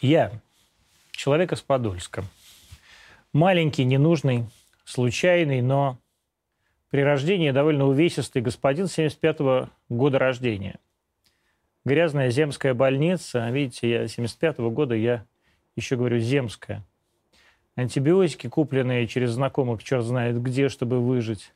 Я 0.00 0.30
человек 1.10 1.52
из 1.52 1.60
Подольска. 1.60 2.24
Маленький, 3.32 3.84
ненужный, 3.84 4.46
случайный, 4.84 5.60
но 5.60 5.98
при 6.90 7.00
рождении 7.00 7.50
довольно 7.50 7.86
увесистый 7.86 8.40
господин 8.40 8.84
75-го 8.84 9.68
года 9.88 10.20
рождения. 10.20 10.78
Грязная 11.84 12.30
земская 12.30 12.74
больница. 12.74 13.50
Видите, 13.50 13.90
я 13.90 14.04
75-го 14.04 14.70
года, 14.70 14.94
я 14.94 15.24
еще 15.74 15.96
говорю 15.96 16.20
земская. 16.20 16.84
Антибиотики, 17.74 18.48
купленные 18.48 19.08
через 19.08 19.30
знакомых, 19.30 19.82
черт 19.82 20.04
знает 20.04 20.40
где, 20.40 20.68
чтобы 20.68 21.00
выжить. 21.00 21.52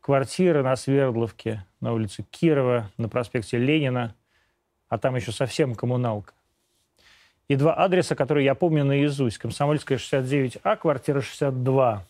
Квартира 0.00 0.62
на 0.62 0.74
Свердловке, 0.74 1.64
на 1.80 1.92
улице 1.92 2.24
Кирова, 2.30 2.90
на 2.96 3.08
проспекте 3.08 3.58
Ленина. 3.58 4.14
А 4.88 4.98
там 4.98 5.14
еще 5.14 5.30
совсем 5.30 5.74
коммуналка. 5.76 6.35
И 7.48 7.56
два 7.56 7.74
адреса, 7.74 8.16
которые 8.16 8.44
я 8.44 8.54
помню 8.54 8.84
наизусть. 8.84 9.38
Комсомольская, 9.38 9.98
69А, 9.98 10.76
квартира 10.76 11.20
62. 11.20 12.04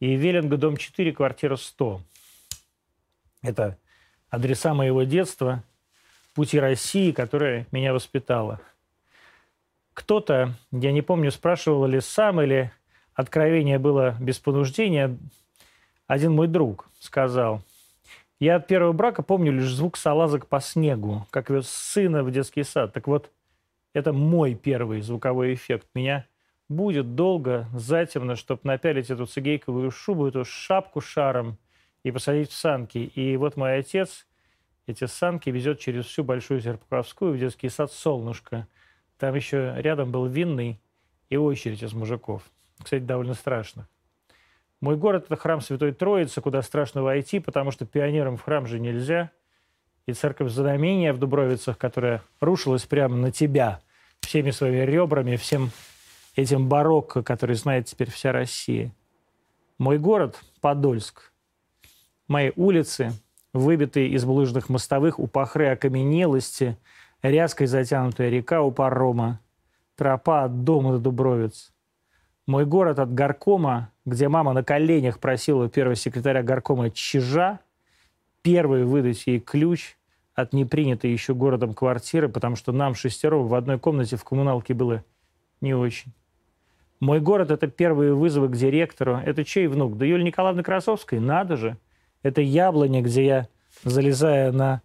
И 0.00 0.14
Веллинга, 0.16 0.56
дом 0.56 0.76
4, 0.76 1.12
квартира 1.12 1.56
100. 1.56 2.00
Это 3.42 3.78
адреса 4.28 4.74
моего 4.74 5.04
детства, 5.04 5.62
пути 6.34 6.58
России, 6.58 7.12
которая 7.12 7.66
меня 7.70 7.94
воспитала. 7.94 8.60
Кто-то, 9.94 10.52
я 10.72 10.92
не 10.92 11.00
помню, 11.00 11.30
спрашивал 11.30 11.86
ли 11.86 12.00
сам, 12.00 12.42
или 12.42 12.70
откровение 13.14 13.78
было 13.78 14.16
без 14.20 14.38
понуждения, 14.38 15.16
один 16.06 16.32
мой 16.32 16.48
друг 16.48 16.88
сказал, 17.00 17.62
я 18.38 18.56
от 18.56 18.66
первого 18.66 18.92
брака 18.92 19.22
помню 19.22 19.52
лишь 19.52 19.72
звук 19.72 19.96
салазок 19.96 20.46
по 20.46 20.60
снегу, 20.60 21.26
как 21.30 21.48
вез 21.48 21.68
сына 21.68 22.22
в 22.22 22.30
детский 22.30 22.64
сад. 22.64 22.92
Так 22.92 23.06
вот, 23.06 23.30
это 23.96 24.12
мой 24.12 24.54
первый 24.54 25.00
звуковой 25.00 25.54
эффект. 25.54 25.86
Меня 25.94 26.26
будет 26.68 27.14
долго, 27.14 27.66
затемно, 27.72 28.36
чтобы 28.36 28.60
напялить 28.64 29.08
эту 29.08 29.24
цигейковую 29.24 29.90
шубу, 29.90 30.26
эту 30.26 30.44
шапку 30.44 31.00
шаром 31.00 31.56
и 32.02 32.10
посадить 32.10 32.50
в 32.50 32.54
санки. 32.54 32.98
И 32.98 33.38
вот 33.38 33.56
мой 33.56 33.78
отец 33.78 34.26
эти 34.86 35.06
санки 35.06 35.48
везет 35.48 35.80
через 35.80 36.04
всю 36.04 36.24
Большую 36.24 36.60
Серпуховскую 36.60 37.32
в 37.32 37.38
детский 37.38 37.70
сад 37.70 37.90
«Солнышко». 37.90 38.68
Там 39.16 39.34
еще 39.34 39.72
рядом 39.78 40.12
был 40.12 40.26
винный 40.26 40.78
и 41.30 41.38
очередь 41.38 41.82
из 41.82 41.94
мужиков. 41.94 42.42
Кстати, 42.82 43.02
довольно 43.02 43.32
страшно. 43.32 43.88
Мой 44.82 44.98
город– 44.98 45.24
это 45.26 45.36
храм 45.36 45.62
Святой 45.62 45.92
Троицы, 45.92 46.42
куда 46.42 46.60
страшно 46.60 47.02
войти, 47.02 47.40
потому 47.40 47.70
что 47.70 47.86
пионерам 47.86 48.36
в 48.36 48.42
храм 48.42 48.66
же 48.66 48.78
нельзя. 48.78 49.30
И 50.04 50.12
церковь 50.12 50.50
Знамения 50.52 51.14
в 51.14 51.18
Дубровицах, 51.18 51.78
которая 51.78 52.22
рушилась 52.40 52.84
прямо 52.84 53.16
на 53.16 53.32
тебя 53.32 53.80
всеми 54.20 54.50
своими 54.50 54.84
ребрами, 54.84 55.36
всем 55.36 55.70
этим 56.34 56.68
барокко, 56.68 57.22
который 57.22 57.56
знает 57.56 57.86
теперь 57.86 58.10
вся 58.10 58.32
Россия. 58.32 58.92
Мой 59.78 59.98
город– 59.98 60.40
Подольск. 60.60 61.32
Мои 62.28 62.52
улицы, 62.56 63.12
выбитые 63.52 64.08
из 64.08 64.24
булыжных 64.24 64.68
мостовых 64.68 65.18
у 65.18 65.26
пахры 65.26 65.68
окаменелости, 65.68 66.76
ряской 67.22 67.66
затянутая 67.66 68.30
река 68.30 68.62
у 68.62 68.72
парома, 68.72 69.40
тропа 69.96 70.44
от 70.44 70.64
дома 70.64 70.92
до 70.92 70.98
Дубровиц. 70.98 71.72
Мой 72.46 72.64
город 72.64 72.98
от 72.98 73.12
горкома, 73.12 73.90
где 74.04 74.28
мама 74.28 74.52
на 74.52 74.62
коленях 74.62 75.18
просила 75.18 75.68
первого 75.68 75.96
секретаря 75.96 76.42
горкома 76.42 76.90
Чижа 76.90 77.60
первый 78.42 78.84
выдать 78.84 79.26
ей 79.26 79.40
ключ 79.40 79.96
от 80.36 80.52
непринятой 80.52 81.10
еще 81.10 81.34
городом 81.34 81.74
квартиры, 81.74 82.28
потому 82.28 82.54
что 82.56 82.70
нам 82.70 82.94
шестером 82.94 83.48
в 83.48 83.54
одной 83.54 83.78
комнате 83.78 84.16
в 84.16 84.22
коммуналке 84.22 84.74
было 84.74 85.02
не 85.62 85.74
очень. 85.74 86.12
Мой 87.00 87.20
город– 87.20 87.50
это 87.50 87.66
первые 87.66 88.14
вызовы 88.14 88.48
к 88.48 88.56
директору. 88.56 89.16
Это 89.16 89.44
чей 89.44 89.66
внук? 89.66 89.96
Да 89.96 90.04
Юлия 90.04 90.24
Николаевна 90.24 90.62
Красовской? 90.62 91.20
Надо 91.20 91.56
же. 91.56 91.78
Это 92.22 92.42
яблоня, 92.42 93.02
где 93.02 93.24
я, 93.24 93.48
залезая 93.82 94.52
на 94.52 94.82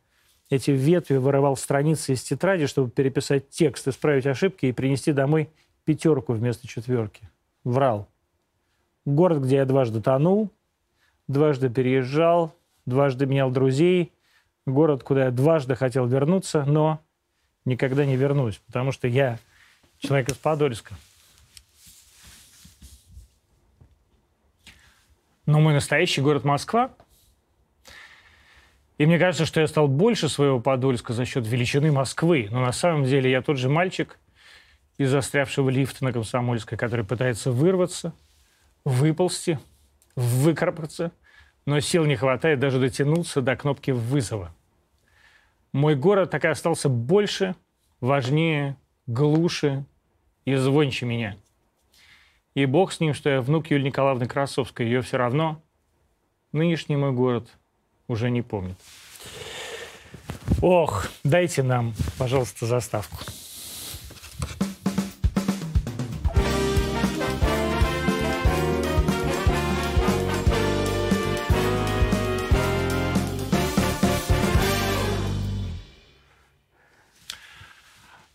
эти 0.50 0.72
ветви, 0.72 1.16
вырывал 1.16 1.58
страницы 1.58 2.14
из 2.14 2.24
тетради, 2.24 2.66
чтобы 2.66 2.90
переписать 2.90 3.50
текст, 3.50 3.88
исправить 3.88 4.26
ошибки 4.26 4.66
и 4.66 4.72
принести 4.72 5.12
домой 5.12 5.50
пятерку 5.84 6.34
вместо 6.34 6.68
четверки. 6.68 7.30
Врал. 7.64 8.08
Город, 9.06 9.44
где 9.44 9.58
я 9.58 9.66
дважды 9.66 10.02
тонул, 10.02 10.50
дважды 11.28 11.70
переезжал, 11.70 12.54
дважды 12.86 13.26
менял 13.26 13.52
друзей. 13.52 14.14
Город, 14.66 15.04
куда 15.04 15.26
я 15.26 15.32
дважды 15.32 15.76
хотел 15.76 16.06
вернуться, 16.06 16.64
но 16.66 17.02
никогда 17.66 18.06
не 18.06 18.16
вернусь, 18.16 18.62
потому 18.68 18.92
что 18.92 19.08
я 19.08 19.40
человек 20.00 20.30
из 20.30 20.38
Подольска. 20.38 20.94
Но 25.46 25.60
мой 25.60 25.74
настоящий 25.74 26.22
город 26.22 26.44
Москва. 26.44 26.92
И 29.00 29.06
мне 29.08 29.18
кажется, 29.18 29.48
что 29.48 29.60
я 29.60 29.68
стал 29.68 29.88
больше 29.88 30.30
своего 30.30 30.60
Подольска 30.60 31.14
за 31.14 31.26
счет 31.26 31.48
величины 31.48 31.92
Москвы. 31.92 32.48
Но 32.52 32.62
на 32.62 32.72
самом 32.72 33.06
деле 33.06 33.32
я 33.32 33.42
тот 33.42 33.58
же 33.58 33.68
мальчик 33.68 34.20
из 35.00 35.10
застрявшего 35.10 35.70
лифта 35.72 36.04
на 36.04 36.14
Комсомольской, 36.14 36.78
который 36.78 37.04
пытается 37.04 37.52
вырваться, 37.52 38.14
выползти, 38.86 39.60
выкарабкаться, 40.16 41.12
но 41.66 41.80
сил 41.80 42.06
не 42.06 42.16
хватает 42.16 42.60
даже 42.60 42.80
дотянуться 42.80 43.42
до 43.42 43.56
кнопки 43.56 43.92
вызова. 43.92 44.54
Мой 45.74 45.96
город 45.96 46.32
так 46.32 46.46
и 46.46 46.48
остался 46.48 46.90
больше, 46.90 47.56
важнее, 48.00 48.76
глуше 49.08 49.86
и 50.46 50.56
звонче 50.56 51.06
меня– 51.06 51.36
и 52.54 52.66
бог 52.66 52.92
с 52.92 53.00
ним, 53.00 53.14
что 53.14 53.30
я 53.30 53.42
внук 53.42 53.72
Юлии 53.72 53.88
Николаевны 53.88 54.28
Красовской. 54.28 54.86
Ее 54.86 55.02
все 55.02 55.18
равно 55.18 55.62
нынешний 56.52 56.98
мой 56.98 57.14
город 57.14 57.50
уже 58.08 58.30
не 58.30 58.42
помнит. 58.42 58.78
Ох, 60.62 61.08
дайте 61.24 61.64
нам, 61.64 61.94
пожалуйста, 62.18 62.66
заставку. 62.66 63.18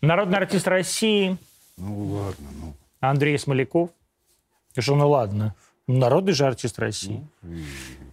Народный 0.07 0.37
артист 0.37 0.69
России. 0.69 1.37
Ну 1.75 2.05
ладно, 2.05 2.47
ну. 2.61 2.73
Андрей 3.01 3.37
Смоляков. 3.37 3.89
Что, 4.77 4.95
ну 4.95 5.09
ладно. 5.09 5.53
Народный 5.85 6.31
же 6.31 6.45
артист 6.45 6.79
России. 6.79 7.27
Ну, 7.41 7.53
и... 7.53 7.63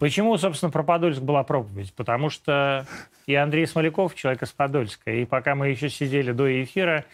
Почему, 0.00 0.36
собственно, 0.36 0.72
про 0.72 0.82
Подольск 0.82 1.20
была 1.20 1.44
проповедь? 1.44 1.92
Потому 1.94 2.30
что 2.30 2.84
и 3.26 3.34
Андрей 3.36 3.68
Смоляков 3.68 4.16
человек 4.16 4.42
из 4.42 4.50
Подольска. 4.50 5.12
И 5.12 5.24
пока 5.24 5.54
мы 5.54 5.68
еще 5.68 5.88
сидели 5.88 6.32
до 6.32 6.64
эфира, 6.64 7.04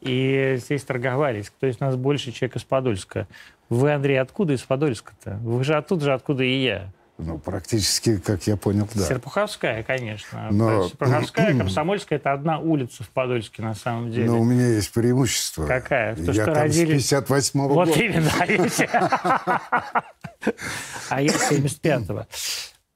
и 0.00 0.54
здесь 0.56 0.82
торговались, 0.84 1.50
кто 1.50 1.66
из 1.66 1.78
нас 1.78 1.96
больше 1.96 2.32
человек 2.32 2.56
из 2.56 2.64
Подольска. 2.64 3.28
Вы, 3.68 3.92
Андрей, 3.92 4.18
откуда 4.18 4.54
из 4.54 4.62
Подольска-то? 4.62 5.36
Вы 5.42 5.62
же 5.62 5.74
оттуда 5.74 6.06
же, 6.06 6.12
откуда 6.14 6.42
и 6.42 6.62
я. 6.62 6.90
Ну, 7.24 7.38
практически, 7.38 8.18
как 8.18 8.46
я 8.46 8.56
понял, 8.56 8.88
да. 8.94 9.04
Серпуховская, 9.04 9.82
конечно. 9.82 10.48
Но... 10.50 10.88
Серпуховская, 10.88 11.56
Комсомольская– 11.56 12.18
это 12.20 12.32
одна 12.32 12.58
улица 12.58 13.04
в 13.04 13.10
Подольске, 13.10 13.62
на 13.62 13.74
самом 13.74 14.10
деле. 14.10 14.26
Но 14.26 14.40
у 14.40 14.44
меня 14.44 14.66
есть 14.66 14.92
преимущество. 14.92 15.66
Какая? 15.66 16.16
То, 16.16 16.22
я 16.22 16.32
что 16.32 16.44
там 16.46 16.54
родились... 16.54 17.08
с 17.08 17.12
58-го 17.12 17.68
вот 17.68 17.74
года. 17.74 17.90
Вот 17.92 18.00
именно. 18.00 18.30
А 21.10 21.22
я 21.22 21.30
75-го. 21.30 22.26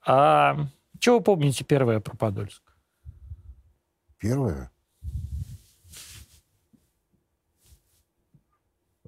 А 0.04 0.66
чего 0.98 1.19
вы 1.19 1.22
помните 1.22 1.62
первое 1.64 2.00
про 2.00 2.16
Подольск? 2.16 2.62
Первое? 4.19 4.70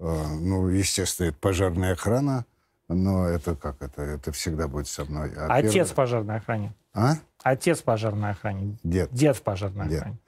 А, 0.01 0.29
ну, 0.39 0.69
естественно, 0.69 1.29
это 1.29 1.39
пожарная 1.41 1.95
охрана– 1.95 2.45
но 2.89 3.27
это 3.27 3.55
как 3.55 3.83
это? 3.83 4.03
Это 4.03 4.33
всегда 4.33 4.69
будет 4.69 4.89
со 4.89 5.05
мной. 5.05 5.33
А 5.37 5.47
Отец 5.55 5.73
первый... 5.73 5.89
в 5.89 5.95
пожарной 5.95 6.37
охране. 6.37 6.75
А? 6.95 7.15
Отец 7.43 7.81
в 7.81 7.85
пожарной 7.85 8.31
охране. 8.31 8.79
Дед. 8.83 9.13
Дед 9.13 9.37
в 9.37 9.43
пожарной 9.43 9.89
Дед. 9.89 10.01
охране. 10.01 10.19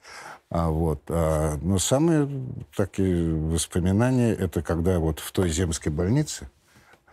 А 0.49 0.69
вот, 0.69 1.03
а, 1.09 1.57
но 1.61 1.79
самые 1.79 2.29
такие 2.75 3.33
воспоминания, 3.33 4.33
это 4.33 4.61
когда 4.61 4.99
вот 4.99 5.19
в 5.19 5.31
той 5.31 5.49
земской 5.49 5.91
больнице, 5.91 6.49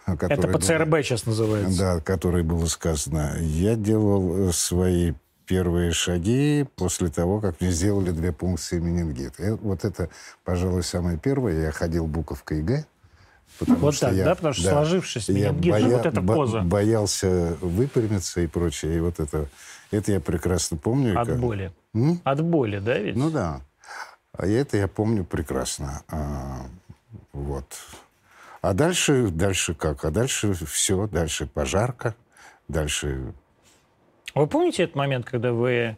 это 0.06 0.48
ПЦРБ 0.48 0.88
было, 0.88 1.02
сейчас 1.02 1.26
называется. 1.26 1.78
Да, 1.78 2.00
которой 2.00 2.42
было 2.42 2.66
сказано. 2.66 3.36
Я 3.40 3.76
делал 3.76 4.52
свои 4.52 5.12
первые 5.46 5.92
шаги 5.92 6.66
после 6.76 7.08
того, 7.08 7.40
как 7.40 7.60
мне 7.60 7.70
сделали 7.70 8.10
две 8.10 8.32
пункции 8.32 8.78
менингита. 8.78 9.58
Вот 9.62 9.84
это, 9.84 10.10
пожалуй, 10.44 10.82
самое 10.82 11.18
первое. 11.18 11.62
Я 11.62 11.72
ходил 11.72 12.06
буковкой 12.06 12.60
ИГ. 12.60 12.86
Потому 13.58 13.78
вот 13.78 13.98
так, 13.98 14.12
я, 14.14 14.24
да? 14.24 14.34
Потому 14.34 14.54
что 14.54 14.64
да, 14.64 14.70
сложившись 14.70 15.28
менингит, 15.28 15.72
боя, 15.72 15.96
вот 15.96 16.06
эта 16.06 16.22
поза. 16.22 16.60
боялся 16.60 17.56
выпрямиться 17.60 18.40
и 18.40 18.46
прочее. 18.46 18.96
И 18.96 19.00
вот 19.00 19.18
это, 19.20 19.48
это 19.90 20.12
я 20.12 20.20
прекрасно 20.20 20.76
помню. 20.76 21.20
От 21.20 21.28
как... 21.28 21.38
боли. 21.38 21.72
М? 21.94 22.20
От 22.24 22.42
боли, 22.42 22.78
да, 22.78 22.98
ведь? 22.98 23.16
Ну 23.16 23.30
да. 23.30 23.60
А 24.32 24.46
это 24.46 24.76
я 24.76 24.86
помню 24.86 25.24
прекрасно. 25.24 26.02
А, 26.08 26.66
Вот. 27.32 27.66
А 28.60 28.74
дальше, 28.74 29.28
дальше 29.28 29.74
как? 29.74 30.04
А 30.04 30.10
дальше 30.10 30.52
все, 30.66 31.06
дальше 31.06 31.46
пожарка, 31.46 32.14
дальше... 32.66 33.32
Вы 34.34 34.46
помните 34.46 34.82
этот 34.84 34.96
момент, 34.96 35.26
когда 35.26 35.52
вы 35.52 35.96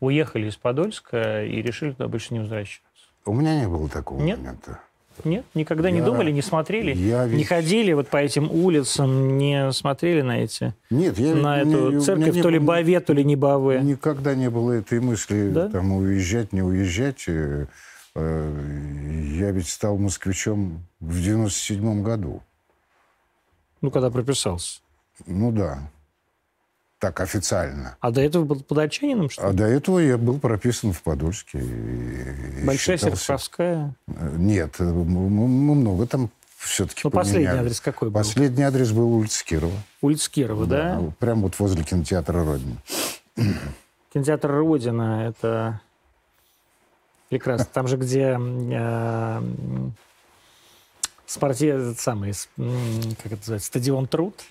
уехали 0.00 0.48
из 0.48 0.56
Подольска 0.56 1.44
и 1.44 1.62
решили 1.62 1.92
туда 1.92 2.08
больше 2.08 2.34
не 2.34 2.40
возвращаться? 2.40 2.82
У 3.24 3.32
меня 3.34 3.58
не 3.58 3.68
было 3.68 3.88
такого 3.88 4.20
Нет? 4.20 4.38
момента. 4.38 4.80
Нет? 5.24 5.44
Никогда 5.54 5.90
не 5.90 5.98
Я- 5.98 6.04
думали, 6.04 6.30
не 6.30 6.42
смотрели? 6.42 6.94
я 6.94 7.26
ведь- 7.26 7.38
Не 7.38 7.44
ходили 7.44 7.92
вот 7.92 8.08
по 8.08 8.16
этим 8.18 8.50
улицам, 8.50 9.38
не 9.38 9.72
смотрели 9.72 10.20
на 10.22 10.42
эти... 10.42 10.74
Нет, 10.90 11.18
я... 11.18 11.34
на 11.34 11.60
эту 11.60 11.90
меня 11.90 12.00
церковь, 12.00 12.34
не 12.34 12.42
то 12.42 12.48
ли 12.50 12.58
Баве, 12.58 13.00
то 13.00 13.12
ли 13.12 13.24
не 13.24 13.36
Баве. 13.36 13.80
Никогда 13.82 14.34
не 14.34 14.50
было 14.50 14.72
этой 14.72 15.00
мысли, 15.00 15.50
Да? 15.50 15.68
там, 15.68 15.92
уезжать, 15.92 16.52
не 16.52 16.62
уезжать. 16.62 17.24
Э, 17.28 17.66
э, 18.14 18.52
Я 19.36 19.50
ведь 19.50 19.68
стал 19.68 19.98
москвичом 19.98 20.82
в 21.00 21.20
97 21.20 22.02
году. 22.02 22.42
Ну, 23.82 23.90
когда 23.90 24.10
прописался. 24.10 24.80
Ну 25.26 25.52
да. 25.52 25.90
Так, 26.98 27.20
официально. 27.20 27.96
А 28.00 28.10
до 28.10 28.22
этого 28.22 28.44
был 28.44 28.60
под 28.62 28.78
Отчаниным, 28.78 29.28
что 29.28 29.46
А 29.46 29.50
ли? 29.50 29.56
до 29.56 29.64
этого 29.64 29.98
я 29.98 30.16
был 30.16 30.38
прописан 30.38 30.92
в 30.94 31.02
Подольске. 31.02 31.58
и- 31.58 32.64
Большая 32.64 32.96
считался- 32.96 33.16
Серпуховская. 33.16 33.94
Нет, 34.06 34.76
э, 34.78 34.84
мы 34.84 35.74
много 35.74 36.06
там 36.06 36.30
все-таки 36.56 37.02
Ну, 37.04 37.10
последний 37.10 37.46
адрес 37.48 37.80
какой 37.82 38.08
был? 38.08 38.18
Последний 38.18 38.62
адрес 38.62 38.92
был 38.92 39.12
улица 39.12 39.44
Кирова. 39.44 39.74
Улица 40.00 40.30
Кирова, 40.30 40.66
да? 40.66 41.02
Прямо 41.18 41.42
вот 41.42 41.58
возле 41.58 41.84
кинотеатра 41.84 42.42
«Родина». 42.44 42.76
Кинотеатр 44.14 44.50
«Родина»— 44.50 45.26
это 45.28 45.80
прекрасно. 47.28 47.66
Там 47.72 47.88
же, 47.88 47.98
где 47.98 48.38
э, 48.40 49.42
спорте... 51.26 51.68
этот 51.68 52.00
самый, 52.00 52.32
как 52.56 53.26
это 53.26 53.36
называется, 53.36 53.66
стадион 53.66 54.06
Труд. 54.06 54.42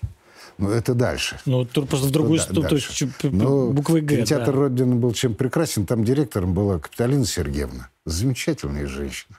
Ну, 0.58 0.70
это 0.70 0.94
дальше. 0.94 1.38
Ну, 1.46 1.64
тут 1.64 1.88
просто 1.88 2.06
в 2.08 2.10
другую 2.10 2.38
Да, 2.38 2.44
сторону, 2.44 2.68
то 2.68 2.74
есть 2.76 2.90
чуть- 2.94 3.22
Но 3.24 3.70
буквы 3.70 4.00
«Г», 4.00 4.16
кинотеатр 4.16 4.52
да. 4.52 4.58
«Родина» 4.58 4.96
был 4.96 5.12
чем 5.12 5.34
прекрасен. 5.34 5.86
Там 5.86 6.04
директором 6.04 6.54
была 6.54 6.78
Капиталина 6.78 7.24
Сергеевна. 7.26 7.90
Замечательная 8.04 8.86
женщина. 8.86 9.38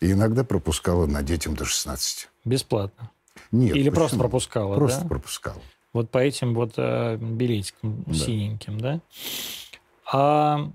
И 0.00 0.12
иногда 0.12 0.44
пропускала 0.44 1.06
на 1.06 1.22
детям 1.22 1.54
до 1.54 1.64
16. 1.66 2.28
Бесплатно. 2.44 3.10
Нет, 3.52 3.76
Или 3.76 3.90
просто 3.90 4.16
почему? 4.16 4.20
пропускала, 4.22 4.74
Просто 4.76 5.02
да? 5.02 5.08
пропускала. 5.08 5.60
Вот 5.92 6.10
по 6.10 6.18
этим 6.18 6.54
вот 6.54 6.74
э, 6.76 7.16
билетикам 7.16 8.04
синеньким, 8.14 8.80
да? 8.80 9.00
А 10.12 10.70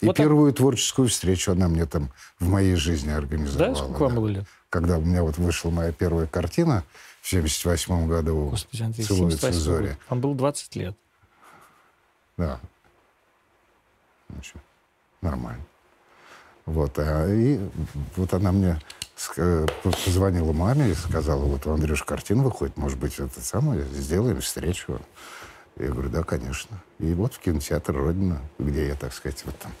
И 0.00 0.06
Вот 0.06 0.16
так. 0.16 0.24
первую 0.24 0.52
творческую 0.52 1.08
встречу 1.08 1.52
она 1.52 1.68
мне 1.68 1.86
там 1.86 2.10
в 2.40 2.48
моей 2.48 2.74
жизни 2.74 3.10
организовала. 3.10 3.72
да, 3.74 3.80
сколько 3.80 4.00
вам 4.02 4.14
да. 4.14 4.20
было 4.20 4.28
лет? 4.28 4.44
Когда 4.68 4.98
у 4.98 5.00
меня 5.02 5.22
вот 5.22 5.38
вышла 5.38 5.70
моя 5.70 5.92
первая 5.92 6.26
картина 6.26 6.84
в 7.22 7.28
78 7.28 8.08
году 8.08 8.48
Господи, 8.50 8.82
Андрей, 8.82 9.04
«Целуются 9.04 9.38
78 9.52 9.60
зори». 9.60 9.88
год. 9.90 9.96
Вам 10.10 10.20
было 10.20 10.34
20 10.34 10.76
лет. 10.76 10.96
Да. 12.36 12.60
Ну, 14.28 14.40
чё, 14.42 14.58
нормально. 15.20 15.64
Вот, 16.66 16.98
а, 16.98 17.28
и 17.32 17.60
вот 18.16 18.34
она 18.34 18.50
мне 18.50 18.80
ска- 19.16 19.70
позвонила 19.82 20.52
маме 20.52 20.90
и 20.90 20.94
сказала, 20.94 21.44
вот 21.44 21.64
у 21.66 21.72
Андрюш 21.72 22.02
картина 22.02 22.42
выходит, 22.42 22.76
может 22.76 22.98
быть, 22.98 23.18
это 23.20 23.40
самое, 23.40 23.84
сделаем 23.84 24.40
встречу. 24.40 25.00
Я 25.76 25.88
говорю, 25.88 26.10
да, 26.10 26.24
конечно. 26.24 26.76
И 26.98 27.14
вот 27.14 27.34
в 27.34 27.38
кинотеатр 27.38 27.94
«Родина», 27.96 28.40
где 28.58 28.88
я, 28.88 28.94
так 28.96 29.12
сказать, 29.12 29.42
вот 29.46 29.56
там 29.58 29.72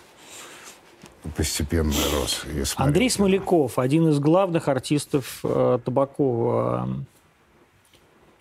постепенно 1.36 1.92
рос. 2.14 2.44
Андрей 2.76 3.10
Смоляков, 3.10 3.78
один 3.78 4.08
из 4.08 4.18
главных 4.20 4.68
артистов 4.68 5.40
э, 5.44 5.78
Табакова. 5.84 7.04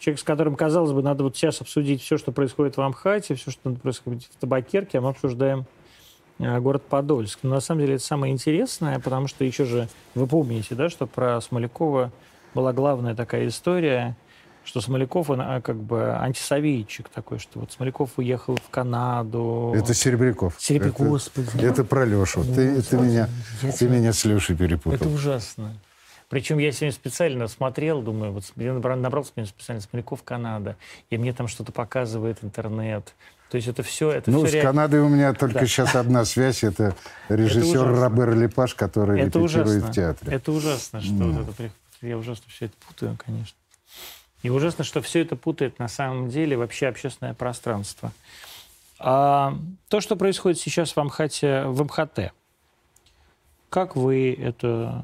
Человек, 0.01 0.19
с 0.19 0.23
которым, 0.23 0.55
казалось 0.55 0.93
бы, 0.93 1.03
надо 1.03 1.23
вот 1.23 1.37
сейчас 1.37 1.61
обсудить 1.61 2.01
все, 2.01 2.17
что 2.17 2.31
происходит 2.31 2.75
в 2.75 2.81
Амхате, 2.81 3.35
все, 3.35 3.51
что 3.51 3.69
происходит 3.69 4.23
в 4.23 4.35
Табакерке, 4.39 4.97
а 4.97 5.01
мы 5.01 5.09
обсуждаем 5.09 5.67
э, 6.39 6.59
город 6.59 6.81
Подольск. 6.89 7.41
Но 7.43 7.51
на 7.51 7.59
самом 7.59 7.81
деле 7.81 7.95
это 7.95 8.03
самое 8.03 8.33
интересное, 8.33 8.97
потому 8.97 9.27
что 9.27 9.45
еще 9.45 9.63
же, 9.63 9.87
вы 10.15 10.25
помните, 10.25 10.73
да, 10.73 10.89
что 10.89 11.05
про 11.05 11.39
Смолякова 11.39 12.11
была 12.55 12.73
главная 12.73 13.13
такая 13.13 13.47
история, 13.47 14.17
что 14.63 14.81
Смоляков, 14.81 15.29
он 15.29 15.39
а, 15.39 15.61
как 15.61 15.77
бы 15.77 16.15
антисоветчик 16.15 17.07
такой, 17.09 17.37
что 17.37 17.59
вот 17.59 17.71
Смоляков 17.71 18.17
уехал 18.17 18.55
в 18.55 18.71
Канаду. 18.71 19.71
Это 19.75 19.93
Серебряков. 19.93 20.55
Серебряков, 20.57 21.09
господи. 21.09 21.63
Это, 21.63 21.83
про 21.83 22.05
Лешу. 22.05 22.43
Ты, 22.43 22.81
ты 22.81 22.97
меня, 22.97 23.29
Я 23.61 23.71
ты 23.71 23.87
меня 23.87 24.13
с 24.13 24.25
Лешей 24.25 24.55
перепутал. 24.55 24.95
Это 24.95 25.09
ужасно. 25.09 25.75
Причем 26.31 26.59
я 26.59 26.71
сегодня 26.71 26.93
специально 26.93 27.45
смотрел, 27.49 28.01
думаю, 28.01 28.31
вот 28.31 28.45
я 28.55 28.71
набрал, 28.73 28.97
набрал 28.97 29.25
специально 29.25 29.81
Смоляков 29.81 30.23
Канада, 30.23 30.77
и 31.09 31.17
мне 31.17 31.33
там 31.33 31.49
что-то 31.49 31.73
показывает 31.73 32.37
интернет. 32.41 33.13
То 33.49 33.57
есть 33.57 33.67
это 33.67 33.83
все, 33.83 34.11
это 34.11 34.31
Ну, 34.31 34.39
все 34.39 34.47
с 34.47 34.53
реально- 34.53 34.71
Канадой 34.71 34.99
у 35.01 35.09
меня 35.09 35.33
только 35.33 35.59
Да. 35.59 35.65
сейчас 35.65 35.93
одна 35.93 36.23
связь. 36.23 36.63
Это 36.63 36.95
режиссер 37.27 37.81
ужасно. 37.81 38.01
Робер 38.09 38.33
Лепаш, 38.37 38.75
который 38.75 39.19
это 39.19 39.39
репетирует 39.39 39.67
ужасно. 39.67 39.91
в 39.91 39.91
театре. 39.93 40.33
Это 40.33 40.51
ужасно, 40.53 41.01
что 41.01 41.13
вот 41.15 41.59
это 41.59 41.69
я 42.01 42.17
ужасно 42.17 42.45
все 42.47 42.65
это 42.67 42.75
путаю, 42.87 43.17
конечно. 43.23 43.57
И 44.41 44.49
ужасно, 44.49 44.85
что 44.85 45.01
все 45.01 45.19
это 45.23 45.35
путает 45.35 45.79
на 45.79 45.89
самом 45.89 46.29
деле 46.29 46.55
вообще 46.55 46.87
общественное 46.87 47.33
пространство. 47.33 48.13
А 48.99 49.53
то, 49.89 49.99
что 49.99 50.15
происходит 50.15 50.59
сейчас 50.61 50.95
в 50.95 50.97
Амхате, 50.97 51.63
в 51.65 51.83
МХТ, 51.83 52.31
как 53.69 53.97
вы 53.97 54.33
это 54.33 55.03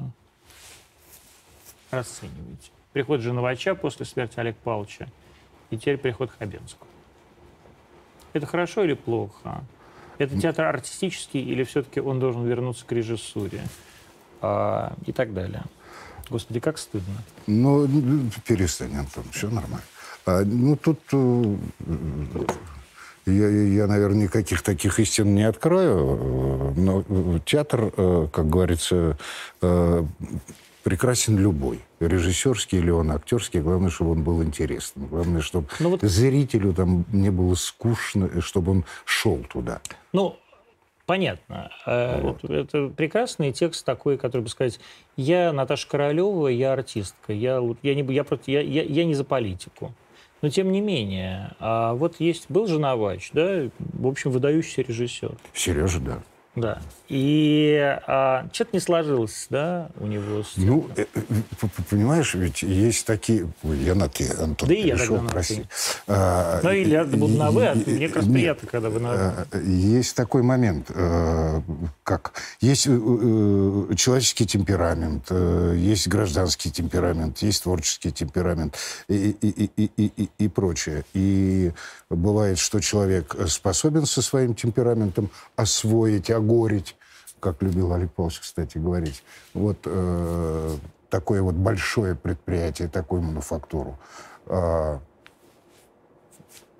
расцениваете? 1.90 2.70
Приход 2.92 3.20
Женовача 3.20 3.74
после 3.74 4.06
смерти 4.06 4.40
Олега 4.40 4.58
Павловича 4.64 5.08
и 5.70 5.76
теперь 5.76 5.98
приход 5.98 6.30
Хабенского. 6.38 6.88
Это 8.32 8.46
хорошо 8.46 8.84
или 8.84 8.94
плохо? 8.94 9.62
Это 10.18 10.38
театр 10.40 10.64
артистический 10.64 11.40
или 11.40 11.62
все-таки 11.64 12.00
он 12.00 12.18
должен 12.18 12.44
вернуться 12.46 12.84
к 12.84 12.92
режиссуре? 12.92 13.62
А, 14.40 14.92
и 15.06 15.12
так 15.12 15.32
далее. 15.34 15.62
Господи, 16.30 16.60
как 16.60 16.78
стыдно. 16.78 17.22
Ну, 17.46 17.88
перестань, 18.46 18.96
Антон, 18.96 19.24
все 19.32 19.48
нормально. 19.48 19.80
А, 20.26 20.42
ну, 20.44 20.76
тут 20.76 21.00
э, 21.12 21.56
я, 23.26 23.48
я, 23.48 23.86
наверное, 23.86 24.24
никаких 24.24 24.62
таких 24.62 25.00
истин 25.00 25.34
не 25.34 25.44
открою, 25.44 25.96
э, 25.96 26.80
но 26.80 27.04
э, 27.08 27.38
театр, 27.44 27.90
как 28.30 28.48
говорится, 28.48 29.16
прекрасен 30.88 31.36
любой. 31.38 31.80
Режиссерский 32.00 32.78
или 32.78 32.88
он 32.88 33.10
актерский, 33.10 33.60
главное, 33.60 33.90
чтобы 33.90 34.12
он 34.12 34.22
был 34.22 34.42
интересным. 34.42 35.06
Главное, 35.08 35.42
чтобы 35.42 35.68
Ну 35.80 35.90
вот- 35.90 36.00
зрителю 36.00 36.72
там 36.72 37.04
не 37.12 37.28
было 37.28 37.54
скучно, 37.56 38.24
и 38.24 38.40
чтобы 38.40 38.72
он 38.72 38.84
шел 39.04 39.38
туда. 39.52 39.82
Ну, 40.14 40.36
понятно. 41.04 41.70
Э, 41.84 42.22
Вот. 42.22 42.42
Это, 42.42 42.54
это 42.54 42.88
прекрасный 42.88 43.52
текст 43.52 43.84
такой, 43.84 44.16
который 44.16 44.40
бы 44.42 44.48
сказать, 44.48 44.80
я 45.18 45.52
Наташа 45.52 45.86
Королева, 45.86 46.48
я 46.48 46.72
артистка, 46.72 47.34
я, 47.34 47.60
я, 47.82 47.94
не, 47.94 48.14
я, 48.14 48.24
я, 48.46 48.60
я, 48.62 48.82
я 48.82 49.04
не 49.04 49.14
за 49.14 49.24
политику. 49.24 49.92
Но 50.40 50.48
тем 50.48 50.72
не 50.72 50.80
менее, 50.80 51.50
а 51.58 51.92
вот 51.92 52.18
есть, 52.18 52.46
был 52.48 52.66
же 52.66 52.78
Навач, 52.78 53.30
да, 53.34 53.68
в 53.78 54.06
общем, 54.06 54.30
выдающийся 54.30 54.80
режиссер. 54.82 55.32
Сережа, 55.52 56.00
да. 56.00 56.22
Да. 56.60 56.80
И 57.08 57.98
а, 58.06 58.46
что-то 58.52 58.70
не 58.74 58.80
сложилось, 58.80 59.46
да, 59.48 59.88
у 59.98 60.06
него 60.06 60.42
с 60.42 60.52
Ну, 60.56 60.88
э, 60.94 61.06
э, 61.14 61.66
понимаешь, 61.88 62.34
ведь 62.34 62.62
есть 62.62 63.06
такие... 63.06 63.48
Ой, 63.62 63.78
я 63.78 63.94
на 63.94 64.10
ты, 64.10 64.30
Антон, 64.30 64.68
Да 64.68 64.74
и 64.74 64.86
я 64.86 64.96
на 64.96 65.28
прости. 65.28 65.64
А, 66.06 66.60
Ну, 66.62 66.70
или 66.70 66.90
я 66.90 67.04
буду 67.04 67.34
на 67.34 67.50
«вы», 67.50 67.66
а 67.66 67.74
мне 67.74 68.08
как 68.08 68.16
раз 68.16 68.26
приятно, 68.26 68.68
когда 68.68 68.90
вы 68.90 69.00
на 69.00 69.46
э, 69.52 69.62
Есть 69.64 70.16
такой 70.16 70.42
момент, 70.42 70.90
э, 70.94 71.62
как... 72.02 72.34
Есть 72.60 72.84
человеческий 72.84 74.46
темперамент, 74.46 75.30
есть 75.30 76.08
гражданский 76.08 76.70
темперамент, 76.70 77.38
есть 77.38 77.62
творческий 77.62 78.12
темперамент 78.12 78.76
и, 79.08 79.30
и, 79.40 79.48
и, 79.48 79.70
и, 79.96 80.12
и, 80.16 80.30
и- 80.38 80.48
прочее. 80.48 81.04
И 81.14 81.72
бывает, 82.10 82.58
что 82.58 82.80
человек 82.80 83.36
способен 83.48 84.06
со 84.06 84.22
своим 84.22 84.54
темпераментом 84.54 85.30
освоить, 85.56 86.30
огорить, 86.48 86.96
как 87.40 87.62
любил 87.62 87.92
Олег 87.92 88.12
Павлович, 88.12 88.40
кстати, 88.40 88.78
говорить, 88.78 89.22
вот 89.54 89.78
э, 89.84 90.76
такое 91.10 91.42
вот 91.42 91.54
большое 91.54 92.14
предприятие, 92.14 92.88
такую 92.88 93.22
мануфактуру. 93.22 93.98
А, 94.46 95.00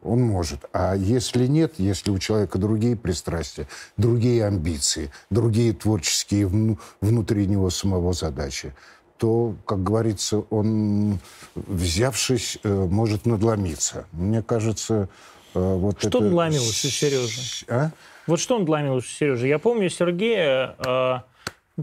он 0.03 0.23
может. 0.23 0.61
А 0.73 0.95
если 0.95 1.47
нет, 1.47 1.75
если 1.79 2.11
у 2.11 2.19
человека 2.19 2.59
другие 2.59 2.97
пристрастия, 2.97 3.69
другие 3.97 4.47
амбиции, 4.47 5.11
другие 5.31 5.73
творческие 5.73 6.47
вну- 6.47 6.79
внутри 7.01 7.47
него 7.47 7.71
самого 7.71 8.13
задачи, 8.13 8.75
то, 9.19 9.55
как 9.67 9.83
говорится, 9.83 10.39
он, 10.51 11.19
взявшись, 11.57 12.59
э, 12.63 12.87
может 12.91 13.27
надломиться. 13.27 14.07
Мне 14.13 14.43
кажется, 14.43 14.95
э, 14.95 15.07
вот 15.55 15.99
Что 15.99 16.09
это... 16.09 16.21
надломилось 16.21 16.85
у 16.85 16.89
Сережи? 16.89 17.65
А? 17.69 17.91
Вот 18.27 18.41
что 18.41 18.57
он 18.57 18.69
ломил 18.69 18.97
у 18.97 19.01
Сережи? 19.01 19.49
Я 19.49 19.59
помню 19.59 19.89
Сергея, 19.89 20.75
э, 20.87 21.19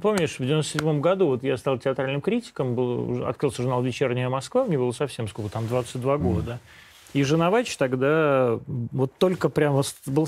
Помнишь, 0.01 0.39
в 0.39 0.45
97 0.45 0.99
году 0.99 1.27
вот 1.27 1.43
я 1.43 1.55
стал 1.55 1.77
театральным 1.79 2.19
критиком, 2.19 2.75
был, 2.75 3.25
открылся 3.25 3.61
журнал 3.61 3.81
«Вечерняя 3.81 4.27
Москва», 4.27 4.65
мне 4.65 4.77
было 4.77 4.91
совсем 4.91 5.29
сколько, 5.29 5.49
там, 5.49 5.67
22 5.67 6.17
года. 6.17 6.51
Mm. 6.51 7.19
И 7.19 7.23
Женовач 7.23 7.77
тогда 7.77 8.59
вот 8.67 9.13
только 9.17 9.47
прям 9.47 9.81
был 10.05 10.27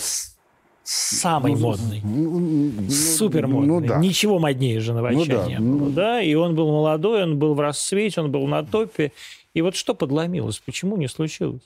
самый 0.86 1.52
ну, 1.52 1.60
модный, 1.60 2.02
ну, 2.02 2.40
ну, 2.40 2.90
супер 2.90 3.48
модный. 3.48 3.68
Ну, 3.68 3.82
да. 3.82 3.98
Ничего 3.98 4.40
моднее 4.40 4.80
Женовача 4.80 5.18
ну, 5.18 5.26
да. 5.26 5.48
не 5.48 5.60
было. 5.60 5.90
Да? 5.90 6.22
И 6.22 6.34
он 6.34 6.56
был 6.56 6.72
молодой, 6.72 7.24
он 7.24 7.38
был 7.38 7.54
в 7.54 7.60
расцвете, 7.60 8.22
он 8.22 8.32
был 8.32 8.48
на 8.48 8.64
топе. 8.64 9.12
И 9.54 9.62
вот 9.62 9.76
что 9.76 9.94
подломилось? 9.94 10.60
Почему 10.60 10.96
не 10.96 11.10
случилось? 11.10 11.64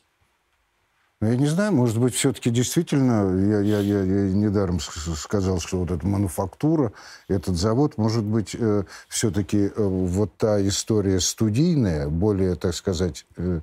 Ну, 1.21 1.29
я 1.29 1.37
не 1.37 1.45
знаю, 1.45 1.71
может 1.71 1.99
быть, 1.99 2.15
все-таки 2.15 2.49
действительно, 2.49 3.29
я, 3.39 3.59
я, 3.59 3.79
я, 3.79 4.01
я 4.01 4.31
недаром 4.33 4.79
сказал, 4.79 5.59
что 5.59 5.77
вот 5.77 5.91
эта 5.91 6.05
мануфактура, 6.05 6.93
этот 7.27 7.57
завод, 7.57 7.99
может 7.99 8.23
быть, 8.23 8.55
э, 8.57 8.85
все-таки 9.07 9.65
э, 9.67 9.71
вот 9.75 10.35
та 10.37 10.59
история 10.67 11.19
студийная, 11.19 12.07
более, 12.07 12.55
так 12.55 12.73
сказать, 12.73 13.27
э, 13.37 13.61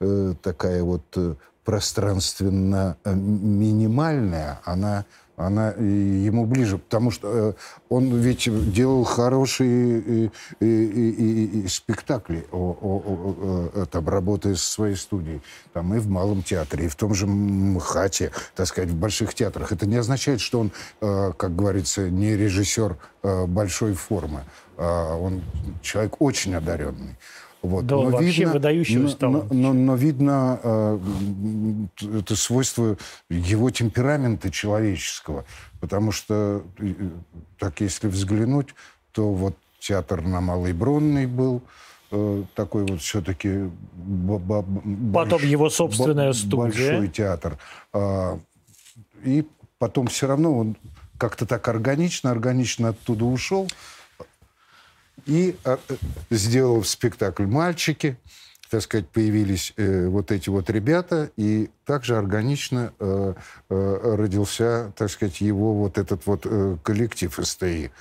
э, 0.00 0.34
такая 0.42 0.82
вот 0.82 1.04
э, 1.16 1.34
пространственно 1.62 2.96
э, 3.04 3.14
минимальная, 3.14 4.62
она 4.64 5.04
она 5.36 5.70
ему 5.70 6.46
ближе, 6.46 6.78
потому 6.78 7.10
что 7.10 7.28
э, 7.28 7.52
он 7.88 8.14
ведь 8.14 8.48
делал 8.72 9.04
хорошие 9.04 10.00
и, 10.00 10.30
и, 10.60 10.66
и, 10.66 11.60
и 11.64 11.68
спектакли, 11.68 12.46
о, 12.52 12.76
о, 12.80 13.70
о, 13.82 13.86
там, 13.86 14.08
работая 14.08 14.54
со 14.54 14.70
своей 14.70 14.94
студией, 14.94 15.42
там 15.72 15.92
и 15.94 15.98
в 15.98 16.08
Малом 16.08 16.42
театре, 16.42 16.86
и 16.86 16.88
в 16.88 16.94
том 16.94 17.14
же 17.14 17.26
МХАТе, 17.26 18.30
так 18.54 18.66
сказать, 18.66 18.90
в 18.90 18.96
больших 18.96 19.34
театрах. 19.34 19.72
Это 19.72 19.86
не 19.86 19.96
означает, 19.96 20.40
что 20.40 20.60
он, 20.60 20.72
э, 21.00 21.32
как 21.36 21.56
говорится, 21.56 22.08
не 22.08 22.36
режиссер 22.36 22.96
э, 23.22 23.46
большой 23.46 23.94
формы. 23.94 24.44
Э, 24.76 25.14
он 25.14 25.42
человек 25.82 26.20
очень 26.20 26.54
одаренный. 26.54 27.16
Вот. 27.64 27.86
Да, 27.86 27.96
но 27.96 28.10
вообще 28.10 28.30
видно, 28.30 28.52
выдающегося 28.52 29.16
но, 29.22 29.30
но, 29.30 29.46
но, 29.50 29.72
но 29.72 29.94
видно 29.96 30.60
э, 30.62 30.98
это 32.18 32.36
свойство 32.36 32.98
его 33.30 33.70
темперамента 33.70 34.50
человеческого. 34.50 35.46
Потому 35.80 36.12
что, 36.12 36.62
э, 36.78 36.92
так 37.58 37.80
если 37.80 38.08
взглянуть, 38.08 38.74
то 39.12 39.32
вот 39.32 39.56
театр 39.80 40.20
на 40.20 40.42
Малой 40.42 40.74
Бронной 40.74 41.26
был, 41.26 41.62
э, 42.10 42.42
такой 42.54 42.84
вот 42.84 43.00
все-таки... 43.00 43.70
Потом 45.14 45.42
его 45.42 45.70
собственная 45.70 46.34
студия. 46.34 46.56
Большой 46.90 47.08
театр. 47.08 47.58
Э, 47.94 48.38
и 49.24 49.48
потом 49.78 50.08
все 50.08 50.26
равно 50.26 50.54
он 50.58 50.76
как-то 51.16 51.46
так 51.46 51.66
органично, 51.68 52.30
органично 52.30 52.90
оттуда 52.90 53.24
ушел 53.24 53.68
и 55.26 55.56
э, 55.64 55.76
сделал 56.30 56.84
спектакль 56.84 57.46
«Мальчики». 57.46 58.16
Так 58.70 58.82
сказать, 58.82 59.08
появились 59.08 59.72
э, 59.76 60.08
вот 60.08 60.32
эти 60.32 60.48
вот 60.48 60.70
ребята, 60.70 61.30
и 61.36 61.70
также 61.84 62.16
органично 62.16 62.92
э, 62.98 63.34
э, 63.68 64.16
родился, 64.16 64.92
так 64.96 65.10
сказать, 65.10 65.40
его 65.40 65.74
вот 65.74 65.98
этот 65.98 66.26
вот 66.26 66.44
э, 66.44 66.76
коллектив 66.82 67.38
СТИ. 67.42 67.92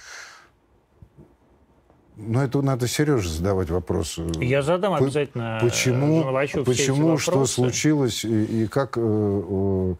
Но 2.15 2.43
это 2.43 2.61
надо 2.61 2.87
Сереже 2.87 3.29
задавать 3.29 3.69
вопрос. 3.69 4.19
Я 4.39 4.61
задам 4.61 4.93
обязательно 4.93 5.59
почему, 5.61 6.23
почему 6.63 7.17
что 7.17 7.45
случилось 7.45 8.23
и, 8.23 8.63
и 8.63 8.67
как 8.67 8.97
э, 8.97 9.95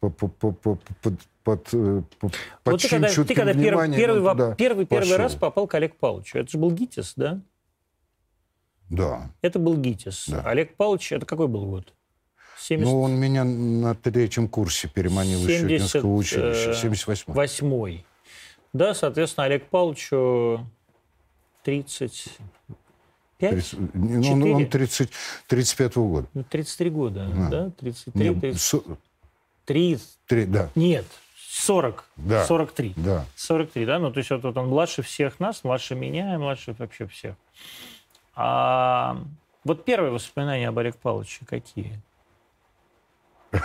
по, 0.00 0.10
по, 0.10 0.28
по, 0.52 0.78
под, 1.44 1.68
э, 1.72 2.02
под 2.20 2.34
вот 2.64 2.80
ты 2.80 2.88
когда, 2.88 3.08
ты 3.08 3.34
когда 3.34 3.52
первый, 3.52 3.94
первый, 3.94 4.56
первый, 4.56 4.86
первый 4.86 5.16
раз 5.16 5.34
попал 5.34 5.68
к 5.68 5.74
Олегу 5.74 5.94
Павловичу, 6.00 6.38
это 6.38 6.50
же 6.50 6.58
был 6.58 6.70
ГИТИС, 6.70 7.12
да? 7.16 7.40
Да. 8.88 9.30
Это 9.42 9.58
был 9.58 9.76
ГИТИС. 9.76 10.28
Да. 10.28 10.42
Олег 10.42 10.74
Павлович, 10.76 11.12
это 11.12 11.26
какой 11.26 11.48
был 11.48 11.66
год? 11.66 11.92
70... 12.58 12.90
Ну, 12.90 13.02
он 13.02 13.12
меня 13.16 13.44
на 13.44 13.94
третьем 13.94 14.48
курсе 14.48 14.88
переманил 14.88 15.40
70... 15.40 15.50
из 15.50 15.60
Щекинского 15.60 16.14
училища. 16.14 16.70
78-й. 16.70 17.32
Э, 17.32 17.34
восьмой. 17.34 18.06
Да, 18.72 18.94
соответственно, 18.94 19.44
Олег 19.44 19.68
Павловичу 19.68 20.66
30... 21.64 22.38
5? 23.36 23.50
30, 23.50 23.94
ну, 23.94 24.32
он, 24.32 24.42
он 24.54 24.66
30, 24.66 25.10
35-го 25.50 26.08
года. 26.08 26.28
Ну, 26.32 26.44
33 26.44 26.90
года, 26.90 27.28
а. 27.30 27.48
да? 27.50 27.70
33, 27.70 28.28
Нет, 28.28 28.40
30... 28.40 28.60
Со... 28.60 28.82
3... 29.66 29.98
3, 30.26 30.46
да. 30.46 30.70
Нет, 30.74 31.04
40. 31.54 32.04
Да. 32.16 32.44
43. 32.44 32.94
Да. 32.96 33.24
43, 33.36 33.86
да? 33.86 33.98
Ну, 34.00 34.10
то 34.12 34.18
есть 34.18 34.30
вот, 34.30 34.42
вот 34.42 34.56
он 34.56 34.68
младше 34.68 35.02
всех 35.02 35.38
нас, 35.38 35.62
младше 35.62 35.94
меня, 35.94 36.36
младше 36.38 36.74
вообще 36.76 37.06
всех. 37.06 37.36
А 38.34 39.18
вот 39.62 39.84
первые 39.84 40.10
воспоминания 40.10 40.68
об 40.68 40.78
Олег 40.78 40.96
Павловиче 40.96 41.46
какие? 41.46 42.00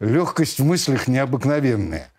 Легкость 0.00 0.60
в 0.60 0.64
мыслях 0.64 1.08
необыкновенная. 1.08 2.10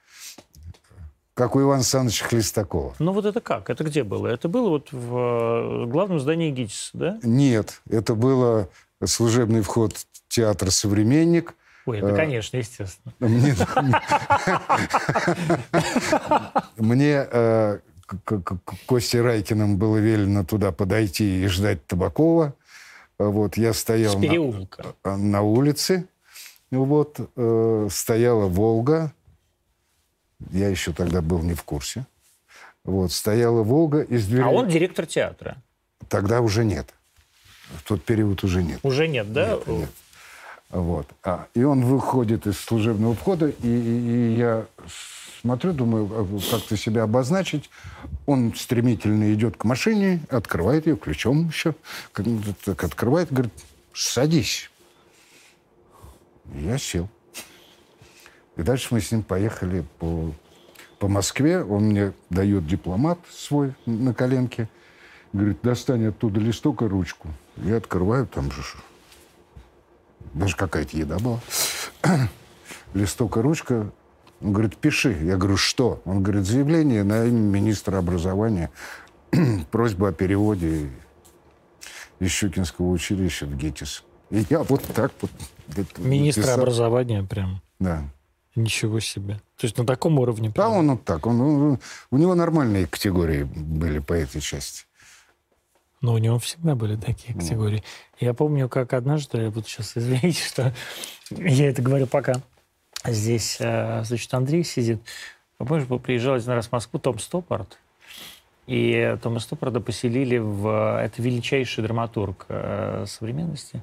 Как 1.33 1.55
у 1.55 1.61
Ивана 1.61 1.77
Александровича 1.77 2.25
Хлестакова. 2.25 2.93
Ну 2.99 3.11
вот 3.11 3.25
это 3.25 3.41
как? 3.41 3.71
Это 3.71 3.83
где 3.83 4.03
было? 4.03 4.27
Это 4.27 4.47
было 4.47 4.69
вот 4.69 4.91
в 4.91 5.17
э, 5.17 5.85
главном 5.87 6.19
здании 6.19 6.51
ГИТИСа, 6.51 6.89
да? 6.93 7.19
Нет, 7.23 7.81
это 7.89 8.13
было 8.13 8.69
служебный 9.03 9.61
вход 9.61 9.95
театр 10.27 10.69
«Современник», 10.71 11.55
Ой, 11.87 11.99
это, 11.99 12.09
э, 12.09 12.15
конечно, 12.15 12.57
естественно. 12.57 13.13
Мне 16.77 17.27
э, 17.31 17.79
Косте 18.85 19.21
Райкиным 19.21 19.77
было 19.77 19.95
велено 19.97 20.43
туда 20.43 20.73
подойти 20.73 21.43
и 21.43 21.47
ждать 21.47 21.85
Табакова. 21.87 22.53
Вот, 23.17 23.57
я 23.57 23.73
стоял 23.73 24.19
на, 24.19 25.17
на 25.17 25.41
улице. 25.41 26.07
Вот, 26.71 27.19
э, 27.35 27.87
стояла 27.89 28.47
«Волга». 28.47 29.13
Я 30.51 30.67
еще 30.67 30.91
тогда 30.91 31.21
был 31.21 31.41
не 31.41 31.53
в 31.53 31.63
курсе. 31.63 32.05
Вот, 32.83 33.13
стояла 33.13 33.63
«Волга» 33.63 34.01
из 34.01 34.27
дверей... 34.27 34.43
А 34.43 34.49
он 34.49 34.67
директор 34.67 35.05
театра? 35.05 35.55
Тогда 36.09 36.41
уже 36.41 36.65
нет. 36.65 36.93
В 37.75 37.83
тот 37.83 38.03
период 38.03 38.43
уже 38.43 38.61
нет. 38.61 38.79
Уже 38.83 39.07
нет, 39.07 39.31
да? 39.31 39.51
Нет, 39.51 39.67
нет. 39.67 39.89
Вот. 40.69 41.07
А, 41.23 41.47
и 41.53 41.63
он 41.63 41.85
выходит 41.85 42.45
из 42.45 42.59
служебного 42.59 43.15
входа, 43.15 43.47
и, 43.47 43.53
и, 43.63 44.33
и 44.33 44.35
я 44.37 44.65
смотрю, 45.41 45.71
думаю, 45.71 46.09
а, 46.11 46.51
как-то 46.51 46.75
себя 46.75 47.03
обозначить. 47.03 47.69
Он 48.25 48.53
стремительно 48.53 49.33
идет 49.33 49.55
к 49.55 49.63
машине, 49.63 50.21
открывает 50.29 50.87
ее 50.87 50.97
ключом 50.97 51.47
еще, 51.47 51.73
так 52.65 52.83
открывает, 52.83 53.31
говорит, 53.31 53.53
садись. 53.93 54.69
Я 56.53 56.77
сел. 56.77 57.09
И 58.57 58.63
дальше 58.63 58.87
мы 58.91 59.01
с 59.01 59.11
ним 59.11 59.23
поехали 59.23 59.85
по, 59.99 60.33
по 60.99 61.07
Москве. 61.07 61.63
Он 61.63 61.85
мне 61.85 62.13
дает 62.29 62.65
дипломат 62.67 63.19
свой 63.31 63.73
на 63.85 64.13
коленке. 64.13 64.67
Говорит, 65.31 65.59
достань 65.61 66.07
оттуда 66.07 66.39
листок 66.39 66.81
и 66.81 66.85
ручку. 66.85 67.27
Я 67.57 67.77
открываю, 67.77 68.25
там 68.25 68.51
же 68.51 68.63
даже 70.33 70.55
какая-то 70.55 70.97
еда 70.97 71.17
была. 71.19 71.39
Листок 72.93 73.37
и 73.37 73.39
ручка. 73.41 73.91
Он 74.41 74.53
говорит, 74.53 74.77
пиши. 74.77 75.17
Я 75.23 75.37
говорю, 75.37 75.57
что? 75.57 76.01
Он 76.05 76.21
говорит, 76.21 76.45
заявление 76.45 77.03
на 77.03 77.25
имя 77.25 77.39
министра 77.39 77.97
образования. 77.97 78.69
Просьба 79.71 80.09
о 80.09 80.11
переводе 80.11 80.89
из 82.19 82.31
Щукинского 82.31 82.89
училища 82.89 83.45
в 83.45 83.55
ГИТИС. 83.55 84.03
И 84.29 84.45
я 84.49 84.63
вот 84.63 84.83
так 84.93 85.11
вот... 85.21 85.31
Министра 85.97 86.41
написал. 86.41 86.59
образования 86.59 87.23
прям. 87.23 87.61
Да. 87.79 88.03
Ничего 88.55 88.99
себе. 88.99 89.35
То 89.57 89.65
есть 89.65 89.77
на 89.77 89.85
таком 89.85 90.17
уровне? 90.17 90.51
Да, 90.55 90.69
он 90.69 90.89
вот 90.89 91.03
так. 91.03 91.27
Он, 91.27 91.41
он, 91.41 91.79
у 92.09 92.17
него 92.17 92.33
нормальные 92.33 92.87
категории 92.87 93.43
были 93.43 93.99
по 93.99 94.13
этой 94.13 94.41
части. 94.41 94.86
Но 96.01 96.13
у 96.13 96.17
него 96.17 96.37
всегда 96.39 96.75
были 96.75 96.95
такие 96.95 97.33
категории. 97.33 97.83
Я 98.19 98.33
помню, 98.33 98.69
как 98.69 98.93
однажды, 98.93 99.39
я 99.39 99.49
буду 99.49 99.67
сейчас 99.67 99.97
извините, 99.97 100.43
что 100.47 100.73
я 101.31 101.69
это 101.69 101.81
говорю 101.81 102.07
пока 102.07 102.35
здесь, 103.05 103.57
э, 103.59 104.03
значит, 104.03 104.33
Андрей 104.33 104.63
сидит. 104.63 105.01
Помнишь, 105.57 105.87
приезжал 106.01 106.35
один 106.35 106.51
раз 106.51 106.67
в 106.67 106.71
Москву, 106.71 106.99
Том 106.99 107.17
Стоппорт, 107.17 107.79
и 108.67 109.17
Тома 109.23 109.39
Стоппорда 109.39 109.79
поселили 109.79 110.37
в... 110.37 111.01
Это 111.01 111.21
величайший 111.21 111.83
драматург 111.83 112.45
э, 112.49 113.05
современности. 113.07 113.81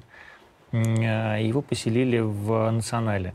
Э, 0.71 1.41
его 1.41 1.61
поселили 1.61 2.19
в 2.19 2.69
Национале 2.71 3.33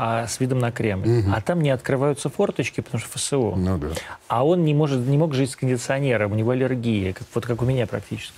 а, 0.00 0.28
с 0.28 0.38
видом 0.38 0.60
на 0.60 0.70
Кремль. 0.70 1.08
Угу. 1.08 1.32
А 1.34 1.40
там 1.40 1.60
не 1.60 1.70
открываются 1.70 2.28
форточки, 2.28 2.80
потому 2.80 3.00
что 3.00 3.10
ФСО. 3.18 3.56
Ну, 3.56 3.78
да. 3.78 3.88
А 4.28 4.46
он 4.46 4.64
не, 4.64 4.72
может, 4.72 5.00
не 5.00 5.18
мог 5.18 5.34
жить 5.34 5.50
с 5.50 5.56
кондиционером, 5.56 6.30
у 6.30 6.34
него 6.36 6.52
аллергия, 6.52 7.12
как, 7.12 7.26
вот 7.34 7.44
как 7.44 7.60
у 7.62 7.64
меня 7.64 7.84
практически. 7.88 8.32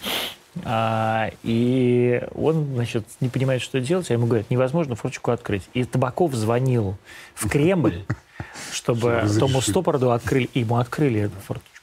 А, 0.64 1.30
и 1.42 2.22
он, 2.34 2.74
значит, 2.74 3.04
не 3.20 3.28
понимает, 3.28 3.60
что 3.60 3.78
делать, 3.78 4.10
а 4.10 4.14
ему 4.14 4.26
говорят, 4.26 4.48
невозможно 4.48 4.96
форточку 4.96 5.32
открыть. 5.32 5.68
И 5.74 5.84
Табаков 5.84 6.32
звонил 6.32 6.96
в 7.34 7.46
Кремль, 7.46 8.06
чтобы. 8.72 9.28
Тому 9.38 9.60
Стопорду 9.60 10.12
открыли, 10.12 10.48
ему 10.54 10.78
открыли 10.78 11.20
эту 11.20 11.36
форточку. 11.40 11.76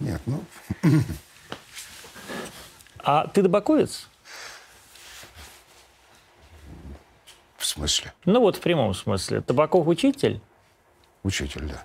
Нет, 0.00 0.22
ну, 0.24 0.42
А 3.04 3.26
ты 3.26 3.42
табаковец? 3.42 4.08
Смысле, 7.72 8.12
Ну 8.24 8.40
вот 8.40 8.56
в 8.56 8.60
прямом 8.60 8.94
смысле. 8.94 9.40
Табаков 9.40 9.86
учитель? 9.86 10.40
учитель, 11.24 11.66
да. 11.66 11.82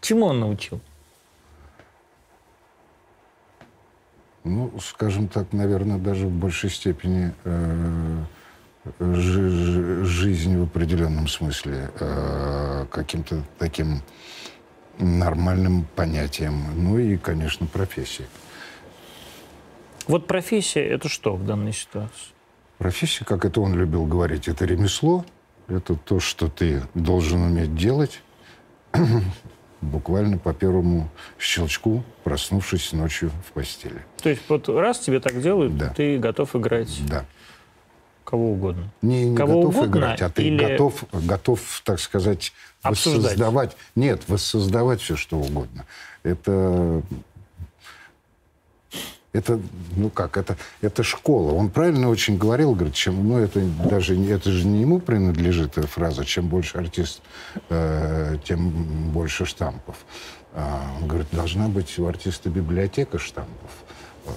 Чему 0.00 0.26
он 0.26 0.40
научил? 0.40 0.80
Ну, 4.44 4.72
скажем 4.80 5.28
так, 5.28 5.52
наверное, 5.52 5.98
даже 5.98 6.26
в 6.26 6.30
большей 6.32 6.70
степени 6.70 7.34
э, 7.44 8.24
жи- 9.00 9.50
жи- 9.50 10.04
жизнь 10.04 10.56
в 10.58 10.62
определенном 10.64 11.28
смысле 11.28 11.90
э, 12.00 12.86
каким-то 12.90 13.42
таким 13.58 14.02
нормальным 14.98 15.84
понятием. 15.96 16.54
Ну 16.82 16.98
и, 16.98 17.16
конечно, 17.18 17.66
профессия. 17.66 18.26
Вот 20.06 20.26
профессия– 20.26 20.80
это 20.88 21.08
что 21.08 21.36
в 21.36 21.44
данной 21.44 21.72
ситуации? 21.74 22.32
Профессия, 22.78 23.24
как 23.24 23.44
это 23.44 23.60
он 23.60 23.74
любил 23.74 24.04
говорить, 24.06 24.46
это 24.48 24.64
ремесло, 24.64 25.24
это 25.66 25.96
то, 25.96 26.20
что 26.20 26.48
ты 26.48 26.82
должен 26.94 27.42
уметь 27.42 27.74
делать, 27.74 28.22
буквально 29.80 30.38
по 30.38 30.52
первому 30.54 31.08
щелчку, 31.38 32.04
проснувшись 32.24 32.92
ночью 32.92 33.30
в 33.48 33.52
постели. 33.52 34.04
То 34.22 34.28
есть 34.28 34.42
вот 34.48 34.68
раз 34.68 35.00
тебе 35.00 35.18
так 35.20 35.40
делают, 35.42 35.76
Да. 35.76 35.88
ты 35.90 36.18
готов 36.18 36.54
играть 36.54 36.88
Да. 37.08 37.24
кого 38.24 38.52
угодно. 38.52 38.90
Не, 39.02 39.30
не 39.30 39.36
Кого 39.36 39.60
готов 39.62 39.74
угодно 39.76 39.90
играть, 39.90 40.22
а 40.22 40.30
ты 40.30 40.42
или- 40.44 40.64
готов, 40.64 41.04
готов, 41.12 41.82
так 41.84 41.98
сказать, 41.98 42.52
Обсуждать. 42.82 43.22
воссоздавать. 43.24 43.76
Нет, 43.96 44.22
воссоздавать 44.28 45.00
все, 45.00 45.16
что 45.16 45.36
угодно. 45.38 45.84
Это, 46.22 47.02
это, 49.32 49.60
ну 49.96 50.10
как, 50.10 50.36
это, 50.36 50.56
это 50.80 51.02
школа. 51.02 51.52
Он 51.52 51.70
правильно 51.70 52.08
очень 52.08 52.38
говорил, 52.38 52.74
говорит, 52.74 52.94
чем, 52.94 53.28
ну 53.28 53.38
это 53.38 53.60
даже, 53.60 54.18
это 54.30 54.50
же 54.50 54.66
не 54.66 54.80
ему 54.80 55.00
принадлежит 55.00 55.76
эта 55.76 55.86
фраза, 55.86 56.24
чем 56.24 56.48
больше 56.48 56.78
артист, 56.78 57.22
э, 57.68 58.38
тем 58.44 58.70
больше 59.12 59.44
штампов. 59.44 59.96
А, 60.54 60.96
он 61.00 61.08
говорит, 61.08 61.28
должна 61.30 61.68
быть 61.68 61.98
у 61.98 62.06
артиста 62.06 62.48
библиотека 62.48 63.18
штампов. 63.18 63.70
А, 64.26 64.30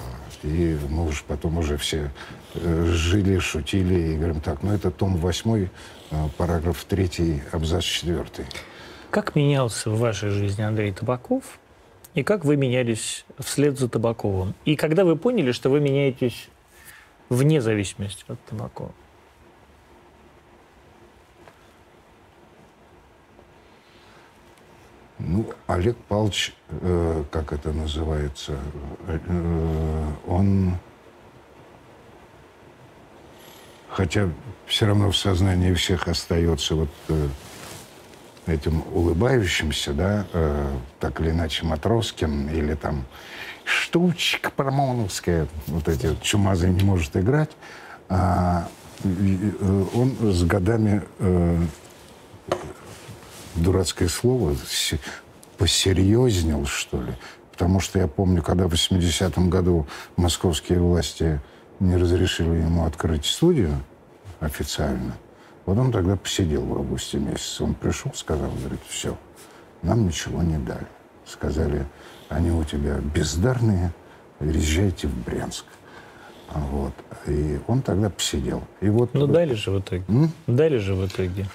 И 0.43 0.77
мы 0.89 1.07
уж 1.07 1.23
потом 1.23 1.57
уже 1.57 1.77
все 1.77 2.11
э, 2.55 2.85
жили, 2.87 3.39
шутили 3.39 4.13
и 4.13 4.17
говорим 4.17 4.41
так, 4.41 4.61
ну 4.61 4.73
это 4.73 4.91
том 4.91 5.15
8, 5.15 5.69
параграф 6.37 6.83
3, 6.83 7.43
абзац 7.53 7.83
4. 7.83 8.25
Как 9.09 9.35
менялся 9.35 9.89
в 9.89 9.99
вашей 9.99 10.29
жизни 10.29 10.61
Андрей 10.61 10.91
Табаков? 10.91 11.60
И 12.13 12.23
как 12.23 12.43
вы 12.43 12.57
менялись 12.57 13.25
вслед 13.39 13.79
за 13.79 13.87
Табаковым? 13.87 14.53
И 14.65 14.75
когда 14.75 15.05
вы 15.05 15.15
поняли, 15.15 15.53
что 15.53 15.69
вы 15.69 15.79
меняетесь 15.79 16.49
вне 17.29 17.61
зависимости 17.61 18.25
от 18.27 18.43
Табакова? 18.45 18.91
Ну, 25.19 25.45
Олег 25.67 25.95
Павлович, 26.09 26.53
э, 26.69 27.23
как 27.31 27.53
это 27.53 27.71
называется, 27.71 28.57
э, 29.07 29.19
э, 29.25 30.11
он, 30.27 30.75
хотя 33.87 34.29
все 34.65 34.87
равно 34.87 35.11
в 35.11 35.15
сознании 35.15 35.73
всех 35.73 36.07
остается 36.07 36.75
вот 36.75 36.89
э, 37.09 37.27
этим 38.51 38.83
улыбающимся, 38.93 39.93
да, 39.93 40.25
э, 40.33 40.67
так 40.99 41.19
или 41.21 41.31
иначе 41.31 41.65
Матроскин 41.65 42.49
или 42.49 42.75
там 42.75 43.05
штучка 43.63 44.51
Парамоновская, 44.51 45.47
вот 45.67 45.87
эти 45.87 46.07
вот 46.07 46.21
чумазые 46.21 46.73
не 46.73 46.83
может 46.83 47.15
играть, 47.15 47.51
а, 48.09 48.67
э, 49.03 49.85
он 49.93 50.15
с 50.33 50.43
годами 50.43 51.01
э, 51.19 51.57
дурацкое 53.55 54.07
слово, 54.07 54.55
се- 54.67 54.99
посерьезнел, 55.57 56.65
что 56.65 57.01
ли. 57.01 57.13
Потому 57.51 57.79
что 57.79 57.99
я 57.99 58.07
помню, 58.07 58.41
когда 58.41 58.67
в 58.67 58.73
80-м 58.73 59.49
году 59.49 59.85
московские 60.15 60.79
власти 60.79 61.39
не 61.79 61.95
разрешили 61.97 62.61
ему 62.61 62.85
открыть 62.85 63.25
студию 63.25 63.75
официально, 64.39 65.13
вот 65.71 65.79
он 65.85 65.91
тогда 65.91 66.17
посидел 66.17 66.65
в 66.65 66.73
августе 66.73 67.17
месяце. 67.17 67.63
Он 67.63 67.73
пришел, 67.73 68.11
сказал, 68.13 68.51
говорит, 68.59 68.81
все, 68.89 69.17
нам 69.83 70.05
ничего 70.05 70.41
не 70.43 70.57
дали. 70.57 70.85
Сказали, 71.25 71.85
они 72.27 72.51
у 72.51 72.63
тебя 72.65 72.95
бездарные, 72.97 73.93
езжайте 74.41 75.07
в 75.07 75.17
Брянск. 75.23 75.63
Вот. 76.53 76.91
И 77.25 77.57
он 77.67 77.81
тогда 77.81 78.09
посидел. 78.09 78.63
И 78.81 78.89
вот 78.89 79.13
Ну, 79.13 79.27
дали 79.27 79.53
же 79.53 79.71
в 79.71 79.79
итоге. 79.79 80.03
М? 80.09 80.33
Дали 80.45 80.75
же 80.77 80.93
в 80.93 81.05
итоге. 81.07 81.45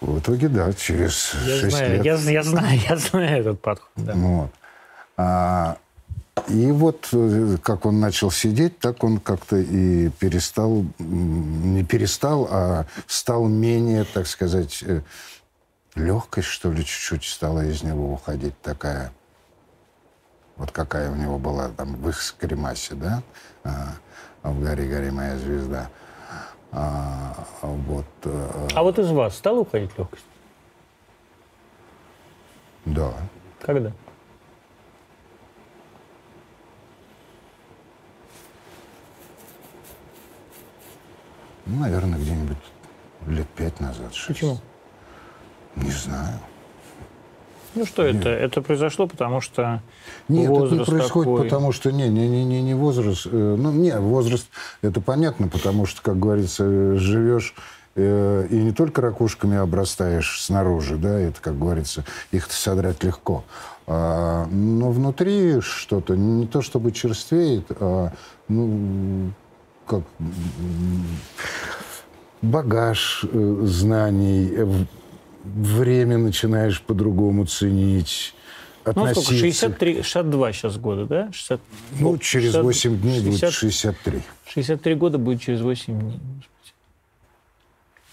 в 0.00 0.18
итоге, 0.20 0.48
да, 0.48 0.72
через 0.72 1.34
Я 1.46 1.60
6 1.60 1.76
знаю, 1.76 1.92
лет. 1.96 2.04
я, 2.06 2.14
я 2.16 2.42
знаю, 2.42 2.80
я 2.88 2.96
знаю 2.96 3.40
этот 3.40 3.60
подход. 3.60 3.90
Да. 3.96 4.14
Вот. 4.14 4.50
А, 5.18 5.76
и 6.48 6.70
вот 6.70 7.08
э, 7.12 7.56
как 7.62 7.86
он 7.86 7.98
начал 7.98 8.30
сидеть, 8.30 8.78
так 8.78 9.02
он 9.02 9.18
как-то 9.18 9.56
и 9.56 10.10
перестал, 10.10 10.84
не 10.98 11.82
перестал, 11.82 12.46
а 12.50 12.86
стал 13.06 13.48
менее, 13.48 14.04
так 14.04 14.26
сказать, 14.26 14.82
э, 14.82 15.00
легкость, 15.96 16.48
что 16.48 16.70
ли, 16.70 16.84
чуть-чуть 16.84 17.24
стала 17.24 17.64
из 17.64 17.82
него 17.82 18.12
уходить 18.12 18.60
такая. 18.60 19.12
Вот 20.56 20.70
какая 20.70 21.10
у 21.10 21.16
него 21.16 21.38
была 21.38 21.68
там 21.70 21.96
в 21.96 22.08
их 22.08 22.20
скримасе, 22.22 22.94
да? 22.94 23.22
А, 23.64 23.94
в 24.42 24.62
«Гори, 24.62 24.88
гори, 24.88 25.10
моя 25.10 25.36
звезда». 25.36 25.90
А, 26.72 27.34
вот, 27.62 28.06
э, 28.24 28.68
А 28.74 28.82
вот 28.82 28.98
из 28.98 29.10
вас 29.10 29.36
стала 29.36 29.60
уходить 29.60 29.96
легкость? 29.98 30.24
да. 32.84 33.12
Когда? 33.60 33.92
Ну, 41.66 41.80
наверное, 41.80 42.18
где-нибудь 42.18 42.56
лет 43.26 43.48
пять 43.56 43.80
назад. 43.80 44.14
шесть. 44.14 44.28
Почему? 44.28 44.58
Не 45.76 45.90
знаю. 45.90 46.38
Ну 47.74 47.84
что 47.84 48.04
это? 48.04 48.30
Это 48.30 48.62
произошло, 48.62 49.06
потому 49.06 49.42
что 49.42 49.82
Нет, 50.28 50.48
возраст 50.48 50.72
это 50.72 50.80
не 50.80 50.98
происходит, 50.98 51.32
такой. 51.32 51.44
потому 51.44 51.72
что 51.72 51.92
не, 51.92 52.08
не, 52.08 52.26
не, 52.26 52.44
не, 52.44 52.62
не 52.62 52.74
возраст. 52.74 53.26
э, 53.26 53.56
ну, 53.58 53.70
не, 53.70 53.94
возраст 53.98 54.48
это 54.80 55.02
понятно, 55.02 55.48
потому 55.48 55.84
что, 55.84 56.00
как 56.00 56.18
говорится, 56.18 56.96
живешь 56.96 57.54
э, 57.94 58.46
и 58.48 58.56
не 58.56 58.72
только 58.72 59.02
ракушками 59.02 59.58
обрастаешь 59.58 60.40
снаружи, 60.42 60.96
да, 60.96 61.20
это, 61.20 61.38
как 61.42 61.58
говорится, 61.58 62.04
их 62.32 62.50
содрать 62.50 63.04
легко. 63.04 63.44
А, 63.86 64.46
но 64.46 64.90
внутри 64.90 65.60
что-то 65.60 66.16
не 66.16 66.46
то 66.46 66.62
чтобы 66.62 66.92
черствеет, 66.92 67.66
а 67.78 68.12
ну 68.48 69.32
как 69.86 70.02
багаж 72.42 73.24
э, 73.24 73.58
знаний, 73.64 74.50
э, 74.52 74.84
время 75.44 76.18
начинаешь 76.18 76.80
по-другому 76.82 77.46
ценить. 77.46 78.34
Ну, 78.84 78.90
относиться. 78.92 79.22
сколько? 79.22 79.40
63, 79.40 80.02
62 80.02 80.52
сейчас 80.52 80.76
года, 80.78 81.06
да? 81.06 81.32
60, 81.32 81.60
Ну, 81.98 82.18
через 82.18 82.52
60 82.52 82.64
8 82.64 83.00
дней 83.00 83.20
будет 83.20 83.38
60 83.38 83.52
63. 83.52 84.22
63 84.46 84.94
года 84.94 85.18
будет 85.18 85.40
через 85.40 85.60
8 85.60 86.00
дней. 86.00 86.20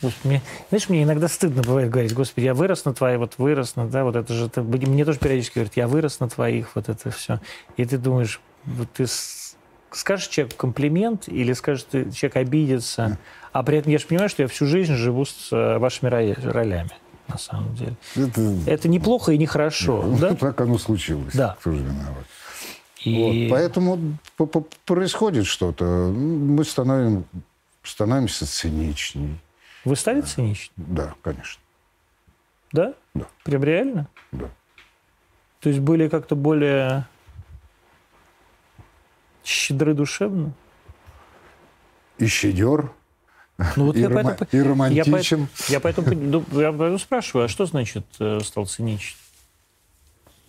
Господи. 0.01 0.27
Мне, 0.27 0.41
знаешь, 0.69 0.89
мне 0.89 1.03
иногда 1.03 1.27
стыдно 1.27 1.61
бывает 1.61 1.89
говорить, 1.89 2.13
господи, 2.13 2.45
я 2.45 2.53
вырос 2.53 2.85
на 2.85 2.93
твоих, 2.93 3.19
вот 3.19 3.35
вырос 3.37 3.75
на, 3.75 3.87
да, 3.87 4.03
вот 4.03 4.15
это 4.15 4.33
же, 4.33 4.47
это, 4.47 4.61
мне 4.61 5.05
тоже 5.05 5.17
периодически 5.17 5.55
говорят, 5.55 5.77
я 5.77 5.87
вырос 5.87 6.19
на 6.19 6.27
твоих, 6.27 6.75
вот 6.75 6.89
это 6.89 7.09
все. 7.11 7.39
И 7.77 7.85
ты 7.85 7.97
думаешь, 7.97 8.41
вот 8.65 8.89
ты 8.91 9.05
скажешь 9.93 10.27
человеку 10.27 10.57
комплимент 10.57 11.27
или 11.27 11.53
скажешь, 11.53 11.85
ты, 11.89 12.11
человек 12.11 12.37
обидится, 12.37 13.17
а 13.51 13.63
при 13.63 13.77
этом 13.77 13.91
я 13.91 13.99
же 13.99 14.05
понимаю, 14.07 14.29
что 14.29 14.41
я 14.43 14.47
всю 14.47 14.65
жизнь 14.65 14.93
живу 14.95 15.25
с 15.25 15.51
э, 15.51 15.77
вашими 15.77 16.09
ро- 16.09 16.51
ролями, 16.51 16.91
на 17.27 17.37
самом 17.37 17.73
деле. 17.75 17.95
Это, 18.15 18.41
Это 18.67 18.87
неплохо 18.87 19.31
и 19.31 19.37
нехорошо, 19.37 20.03
да? 20.19 20.35
Так 20.39 20.59
оно 20.61 20.77
случилось. 20.77 21.33
Да. 21.33 21.55
Кто 21.59 21.71
же 21.71 21.77
виноват? 21.77 22.25
И... 23.03 23.49
Вот, 23.49 23.57
поэтому 23.57 23.99
происходит 24.85 25.45
что-то. 25.45 25.83
Мы 25.85 26.63
становим, 26.63 27.25
становимся 27.83 28.47
циничней. 28.47 29.37
Вы 29.83 29.95
стали 29.97 30.21
циничны? 30.21 30.73
Да, 30.77 31.13
конечно. 31.21 31.61
Да? 32.71 32.93
Да. 33.13 33.25
Прям 33.43 33.63
реально? 33.63 34.07
Да. 34.31 34.49
То 35.59 35.69
есть 35.69 35.81
были 35.81 36.07
как-то 36.07 36.35
более 36.35 37.05
щедры 39.43 39.93
душевно? 39.93 40.53
И 42.17 42.27
щедер. 42.27 42.91
Ну, 43.75 43.85
вот 43.85 43.95
и, 43.95 44.01
я 44.01 44.07
рома- 44.07 44.35
поэтому, 44.37 44.49
и 44.51 44.67
романтичен. 44.67 45.47
Я, 45.69 45.79
поэтому, 45.79 46.07
я, 46.09 46.15
поэтому, 46.15 46.61
я 46.61 46.71
поэтому 46.71 46.99
спрашиваю, 46.99 47.45
а 47.45 47.47
что 47.47 47.65
значит 47.65 48.05
э, 48.19 48.39
стал 48.43 48.65
циничен? 48.65 49.15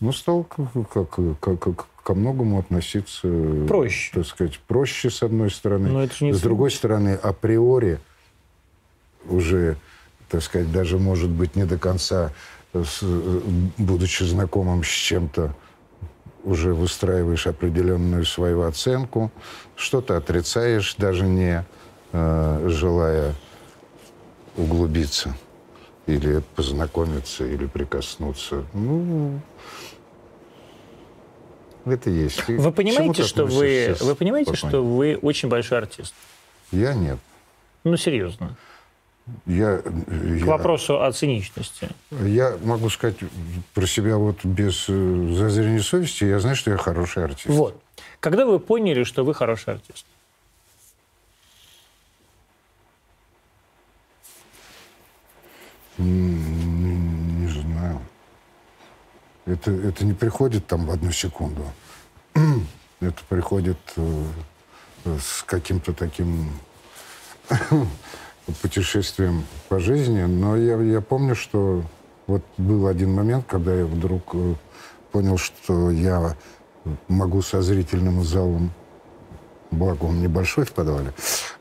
Ну, 0.00 0.12
стал 0.12 0.44
как, 0.44 1.10
как, 1.10 1.58
как, 1.58 1.86
ко 2.02 2.14
многому 2.14 2.58
относиться... 2.58 3.28
Проще. 3.66 4.12
Так 4.12 4.26
сказать, 4.26 4.58
проще, 4.60 5.10
с 5.10 5.22
одной 5.22 5.50
стороны. 5.50 5.88
Но 5.90 6.02
это 6.02 6.14
же 6.14 6.24
не 6.26 6.32
с 6.32 6.40
другой 6.40 6.70
стороны, 6.70 7.14
априори 7.14 7.98
уже, 9.26 9.76
так 10.28 10.42
сказать, 10.42 10.70
даже, 10.72 10.98
может 10.98 11.30
быть, 11.30 11.56
не 11.56 11.64
до 11.64 11.78
конца, 11.78 12.32
с, 12.74 13.02
будучи 13.78 14.24
знакомым 14.24 14.82
с 14.84 14.88
чем-то, 14.88 15.54
уже 16.44 16.74
выстраиваешь 16.74 17.46
определенную 17.46 18.24
свою 18.24 18.62
оценку, 18.62 19.32
что-то 19.76 20.16
отрицаешь, 20.16 20.94
даже 20.96 21.24
не 21.24 21.64
э, 22.12 22.68
желая 22.68 23.34
углубиться 24.56 25.34
или 26.06 26.42
познакомиться, 26.54 27.44
или 27.44 27.66
прикоснуться. 27.66 28.64
Ну, 28.74 29.40
это 31.84 32.10
есть. 32.10 32.46
Вы 32.46 32.72
понимаете, 32.72 33.22
что 33.24 33.46
вы, 33.46 33.96
вы 34.00 34.14
понимаете, 34.14 34.54
что 34.54 34.82
вы 34.84 35.18
очень 35.20 35.48
большой 35.48 35.78
артист? 35.78 36.14
Я 36.70 36.94
нет. 36.94 37.18
Ну, 37.84 37.96
серьезно. 37.96 38.56
Я, 39.46 39.78
К 39.78 39.90
я, 40.10 40.44
вопросу 40.44 41.02
о 41.02 41.10
циничности. 41.10 41.88
Я 42.10 42.58
могу 42.62 42.90
сказать 42.90 43.16
про 43.72 43.86
себя 43.86 44.18
вот 44.18 44.44
без 44.44 44.84
э, 44.88 45.34
зазрения 45.34 45.80
совести, 45.80 46.24
я 46.24 46.40
знаю, 46.40 46.56
что 46.56 46.70
я 46.70 46.76
хороший 46.76 47.24
артист. 47.24 47.46
Вот. 47.48 47.80
Когда 48.20 48.44
вы 48.44 48.58
поняли, 48.58 49.04
что 49.04 49.24
вы 49.24 49.32
хороший 49.32 49.74
артист? 49.74 50.04
Не, 55.96 56.96
не 56.96 57.48
знаю. 57.48 58.00
Это, 59.46 59.70
это 59.70 60.04
не 60.04 60.12
приходит 60.12 60.66
там 60.66 60.84
в 60.84 60.90
одну 60.90 61.12
секунду. 61.12 61.64
Это 63.00 63.22
приходит 63.28 63.78
э, 63.96 64.24
с 65.04 65.42
каким-то 65.42 65.92
таким 65.92 66.50
путешествием 68.62 69.44
по 69.68 69.78
жизни. 69.78 70.22
Но 70.22 70.56
я, 70.56 70.76
я 70.80 71.00
помню, 71.00 71.34
что 71.34 71.82
вот 72.26 72.42
был 72.56 72.86
один 72.86 73.12
момент, 73.12 73.44
когда 73.46 73.74
я 73.74 73.84
вдруг 73.84 74.34
э, 74.34 74.54
понял, 75.12 75.38
что 75.38 75.90
я 75.90 76.36
могу 77.08 77.42
со 77.42 77.62
зрительным 77.62 78.22
залом, 78.22 78.70
благо 79.70 80.04
он 80.04 80.20
небольшой 80.20 80.64
в 80.64 80.72
подвале, 80.72 81.12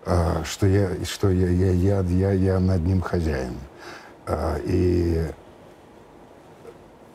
а, 0.05 0.43
что 0.45 0.67
я, 0.67 0.89
что 1.05 1.29
я, 1.29 1.49
я, 1.49 1.71
я, 1.71 2.01
я, 2.01 2.31
я 2.31 2.59
над 2.59 2.85
ним 2.85 3.01
хозяин. 3.01 3.55
А, 4.25 4.57
и, 4.65 5.27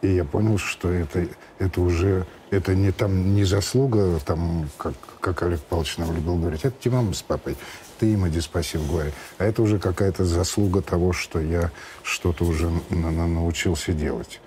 и 0.03 0.15
я 0.15 0.25
понял, 0.25 0.59
что 0.59 0.91
это, 0.91 1.27
это 1.59 1.81
уже 1.81 2.27
это 2.51 2.75
не, 2.75 2.93
там, 2.93 3.35
не 3.35 3.45
заслуга, 3.45 4.19
там, 4.25 4.69
как, 4.77 4.95
как 5.21 5.43
Олег 5.43 5.61
Павлович 5.61 5.99
нам 5.99 6.15
любил 6.15 6.37
говорить, 6.37 6.65
это 6.65 6.75
тебе 6.81 6.95
мама 6.97 7.13
с 7.13 7.23
папой, 7.23 7.57
ты 7.99 8.13
им 8.13 8.27
иди 8.29 8.41
спаси 8.41 8.79
в 8.79 8.91
горе. 8.91 9.13
А 9.39 9.45
это 9.45 9.63
уже 9.63 9.79
какая-то 9.79 10.25
заслуга 10.25 10.83
того, 10.83 11.13
что 11.13 11.41
я 11.41 11.71
что-то 12.03 12.45
уже 12.45 12.71
на, 12.91 13.11
на, 13.11 13.27
научился 13.27 13.93
делать. 13.93 14.41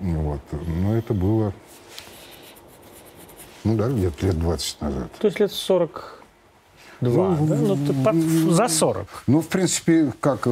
Вот. 0.00 0.40
Но 0.52 0.96
это 0.96 1.14
было, 1.14 1.52
ну 3.64 3.76
да, 3.76 3.88
где-то 3.88 4.26
лет 4.26 4.38
20 4.38 4.80
назад. 4.80 5.12
То 5.18 5.26
есть 5.26 5.40
лет 5.40 5.52
40 5.52 6.21
Два, 7.02 7.36
ну, 7.36 7.46
да? 7.46 7.56
ну 7.56 8.04
под, 8.04 8.14
за 8.14 8.68
40. 8.68 9.24
Ну, 9.26 9.40
в 9.40 9.48
принципе, 9.48 10.12
как 10.20 10.46
э, 10.46 10.50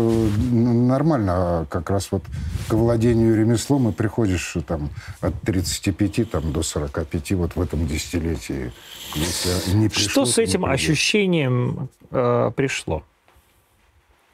нормально. 0.50 1.32
А 1.32 1.66
как 1.66 1.90
раз 1.90 2.10
вот 2.10 2.24
к 2.68 2.72
владению 2.72 3.36
ремеслом 3.36 3.88
и 3.88 3.92
приходишь 3.92 4.56
э, 4.56 4.60
там 4.60 4.90
от 5.20 5.40
35 5.42 6.28
там, 6.28 6.52
до 6.52 6.64
45 6.64 7.32
вот 7.32 7.54
в 7.54 7.60
этом 7.60 7.86
десятилетии. 7.86 8.72
Если 9.14 9.76
не 9.76 9.88
пришло, 9.88 10.10
Что 10.10 10.26
с 10.26 10.38
этим 10.38 10.64
ощущением 10.64 11.88
э, 12.10 12.50
пришло? 12.56 13.04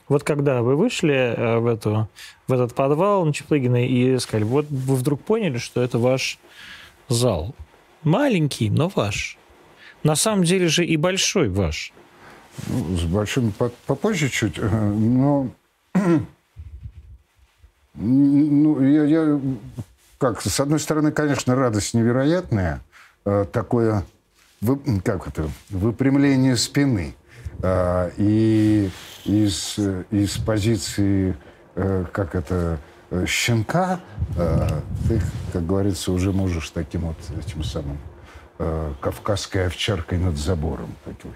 Вот 0.09 0.22
когда 0.22 0.62
вы 0.62 0.76
вышли 0.76 1.35
э, 1.37 1.59
в, 1.59 1.66
эту, 1.66 2.09
в 2.48 2.52
этот 2.52 2.74
подвал 2.74 3.26
на 3.26 3.35
Чеплыгина 3.35 3.87
и 3.87 4.18
сказали, 4.18 4.44
вот 4.44 4.66
вы 4.70 4.96
вдруг 4.96 5.20
поняли, 5.20 5.59
что 5.59 5.83
это 5.83 5.98
ваш 5.98 6.38
зал. 7.09 7.55
Маленький, 8.05 8.70
но 8.70 8.88
ваш. 8.88 9.37
На 10.02 10.16
самом 10.16 10.44
деле 10.44 10.68
же 10.68 10.87
и 10.87 10.96
большой 10.96 11.50
ваш. 11.50 11.92
Ну, 12.69 12.97
с 12.97 13.05
большим 13.05 13.53
попозже 13.87 14.29
чуть, 14.29 14.59
э, 14.59 14.69
но 14.69 15.49
ну, 17.95 18.83
я, 18.83 19.05
я 19.05 19.40
как, 20.19 20.40
с 20.40 20.59
одной 20.61 20.81
стороны, 20.81 21.12
конечно, 21.12 21.55
радость 21.55 21.95
невероятная, 21.95 22.81
э, 23.25 23.45
такое, 23.53 24.05
как 25.05 25.29
это, 25.29 25.49
выпрямление 25.71 26.57
спины. 26.57 27.14
Э, 27.62 28.11
и 28.16 28.90
из, 29.25 29.79
из 30.11 30.38
позиции, 30.38 31.37
как 31.75 32.35
это, 32.35 32.79
щенка, 33.27 34.01
ты, 34.35 35.21
как 35.53 35.66
говорится, 35.66 36.11
уже 36.11 36.33
можешь 36.33 36.71
таким 36.71 37.03
вот 37.03 37.16
этим 37.38 37.62
самым 37.64 37.99
кавказской 39.01 39.66
овчаркой 39.66 40.19
над 40.19 40.38
забором. 40.38 40.95
Такой. 41.05 41.33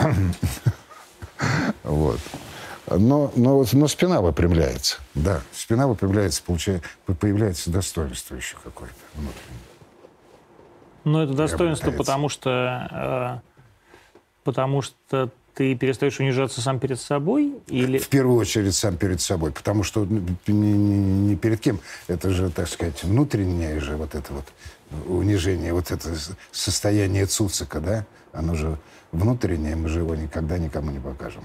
Вот. 1.82 2.20
Но, 2.90 3.32
но, 3.36 3.64
но 3.72 3.88
спина 3.88 4.20
выпрямляется. 4.20 4.98
Да, 5.14 5.42
спина 5.52 5.86
выпрямляется, 5.86 6.42
получается, 6.44 6.86
появляется 7.18 7.70
достоинство 7.70 8.34
еще 8.34 8.56
какое-то 8.62 8.94
внутреннее. 9.14 9.60
Ну, 11.04 11.20
это 11.20 11.32
достоинство, 11.32 11.92
потому 11.92 12.28
что, 12.28 13.40
э, 13.42 14.20
потому 14.44 14.82
что 14.82 15.30
ты 15.54 15.74
перестаешь 15.74 16.18
унижаться 16.18 16.60
сам 16.60 16.78
перед 16.80 17.00
собой? 17.00 17.54
Или... 17.68 17.98
В 17.98 18.08
первую 18.08 18.38
очередь 18.38 18.74
сам 18.74 18.96
перед 18.96 19.20
собой, 19.20 19.52
потому 19.52 19.82
что 19.82 20.04
не, 20.04 20.22
не, 20.48 20.72
не 20.72 21.36
перед 21.36 21.60
кем. 21.60 21.80
Это 22.08 22.30
же, 22.30 22.50
так 22.50 22.68
сказать, 22.68 23.02
внутреннее 23.04 23.80
же 23.80 23.96
вот 23.96 24.14
это 24.14 24.32
вот 24.32 24.46
унижение, 25.06 25.72
вот 25.72 25.90
это 25.90 26.10
состояние 26.50 27.26
цуцика, 27.26 27.80
да? 27.80 28.06
Оно 28.32 28.54
же 28.54 28.78
внутреннее, 29.12 29.76
мы 29.76 29.88
же 29.88 30.00
его 30.00 30.14
никогда 30.14 30.58
никому 30.58 30.90
не 30.90 30.98
покажем. 30.98 31.44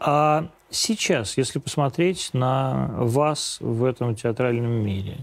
А 0.00 0.48
сейчас, 0.70 1.36
если 1.36 1.58
посмотреть 1.58 2.30
на 2.32 2.90
вас 2.96 3.58
в 3.60 3.84
этом 3.84 4.14
театральном 4.14 4.70
мире, 4.70 5.18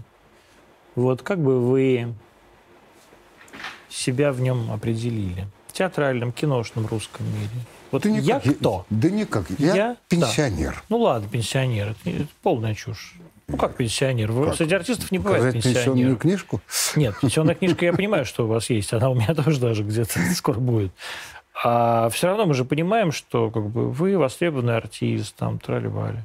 вот 0.94 1.22
как 1.22 1.38
бы 1.38 1.60
вы 1.60 2.14
себя 3.88 4.32
в 4.32 4.40
нем 4.40 4.70
определили? 4.72 5.46
В 5.68 5.72
театральном, 5.72 6.32
киношном 6.32 6.86
русском 6.86 7.24
мире. 7.26 7.64
Вот 7.90 8.02
да 8.02 8.08
я 8.10 8.40
кто? 8.40 8.84
Да 8.90 9.08
никак. 9.08 9.46
Я, 9.58 9.74
я 9.74 9.96
пенсионер. 10.08 10.74
Да. 10.74 10.82
Ну 10.88 10.98
ладно, 10.98 11.28
пенсионер. 11.28 11.94
Это 12.04 12.26
полная 12.42 12.74
чушь. 12.74 13.14
Ну 13.52 13.58
как 13.58 13.76
пенсионер? 13.76 14.32
Как? 14.32 14.56
Среди 14.56 14.74
артистов 14.74 15.12
не 15.12 15.18
бывает 15.18 15.44
Показать 15.44 15.54
пенсионеров. 15.62 15.84
пенсионную 15.84 16.16
книжку? 16.16 16.60
Нет, 16.96 17.14
пенсионная 17.20 17.54
книжка, 17.54 17.84
я 17.84 17.92
понимаю, 17.92 18.24
что 18.24 18.44
у 18.44 18.48
вас 18.48 18.70
есть. 18.70 18.94
Она 18.94 19.10
у 19.10 19.14
меня 19.14 19.34
тоже 19.44 19.60
даже 19.60 19.84
где-то 19.84 20.18
скоро 20.34 20.58
будет. 20.58 20.92
А 21.62 22.08
все 22.08 22.28
равно 22.28 22.46
мы 22.46 22.54
же 22.54 22.64
понимаем, 22.64 23.12
что 23.12 23.50
как 23.50 23.68
бы, 23.68 23.90
вы 23.90 24.16
востребованный 24.16 24.76
артист, 24.76 25.36
там, 25.36 25.58
трали-бали. 25.58 26.24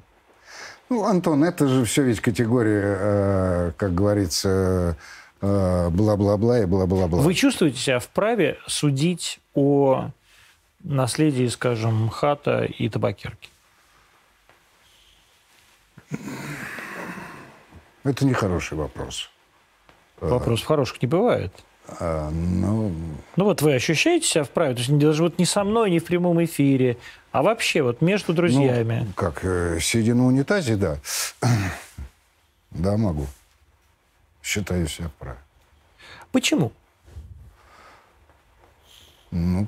Ну, 0.89 1.03
Антон, 1.03 1.43
это 1.43 1.67
же 1.67 1.83
все 1.83 2.03
ведь 2.03 2.21
категория, 2.21 2.97
э, 2.97 3.71
как 3.75 3.93
говорится, 3.93 4.95
э, 5.41 5.89
бла-бла-бла 5.89 6.61
и 6.61 6.65
бла-бла-бла. 6.65 7.21
Вы 7.21 7.33
чувствуете 7.33 7.77
себя 7.77 7.99
вправе 7.99 8.57
судить 8.67 9.41
о 9.53 10.11
наследии, 10.81 11.47
скажем, 11.47 12.07
хата 12.07 12.63
и 12.63 12.87
табакерки? 12.87 13.49
Это 18.07 18.25
не 18.25 18.33
хороший 18.33 18.77
вопрос. 18.77 19.29
Вопрос 20.19 20.63
хороших 20.63 21.01
не 21.01 21.07
бывает. 21.07 21.53
А, 21.99 22.29
ну... 22.31 22.91
ну 23.35 23.45
вот 23.45 23.61
вы 23.61 23.73
ощущаете 23.75 24.27
себя 24.27 24.43
вправе? 24.43 24.73
То 24.73 24.79
есть 24.79 24.97
даже 24.97 25.23
вот 25.23 25.39
не 25.39 25.45
со 25.45 25.63
мной, 25.63 25.91
не 25.91 25.99
в 25.99 26.05
прямом 26.05 26.43
эфире, 26.43 26.97
а 27.31 27.43
вообще 27.43 27.81
вот 27.81 28.01
между 28.01 28.33
друзьями. 28.33 29.03
Ну, 29.07 29.13
как, 29.13 29.43
э, 29.43 29.79
сидя 29.79 30.13
на 30.15 30.25
унитазе, 30.25 30.75
да. 30.75 30.97
да, 32.71 32.97
могу. 32.97 33.27
Считаю 34.41 34.87
себя 34.87 35.09
вправе. 35.09 35.39
Почему? 36.31 36.71
Ну, 39.31 39.67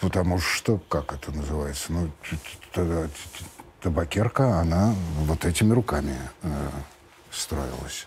потому 0.00 0.38
что, 0.38 0.78
как 0.88 1.12
это 1.12 1.32
называется, 1.32 1.92
ну, 1.92 2.10
табакерка, 3.80 4.60
она 4.60 4.94
вот 5.20 5.44
этими 5.44 5.72
руками 5.72 6.16
э, 6.42 6.48
строилась. 7.30 8.06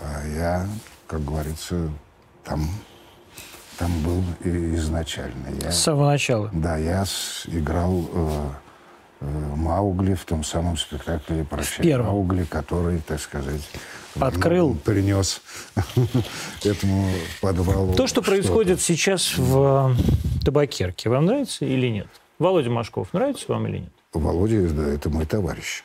А 0.00 0.26
я, 0.26 0.68
как 1.06 1.24
говорится, 1.24 1.90
там 2.44 2.68
там 3.78 3.92
был 4.02 4.22
изначально. 4.44 5.48
Я, 5.62 5.70
С 5.70 5.82
самого 5.82 6.06
начала? 6.10 6.50
Да, 6.52 6.76
я 6.76 7.04
с, 7.04 7.44
играл 7.46 8.08
э, 8.12 8.48
э, 9.20 9.54
Маугли 9.54 10.14
в 10.14 10.24
том 10.24 10.42
самом 10.42 10.76
спектакле 10.76 11.44
«Прощай, 11.44 11.96
Маугли», 11.96 12.44
который, 12.44 12.98
так 12.98 13.20
сказать, 13.20 13.62
открыл, 14.18 14.70
ну, 14.70 14.74
принес 14.74 15.40
этому 16.64 17.08
подвалу. 17.40 17.94
То, 17.94 18.08
что 18.08 18.20
происходит 18.20 18.80
сейчас 18.80 19.36
в 19.36 19.94
э, 19.96 20.44
табакерке, 20.44 21.08
вам 21.08 21.26
нравится 21.26 21.64
или 21.64 21.86
нет? 21.86 22.08
Володя 22.40 22.70
Машков 22.70 23.12
нравится 23.12 23.44
вам 23.48 23.68
или 23.68 23.78
нет? 23.78 23.92
Володя, 24.12 24.68
да, 24.70 24.88
это 24.88 25.10
мой 25.10 25.26
товарищ. 25.26 25.84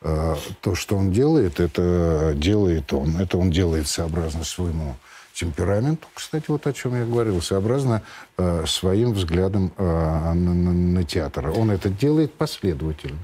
А, 0.00 0.36
то, 0.60 0.74
что 0.74 0.96
он 0.96 1.12
делает, 1.12 1.60
это 1.60 2.32
делает 2.34 2.92
он. 2.92 3.16
Это 3.18 3.38
он 3.38 3.50
делает 3.50 3.88
сообразно 3.88 4.44
своему 4.44 4.96
темпераменту, 5.32 6.06
кстати, 6.12 6.44
вот 6.48 6.66
о 6.66 6.72
чем 6.72 6.94
я 6.94 7.06
говорил, 7.06 7.40
сообразно 7.40 8.02
э, 8.36 8.64
своим 8.66 9.12
взглядом 9.12 9.72
э, 9.76 9.82
на, 9.82 10.34
на, 10.34 10.72
на 10.72 11.04
театр. 11.04 11.50
Он 11.56 11.70
это 11.70 11.88
делает 11.88 12.34
последовательно. 12.34 13.18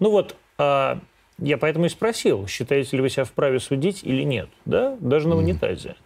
Ну 0.00 0.10
вот, 0.10 0.36
э, 0.58 0.96
я 1.38 1.58
поэтому 1.58 1.86
и 1.86 1.88
спросил, 1.88 2.46
считаете 2.46 2.96
ли 2.96 3.02
вы 3.02 3.08
себя 3.08 3.24
вправе 3.24 3.58
судить 3.58 4.04
или 4.04 4.22
нет, 4.22 4.50
да, 4.64 4.96
даже 5.00 5.28
на 5.28 5.36
унитазе. 5.36 5.88
Mm. 5.88 5.96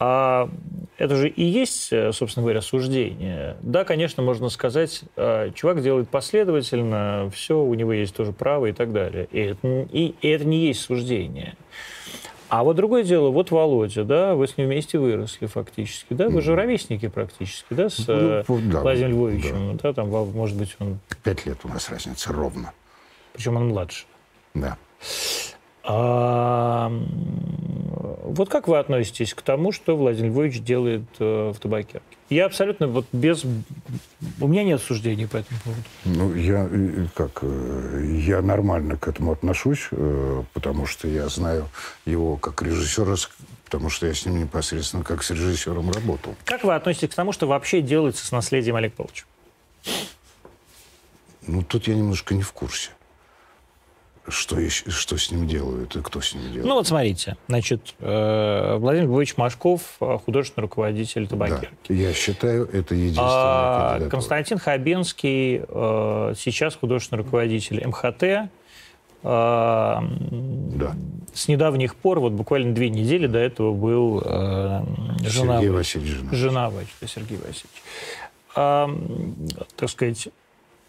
А 0.00 0.48
это 0.96 1.16
же 1.16 1.28
и 1.28 1.44
есть, 1.44 1.92
э, 1.92 2.12
собственно 2.12 2.44
говоря, 2.44 2.60
суждение. 2.60 3.56
Да, 3.62 3.84
конечно, 3.84 4.22
можно 4.22 4.48
сказать, 4.48 5.02
а, 5.16 5.50
чувак 5.50 5.82
делает 5.82 6.08
последовательно, 6.08 7.30
все, 7.34 7.60
у 7.60 7.74
него 7.74 7.92
есть 7.92 8.14
тоже 8.14 8.32
право 8.32 8.66
и 8.66 8.72
так 8.72 8.92
далее. 8.92 9.28
И 9.32 9.40
это, 9.40 9.68
и, 9.92 10.14
и 10.20 10.28
это 10.28 10.44
не 10.44 10.58
есть 10.66 10.80
суждение. 10.80 11.56
А 12.48 12.64
вот 12.64 12.76
другое 12.76 13.04
дело, 13.04 13.30
вот 13.30 13.50
Володя, 13.50 14.04
да, 14.04 14.34
вы 14.34 14.48
с 14.48 14.56
ним 14.56 14.68
вместе 14.68 14.98
выросли 14.98 15.46
фактически, 15.46 16.14
да, 16.14 16.28
вы 16.28 16.40
же 16.40 16.54
ровесники 16.54 17.08
практически, 17.08 17.74
да, 17.74 17.90
с 17.90 18.06
ну, 18.06 18.14
э, 18.14 18.44
да, 18.46 18.80
Владимиром 18.80 19.12
Львовичем, 19.12 19.76
да. 19.76 19.82
да, 19.82 19.92
там, 19.92 20.08
может 20.08 20.56
быть, 20.56 20.74
он... 20.78 20.98
Пять 21.22 21.44
лет 21.44 21.58
у 21.64 21.68
нас 21.68 21.90
разница 21.90 22.32
ровно. 22.32 22.72
Причем 23.34 23.56
он 23.56 23.68
младше. 23.68 24.06
Да. 24.54 24.78
А, 25.90 26.92
вот 28.24 28.50
как 28.50 28.68
вы 28.68 28.78
относитесь 28.78 29.32
к 29.32 29.40
тому, 29.40 29.72
что 29.72 29.96
Владимир 29.96 30.30
Львович 30.30 30.60
делает 30.60 31.04
э, 31.18 31.52
в 31.54 31.58
табакерке? 31.58 32.04
Я 32.28 32.44
абсолютно 32.44 32.88
вот 32.88 33.06
без... 33.10 33.42
У 34.38 34.48
меня 34.48 34.64
нет 34.64 34.82
суждений 34.82 35.26
по 35.26 35.38
этому 35.38 35.58
поводу. 35.64 35.82
Ну, 36.04 36.34
я 36.34 36.68
как... 37.14 37.38
Э, 37.40 38.04
я 38.04 38.42
нормально 38.42 38.98
к 38.98 39.08
этому 39.08 39.32
отношусь, 39.32 39.88
э, 39.90 40.42
потому 40.52 40.84
что 40.84 41.08
я 41.08 41.26
знаю 41.28 41.70
его 42.04 42.36
как 42.36 42.60
режиссера, 42.60 43.16
потому 43.64 43.88
что 43.88 44.06
я 44.06 44.12
с 44.12 44.26
ним 44.26 44.40
непосредственно 44.40 45.02
как 45.02 45.22
с 45.22 45.30
режиссером 45.30 45.90
работал. 45.90 46.34
Как 46.44 46.64
вы 46.64 46.74
относитесь 46.74 47.08
к 47.08 47.14
тому, 47.14 47.32
что 47.32 47.46
вообще 47.46 47.80
делается 47.80 48.26
с 48.26 48.30
наследием 48.30 48.76
Олега 48.76 48.94
Павловича? 48.94 49.24
Ну, 51.46 51.62
тут 51.62 51.88
я 51.88 51.94
немножко 51.94 52.34
не 52.34 52.42
в 52.42 52.52
курсе 52.52 52.90
что, 54.30 54.56
что 54.70 55.16
с 55.16 55.30
ним 55.30 55.46
делают 55.46 55.96
и 55.96 56.02
кто 56.02 56.20
с 56.20 56.34
ним 56.34 56.44
делает. 56.44 56.66
Ну 56.66 56.74
вот 56.74 56.86
смотрите, 56.86 57.36
значит, 57.48 57.94
э, 58.00 58.76
Владимир 58.78 59.06
Львович 59.06 59.36
Машков, 59.36 59.96
э, 60.00 60.18
художественный 60.24 60.62
руководитель 60.62 61.26
табакерки. 61.26 61.68
Да, 61.88 61.94
я 61.94 62.12
считаю, 62.12 62.68
это 62.72 62.94
единственное. 62.94 63.28
А, 63.28 64.08
Константин 64.10 64.58
Хабенский 64.58 65.62
э, 65.66 66.34
сейчас 66.36 66.76
художественный 66.76 67.22
руководитель 67.22 67.86
МХТ. 67.86 68.50
да. 69.22 70.02
С 71.34 71.48
недавних 71.48 71.96
пор, 71.96 72.20
вот 72.20 72.32
буквально 72.32 72.74
две 72.74 72.88
недели 72.88 73.26
до 73.26 73.38
этого 73.38 73.72
был 73.72 74.20
жена, 74.20 75.56
Сергей 75.56 75.70
Васильевич. 75.70 76.16
Жена 76.30 76.70
Сергей 77.04 77.36
Васильевич. 77.38 77.82
А, 78.54 78.90
так 79.76 79.88
сказать, 79.90 80.28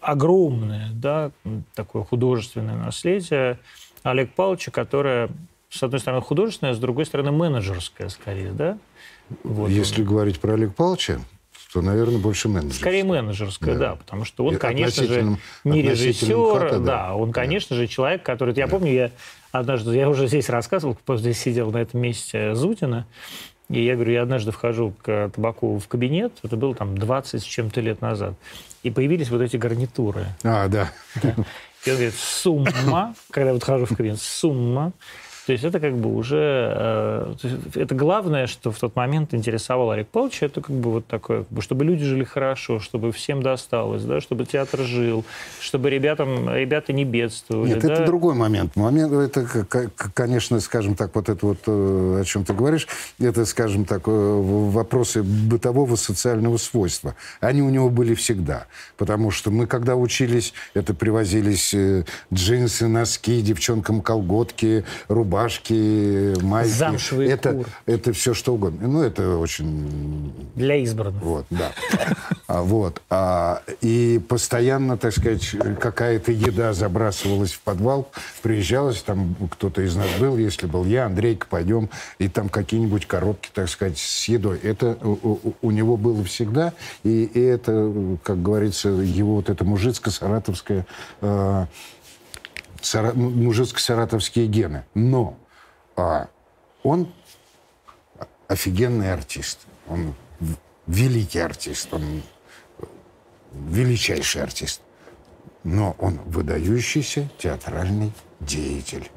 огромное, 0.00 0.90
да, 0.92 1.30
такое 1.74 2.04
художественное 2.04 2.76
наследие 2.76 3.58
Олег 4.02 4.32
Павловича, 4.34 4.70
которое, 4.70 5.30
с 5.68 5.82
одной 5.82 6.00
стороны, 6.00 6.22
художественное, 6.22 6.72
а 6.72 6.74
с 6.74 6.78
другой 6.78 7.06
стороны, 7.06 7.32
менеджерское, 7.32 8.08
скорее, 8.08 8.52
да? 8.52 8.78
Вот 9.44 9.70
Если 9.70 10.02
он. 10.02 10.08
говорить 10.08 10.40
про 10.40 10.54
Олега 10.54 10.72
Павловича, 10.72 11.20
то, 11.72 11.82
наверное, 11.82 12.18
больше 12.18 12.48
менеджерское. 12.48 12.80
Скорее 12.80 13.04
менеджерское, 13.04 13.74
да, 13.74 13.90
да 13.90 13.96
потому 13.96 14.24
что 14.24 14.44
он, 14.44 14.56
И 14.56 14.58
конечно 14.58 15.04
же, 15.04 15.38
не 15.64 15.82
режиссер, 15.82 16.36
МХАТа, 16.36 16.78
да. 16.78 16.84
да, 16.84 17.14
он, 17.14 17.30
конечно 17.30 17.76
да. 17.76 17.82
же, 17.82 17.86
человек, 17.86 18.24
который... 18.24 18.54
Я 18.56 18.66
да. 18.66 18.70
помню, 18.72 18.92
я 18.92 19.10
однажды, 19.52 19.94
я 19.94 20.08
уже 20.08 20.26
здесь 20.26 20.48
рассказывал, 20.48 20.96
здесь 21.08 21.38
сидел 21.38 21.70
на 21.70 21.78
этом 21.78 22.00
месте 22.00 22.54
Зутина, 22.54 23.06
и 23.70 23.84
я 23.84 23.94
говорю, 23.94 24.12
я 24.12 24.22
однажды 24.22 24.50
вхожу 24.50 24.92
к 25.02 25.30
табаку 25.34 25.78
в 25.78 25.86
кабинет, 25.86 26.32
это 26.42 26.56
было 26.56 26.74
там 26.74 26.98
20 26.98 27.40
с 27.40 27.44
чем-то 27.44 27.80
лет 27.80 28.00
назад, 28.00 28.34
и 28.82 28.90
появились 28.90 29.30
вот 29.30 29.40
эти 29.40 29.56
гарнитуры. 29.56 30.26
А, 30.42 30.68
да. 30.68 30.90
да. 31.22 31.34
И 31.86 31.90
он 31.90 31.96
говорит, 31.96 32.14
сумма, 32.14 33.14
когда 33.30 33.52
вот 33.52 33.64
хожу 33.64 33.86
в 33.86 33.96
кабинет, 33.96 34.20
сумма 34.20 34.92
то 35.50 35.52
есть 35.54 35.64
это 35.64 35.80
как 35.80 35.96
бы 35.96 36.14
уже... 36.14 36.72
Э, 36.76 37.34
это 37.74 37.92
главное, 37.96 38.46
что 38.46 38.70
в 38.70 38.78
тот 38.78 38.94
момент 38.94 39.34
интересовало 39.34 39.94
Олег 39.94 40.06
Павлович, 40.06 40.44
это 40.44 40.60
как 40.60 40.76
бы 40.76 40.92
вот 40.92 41.06
такое, 41.08 41.38
как 41.40 41.48
бы, 41.48 41.60
чтобы 41.60 41.84
люди 41.84 42.04
жили 42.04 42.22
хорошо, 42.22 42.78
чтобы 42.78 43.10
всем 43.10 43.42
досталось, 43.42 44.04
да, 44.04 44.20
чтобы 44.20 44.46
театр 44.46 44.82
жил, 44.82 45.24
чтобы 45.58 45.90
ребятам, 45.90 46.48
ребята 46.54 46.92
не 46.92 47.04
бедствовали. 47.04 47.70
Нет, 47.70 47.80
да? 47.80 47.94
это 47.94 48.06
другой 48.06 48.36
момент. 48.36 48.76
Момент, 48.76 49.12
это, 49.12 49.66
конечно, 50.14 50.60
скажем 50.60 50.94
так, 50.94 51.16
вот 51.16 51.28
это 51.28 51.44
вот, 51.44 51.58
э, 51.66 52.20
о 52.20 52.24
чем 52.24 52.44
ты 52.44 52.54
говоришь, 52.54 52.86
это, 53.18 53.44
скажем 53.44 53.86
так, 53.86 54.02
э, 54.06 54.10
вопросы 54.12 55.24
бытового 55.24 55.96
социального 55.96 56.58
свойства. 56.58 57.16
Они 57.40 57.60
у 57.60 57.70
него 57.70 57.90
были 57.90 58.14
всегда. 58.14 58.68
Потому 58.96 59.32
что 59.32 59.50
мы, 59.50 59.66
когда 59.66 59.96
учились, 59.96 60.54
это 60.74 60.94
привозились 60.94 61.74
джинсы, 62.32 62.86
носки, 62.86 63.42
девчонкам 63.42 64.00
колготки, 64.00 64.84
рубашки, 65.08 65.39
рубашки, 65.40 66.34
майки. 66.42 66.70
Замшевый 66.70 67.28
это, 67.28 67.52
кур. 67.52 67.66
это 67.86 68.12
все 68.12 68.34
что 68.34 68.54
угодно. 68.54 68.88
Ну, 68.88 69.02
это 69.02 69.36
очень... 69.38 70.32
Для 70.54 70.76
избранных. 70.76 71.22
Вот, 71.22 71.46
да. 71.50 71.72
А, 72.46 72.62
вот. 72.62 73.00
А, 73.10 73.62
и 73.80 74.20
постоянно, 74.28 74.96
так 74.96 75.12
сказать, 75.12 75.50
какая-то 75.80 76.32
еда 76.32 76.72
забрасывалась 76.72 77.52
в 77.52 77.60
подвал, 77.60 78.10
приезжалась, 78.42 79.02
там 79.02 79.36
кто-то 79.50 79.82
из 79.82 79.96
нас 79.96 80.08
был, 80.18 80.36
если 80.36 80.66
был 80.66 80.84
я, 80.84 81.06
Андрейка, 81.06 81.46
пойдем, 81.48 81.88
и 82.18 82.28
там 82.28 82.48
какие-нибудь 82.48 83.06
коробки, 83.06 83.50
так 83.52 83.68
сказать, 83.68 83.98
с 83.98 84.28
едой. 84.28 84.58
Это 84.58 84.98
у, 85.02 85.70
него 85.70 85.96
было 85.96 86.24
всегда, 86.24 86.72
и, 87.04 87.24
и 87.24 87.40
это, 87.40 88.18
как 88.22 88.42
говорится, 88.42 88.88
его 88.88 89.36
вот 89.36 89.48
это 89.48 89.64
мужицко-саратовское 89.64 90.86
э, 91.20 91.66
сара, 92.82 93.12
мужицко-саратовские 93.12 94.46
гены. 94.46 94.84
Но 94.94 95.36
а, 95.96 96.28
он 96.82 97.12
офигенный 98.48 99.12
артист. 99.12 99.60
Он 99.88 100.14
великий 100.86 101.40
артист. 101.40 101.92
Он 101.92 102.22
величайший 103.52 104.42
артист. 104.42 104.82
Но 105.62 105.94
он 105.98 106.20
выдающийся 106.24 107.28
театральный 107.38 108.12
деятель. 108.40 109.10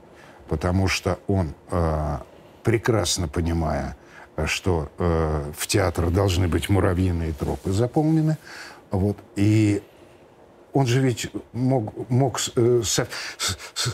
Потому 0.49 0.87
что 0.87 1.19
он, 1.27 1.55
э, 1.71 2.17
прекрасно 2.63 3.27
понимая, 3.27 3.95
что 4.45 4.91
э, 4.97 5.51
в 5.57 5.67
театр 5.67 6.09
должны 6.09 6.47
быть 6.47 6.69
муравьиные 6.69 7.33
тропы 7.33 7.71
заполнены, 7.71 8.37
вот, 8.91 9.17
и 9.35 9.81
он 10.73 10.87
же 10.87 10.99
ведь 10.99 11.29
мог, 11.53 11.93
мог 12.09 12.39
э, 12.55 12.81
со, 12.83 13.07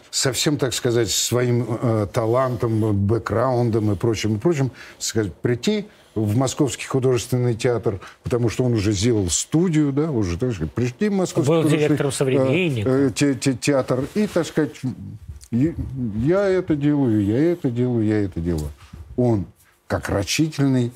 совсем, 0.10 0.58
так 0.58 0.74
сказать, 0.74 1.10
своим 1.10 1.66
э, 1.82 2.08
талантом, 2.12 3.06
бэкграундом 3.06 3.92
и 3.92 3.96
прочим, 3.96 4.36
и 4.36 4.40
прочим, 4.40 4.72
сказать, 4.98 5.34
прийти 5.34 5.88
в 6.16 6.38
Московский 6.38 6.86
художественный 6.86 7.54
театр, 7.54 8.00
потому 8.24 8.50
что 8.50 8.64
он 8.64 8.74
уже 8.74 8.94
сделал 8.94 9.30
студию, 9.30 9.92
да, 9.92 10.10
уже, 10.10 10.38
так 10.38 10.54
сказать, 10.54 10.74
пришли 10.74 11.10
в 11.10 11.14
Московский 11.14 11.52
Был 11.52 11.64
директором 11.64 12.12
современника. 12.12 12.90
Э, 12.90 13.12
те, 13.14 13.36
те, 13.36 13.54
театр, 13.54 14.06
и, 14.16 14.28
так 14.28 14.48
сказать, 14.48 14.76
я 15.52 16.46
это 16.48 16.76
делаю, 16.76 17.24
я 17.24 17.52
это 17.52 17.70
делаю, 17.70 18.06
я 18.06 18.24
это 18.24 18.40
делаю. 18.40 18.72
Он, 19.18 19.46
как 19.88 20.10
рачительный 20.10 20.92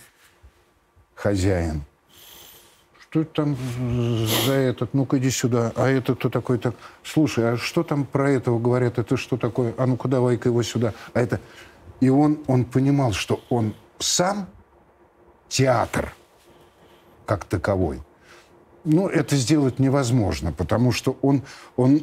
хозяин, 1.15 1.83
что 3.13 3.23
там 3.26 3.56
за 4.47 4.54
этот? 4.54 4.95
Ну-ка 4.95 5.19
иди 5.19 5.30
сюда. 5.30 5.71
А 5.76 5.88
это 5.88 6.15
кто 6.15 6.30
такой? 6.30 6.58
Так, 6.58 6.73
слушай, 7.04 7.54
а 7.54 7.58
что 7.58 7.84
там 7.84 8.06
про 8.06 8.32
этого 8.32 8.58
говорят? 8.58 8.97
Это 8.97 9.17
что 9.17 9.38
такое? 9.38 9.76
А 9.78 9.86
ну-ка 9.86 10.08
давай-ка 10.08 10.49
его 10.49 10.63
сюда. 10.63 10.95
А 11.13 11.21
это... 11.21 11.39
И 11.99 12.10
он, 12.10 12.39
он 12.47 12.65
понимал, 12.65 13.13
что 13.13 13.39
он 13.52 13.76
сам 13.99 14.47
театр 15.47 16.12
как 17.28 17.45
таковой. 17.45 18.02
Ну, 18.84 19.08
это 19.08 19.36
сделать 19.36 19.78
невозможно, 19.78 20.52
потому 20.52 20.91
что 20.91 21.15
он, 21.21 21.43
он 21.76 22.02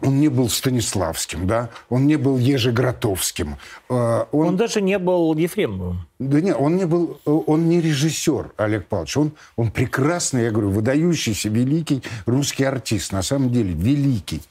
он 0.00 0.20
не 0.20 0.28
был 0.28 0.48
Станиславским, 0.48 1.46
да, 1.46 1.70
он 1.88 2.06
не 2.06 2.16
был 2.16 2.36
Ежегротовским. 2.36 3.56
Он, 3.88 4.26
он 4.32 4.56
даже 4.56 4.80
не 4.80 4.98
был 4.98 5.34
Ефремовым. 5.34 6.06
Да 6.18 6.40
нет, 6.40 6.56
он 6.58 6.76
не 6.76 6.86
был, 6.86 7.20
он 7.24 7.68
не 7.68 7.80
режиссер, 7.80 8.52
Олег 8.56 8.86
Павлович. 8.86 9.16
Он, 9.16 9.32
он 9.56 9.70
прекрасный, 9.70 10.44
я 10.44 10.50
говорю, 10.50 10.70
выдающийся, 10.70 11.48
великий 11.48 12.02
русский 12.26 12.64
артист, 12.64 13.12
на 13.12 13.22
самом 13.22 13.50
деле, 13.50 13.72
великий. 13.72 14.42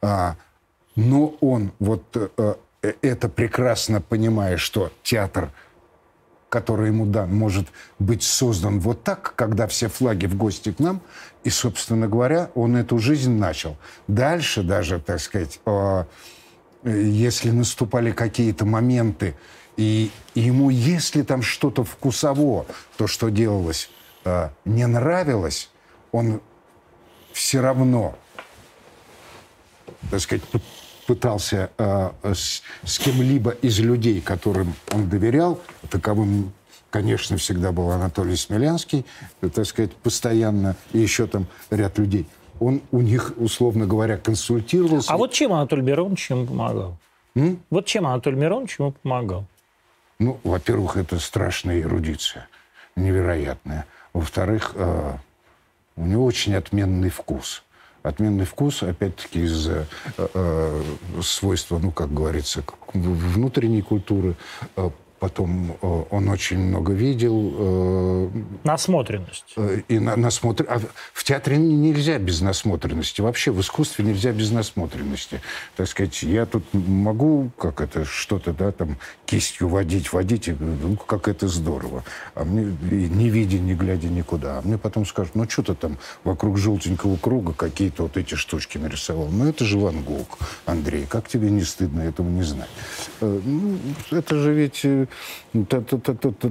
А, 0.00 0.36
но 0.96 1.34
он 1.40 1.72
вот 1.78 2.04
а, 2.14 2.56
это 3.02 3.28
прекрасно 3.28 4.00
понимая, 4.00 4.56
что 4.56 4.90
театр– 5.02 5.50
который 6.48 6.88
ему 6.88 7.06
дан, 7.06 7.34
может 7.34 7.66
быть 7.98 8.22
создан 8.22 8.80
вот 8.80 9.02
так, 9.04 9.34
когда 9.36 9.66
все 9.66 9.88
флаги 9.88 10.26
в 10.26 10.36
гости 10.36 10.72
к 10.72 10.78
нам. 10.78 11.00
И, 11.44 11.50
собственно 11.50 12.08
говоря, 12.08 12.50
он 12.54 12.76
эту 12.76 12.98
жизнь 12.98 13.32
начал. 13.32 13.76
Дальше 14.06 14.62
даже, 14.62 14.98
так 14.98 15.20
сказать, 15.20 15.60
э, 15.66 16.04
если 16.84 17.50
наступали 17.50 18.10
какие-то 18.12 18.64
моменты, 18.64 19.34
и 19.76 20.10
ему, 20.34 20.70
если 20.70 21.22
там 21.22 21.42
что-то 21.42 21.84
вкусово, 21.84 22.66
то, 22.96 23.06
что 23.06 23.28
делалось, 23.28 23.90
э, 24.24 24.48
не 24.64 24.86
нравилось, 24.86 25.70
он 26.10 26.40
все 27.32 27.60
равно, 27.60 28.16
так 30.10 30.20
сказать, 30.20 30.42
пытался 31.06 31.70
э, 31.78 32.10
с, 32.22 32.62
с 32.84 32.98
кем-либо 32.98 33.52
из 33.52 33.78
людей, 33.78 34.20
которым 34.20 34.74
он 34.92 35.08
доверял, 35.08 35.60
таковым, 35.90 36.52
конечно, 36.90 37.36
всегда 37.36 37.72
был 37.72 37.90
Анатолий 37.90 38.36
Смелянский, 38.36 39.04
так 39.40 39.66
сказать, 39.66 39.94
постоянно, 39.96 40.76
и 40.92 40.98
еще 40.98 41.26
там 41.26 41.46
ряд 41.70 41.98
людей. 41.98 42.26
Он 42.60 42.82
у 42.90 43.00
них, 43.00 43.34
условно 43.36 43.86
говоря, 43.86 44.16
консультировался. 44.16 45.12
А 45.12 45.16
вот 45.16 45.32
чем 45.32 45.52
Анатолий 45.52 45.82
Миронович 45.82 46.30
ему 46.30 46.46
помогал? 46.46 46.96
М? 47.34 47.60
Вот 47.70 47.86
чем 47.86 48.06
Анатолий 48.06 48.36
Миронович 48.36 48.78
ему 48.78 48.92
помогал? 48.92 49.46
Ну, 50.18 50.40
во-первых, 50.42 50.96
это 50.96 51.20
страшная 51.20 51.80
эрудиция, 51.80 52.48
невероятная. 52.96 53.86
Во-вторых, 54.12 54.72
э, 54.74 55.16
у 55.96 56.04
него 56.04 56.24
очень 56.24 56.54
отменный 56.54 57.10
вкус– 57.10 57.62
Отменный 58.02 58.44
вкус, 58.44 58.82
опять-таки, 58.82 59.42
из-за 59.42 59.86
э, 60.16 60.28
э, 60.32 60.82
свойства, 61.20 61.78
ну, 61.78 61.90
как 61.90 62.14
говорится, 62.14 62.62
внутренней 62.94 63.82
культуры, 63.82 64.36
э, 64.76 64.90
Потом 65.18 65.76
э, 65.82 66.02
он 66.10 66.28
очень 66.28 66.58
много 66.58 66.92
видел. 66.92 67.54
Э, 67.58 68.30
насмотренность. 68.64 69.52
Э, 69.56 69.80
и 69.88 69.98
на, 69.98 70.16
насмотр... 70.16 70.64
а 70.68 70.80
в 71.12 71.24
театре 71.24 71.56
нельзя 71.56 72.18
без 72.18 72.40
насмотренности. 72.40 73.20
Вообще 73.20 73.50
в 73.50 73.60
искусстве 73.60 74.04
нельзя 74.04 74.30
без 74.32 74.52
насмотренности. 74.52 75.40
Так 75.76 75.88
сказать, 75.88 76.22
я 76.22 76.46
тут 76.46 76.64
могу, 76.72 77.50
как 77.58 77.80
это, 77.80 78.04
что-то, 78.04 78.52
да, 78.52 78.70
там, 78.70 78.96
кистью 79.28 79.68
водить, 79.68 80.10
водить, 80.12 80.48
и, 80.48 80.56
ну, 80.58 80.96
как 80.96 81.28
это 81.28 81.48
здорово. 81.48 82.02
А 82.34 82.44
мне, 82.44 82.74
не 82.90 83.28
видя, 83.28 83.58
не 83.58 83.74
глядя 83.74 84.08
никуда. 84.08 84.58
А 84.58 84.62
мне 84.62 84.78
потом 84.78 85.04
скажут, 85.04 85.34
ну, 85.34 85.46
что 85.48 85.62
то 85.62 85.74
там 85.74 85.98
вокруг 86.24 86.56
желтенького 86.56 87.18
круга 87.18 87.52
какие-то 87.52 88.04
вот 88.04 88.16
эти 88.16 88.36
штучки 88.36 88.78
нарисовал. 88.78 89.28
Ну, 89.30 89.46
это 89.46 89.66
же 89.66 89.78
Ван 89.78 90.02
Гог, 90.02 90.38
Андрей. 90.64 91.04
Как 91.06 91.28
тебе 91.28 91.50
не 91.50 91.60
стыдно 91.60 92.00
этого 92.00 92.26
не 92.26 92.42
знать? 92.42 92.70
Ну, 93.20 93.78
это 94.10 94.34
же 94.34 94.54
ведь 94.54 94.86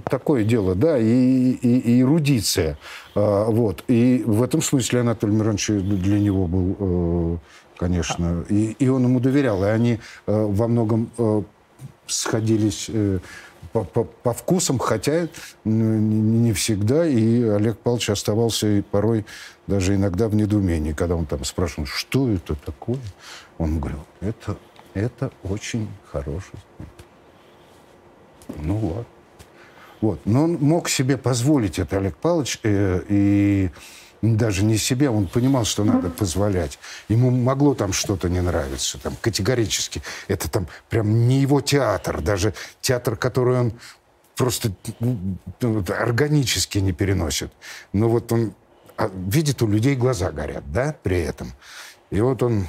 такое 0.03 0.43
дело, 0.43 0.75
да, 0.75 0.99
и, 0.99 1.51
и, 1.51 1.79
и 1.79 2.01
эрудиция. 2.01 2.77
А, 3.15 3.45
вот. 3.45 3.83
И 3.87 4.23
в 4.23 4.43
этом 4.43 4.61
смысле 4.61 4.99
Анатолий 4.99 5.33
Миронович 5.33 5.67
для 5.67 6.19
него 6.19 6.45
был, 6.45 6.75
э, 6.79 7.37
конечно, 7.77 8.45
и, 8.49 8.75
и 8.77 8.87
он 8.87 9.03
ему 9.03 9.19
доверял. 9.19 9.63
И 9.63 9.67
они 9.67 9.93
э, 9.93 9.97
во 10.27 10.67
многом 10.67 11.09
э, 11.17 11.41
сходились 12.07 12.89
по, 13.73 13.83
по, 13.83 14.03
по 14.03 14.33
вкусам, 14.33 14.79
хотя 14.79 15.27
не 15.63 16.53
всегда. 16.53 17.05
И 17.05 17.43
Олег 17.43 17.77
Павлович 17.77 18.09
оставался 18.09 18.83
порой 18.91 19.25
даже 19.67 19.95
иногда 19.95 20.27
в 20.27 20.35
недоумении, 20.35 20.93
когда 20.93 21.15
он 21.15 21.25
там 21.25 21.43
спрашивал, 21.43 21.85
что 21.85 22.29
это 22.29 22.55
такое. 22.55 22.99
Он 23.57 23.79
говорил, 23.79 24.05
это, 24.21 24.57
это 24.93 25.31
очень 25.43 25.87
хороший 26.11 26.59
ну 28.55 28.75
вот. 28.75 29.07
Вот. 29.99 30.19
Но 30.25 30.43
он 30.43 30.53
мог 30.53 30.89
себе 30.89 31.17
позволить 31.17 31.79
это, 31.79 31.97
Олег 31.97 32.15
Павлович, 32.17 32.59
э, 32.63 33.01
и 33.09 33.71
даже 34.21 34.63
не 34.63 34.77
себе, 34.77 35.09
он 35.09 35.27
понимал, 35.27 35.65
что 35.65 35.83
надо 35.83 36.09
позволять. 36.09 36.79
Ему 37.09 37.29
могло 37.31 37.73
там 37.73 37.93
что-то 37.93 38.29
не 38.29 38.41
нравиться, 38.41 38.97
там, 38.97 39.15
категорически. 39.21 40.01
Это 40.27 40.49
там 40.49 40.67
прям 40.89 41.27
не 41.27 41.41
его 41.41 41.61
театр, 41.61 42.21
даже 42.21 42.53
театр, 42.81 43.15
который 43.15 43.59
он 43.59 43.73
просто 44.35 44.71
ну, 44.99 45.37
органически 45.99 46.77
не 46.79 46.93
переносит. 46.93 47.51
Но 47.93 48.09
вот 48.09 48.31
он 48.31 48.53
а, 48.97 49.11
видит, 49.13 49.61
у 49.61 49.67
людей 49.67 49.95
глаза 49.95 50.31
горят, 50.31 50.63
да, 50.71 50.95
при 51.03 51.19
этом. 51.19 51.53
И 52.09 52.19
вот 52.21 52.41
он, 52.43 52.67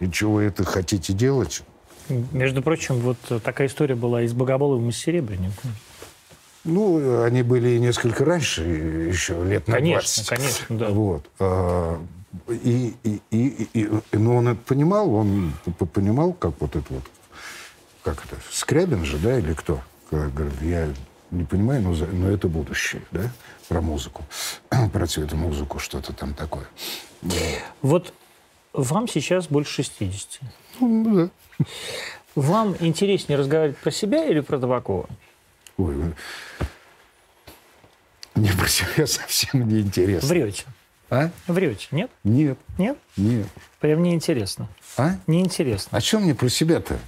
и 0.00 0.10
чего 0.10 0.34
вы 0.34 0.44
это 0.44 0.64
хотите 0.64 1.12
делать? 1.12 1.62
Между 2.08 2.62
прочим, 2.62 2.96
вот 3.00 3.18
такая 3.42 3.68
история 3.68 3.94
была 3.94 4.22
и 4.22 4.28
с 4.28 4.32
Богоболовым, 4.32 4.88
и 4.88 4.92
с 4.92 4.96
Серебренником. 4.96 5.74
Ну, 6.68 7.22
они 7.22 7.42
были 7.42 7.78
несколько 7.78 8.24
раньше, 8.24 8.62
еще 8.62 9.42
лет 9.44 9.66
на 9.68 9.74
конечно, 9.74 10.22
20. 10.22 10.28
Конечно, 10.28 10.66
конечно, 10.66 10.78
да. 10.78 10.88
Вот. 10.94 11.30
А, 11.38 12.02
и, 12.48 12.94
и, 13.04 13.20
и, 13.30 13.66
и, 13.72 13.88
ну, 14.12 14.36
он 14.36 14.48
это 14.48 14.60
понимал, 14.60 15.14
он 15.14 15.52
понимал, 15.94 16.34
как 16.34 16.60
вот 16.60 16.76
это 16.76 16.86
вот, 16.90 17.04
как 18.02 18.24
это, 18.24 18.36
Скрябин 18.50 19.04
же, 19.04 19.18
да, 19.18 19.38
или 19.38 19.54
кто? 19.54 19.80
Говорит, 20.10 20.60
я 20.62 20.88
не 21.30 21.44
понимаю, 21.44 21.82
но, 21.82 21.94
но 22.12 22.30
это 22.30 22.48
будущее, 22.48 23.02
да, 23.12 23.30
про 23.68 23.80
музыку, 23.80 24.24
про 24.92 25.06
цветомузыку, 25.06 25.78
что-то 25.78 26.12
там 26.12 26.34
такое. 26.34 26.66
Вот 27.80 28.12
вам 28.72 29.08
сейчас 29.08 29.46
больше 29.48 29.82
60. 29.82 30.40
Ну, 30.80 31.30
да. 31.58 31.64
Вам 32.34 32.76
интереснее 32.80 33.38
разговаривать 33.38 33.78
про 33.78 33.90
себя 33.90 34.26
или 34.26 34.40
про 34.40 34.58
Табакова? 34.58 35.08
Ой, 35.78 35.94
мне 38.34 38.52
про 38.52 38.68
себя 38.68 39.06
совсем 39.06 39.66
не 39.68 39.80
интересно. 39.80 40.28
Врете. 40.28 40.64
А? 41.10 41.30
Врете, 41.46 41.88
нет? 41.90 42.10
Нет. 42.22 42.58
Нет? 42.76 42.98
Нет. 43.16 43.46
Прям 43.80 44.02
неинтересно. 44.02 44.68
А? 44.96 45.16
Неинтересно. 45.26 45.96
А 45.96 46.00
чем 46.00 46.22
мне 46.22 46.34
про 46.34 46.48
себя-то? 46.48 46.98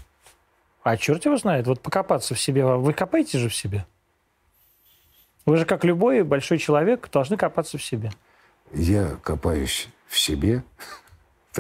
А 0.83 0.97
черт 0.97 1.25
его 1.27 1.37
знает. 1.37 1.67
Вот 1.67 1.81
покопаться 1.81 2.35
в 2.35 2.41
себе. 2.41 2.65
Вы 2.65 2.93
копаете 2.95 3.39
же 3.39 3.49
в 3.49 3.55
себе. 3.55 3.85
Вы 5.45 5.59
же, 5.59 5.67
как 5.67 5.85
любой 5.85 6.23
большой 6.23 6.59
человек, 6.59 7.11
должны 7.13 7.37
копаться 7.37 7.77
в 7.77 7.85
себе. 7.85 8.13
Я 8.73 9.17
копаюсь 9.23 9.89
в 10.07 10.19
себе, 10.19 10.63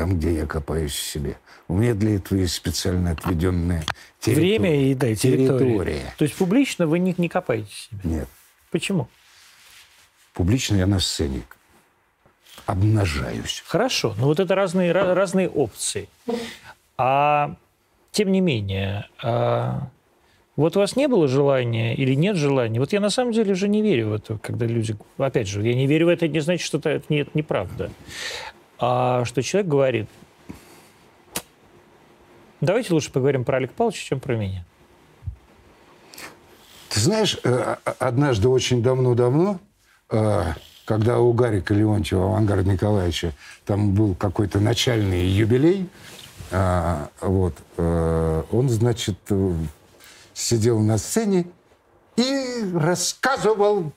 там, 0.00 0.18
где 0.18 0.32
я 0.32 0.46
копаюсь 0.46 0.94
в 0.94 1.02
себе. 1.02 1.36
У 1.68 1.74
меня 1.74 1.92
для 1.92 2.16
этого 2.16 2.38
есть 2.38 2.54
специально 2.54 3.10
отведенная 3.10 3.84
территория. 4.18 4.58
Время 4.58 4.82
и 4.82 4.94
да, 4.94 5.14
территория. 5.14 5.58
территория. 5.58 6.14
То 6.16 6.24
есть 6.24 6.36
публично 6.36 6.86
вы 6.86 7.00
не, 7.00 7.14
не 7.18 7.28
копаете 7.28 7.70
себе? 7.70 8.00
Нет. 8.04 8.28
Почему? 8.70 9.08
Публично 10.32 10.76
я 10.76 10.86
на 10.86 11.00
сцене 11.00 11.42
обнажаюсь. 12.64 13.62
Хорошо, 13.66 14.14
но 14.16 14.24
вот 14.24 14.40
это 14.40 14.54
разные, 14.54 14.92
разные 14.92 15.50
опции. 15.50 16.08
А 16.96 17.56
тем 18.10 18.32
не 18.32 18.40
менее, 18.40 19.06
а, 19.22 19.90
вот 20.56 20.78
у 20.78 20.80
вас 20.80 20.96
не 20.96 21.08
было 21.08 21.28
желания 21.28 21.94
или 21.94 22.14
нет 22.14 22.36
желания? 22.36 22.80
Вот 22.80 22.94
я 22.94 23.00
на 23.00 23.10
самом 23.10 23.32
деле 23.32 23.52
уже 23.52 23.68
не 23.68 23.82
верю 23.82 24.08
в 24.08 24.12
это, 24.14 24.38
когда 24.38 24.64
люди... 24.64 24.96
Опять 25.18 25.46
же, 25.46 25.60
я 25.62 25.74
не 25.74 25.86
верю 25.86 26.06
в 26.06 26.08
это, 26.08 26.24
это 26.24 26.32
не 26.32 26.40
значит, 26.40 26.64
что 26.64 26.78
это 26.78 27.04
нет, 27.10 27.34
неправда. 27.34 27.90
А 28.80 29.24
что 29.24 29.42
человек 29.42 29.70
говорит, 29.70 30.08
Давайте 32.60 32.92
лучше 32.92 33.10
поговорим 33.10 33.44
про 33.44 33.56
Олега 33.56 33.72
Павловича, 33.72 34.04
чем 34.04 34.20
про 34.20 34.36
меня. 34.36 34.64
Ты 36.90 37.00
знаешь, 37.00 37.38
э, 37.42 37.76
однажды 37.98 38.48
очень 38.48 38.82
давно-давно, 38.82 39.60
э, 40.10 40.42
когда 40.84 41.20
у 41.20 41.32
Гарика 41.32 41.72
Леонтьева, 41.72 42.24
Авангарда 42.24 42.70
Николаевича, 42.70 43.32
там 43.64 43.94
был 43.94 44.14
какой-то 44.14 44.60
начальный 44.60 45.26
юбилей, 45.26 45.88
э, 46.50 47.06
вот, 47.22 47.54
он, 47.78 48.68
значит, 48.68 49.16
сидел 50.34 50.80
на 50.80 50.98
сцене 50.98 51.46
и 52.16 52.70
рассказывал 52.74 53.92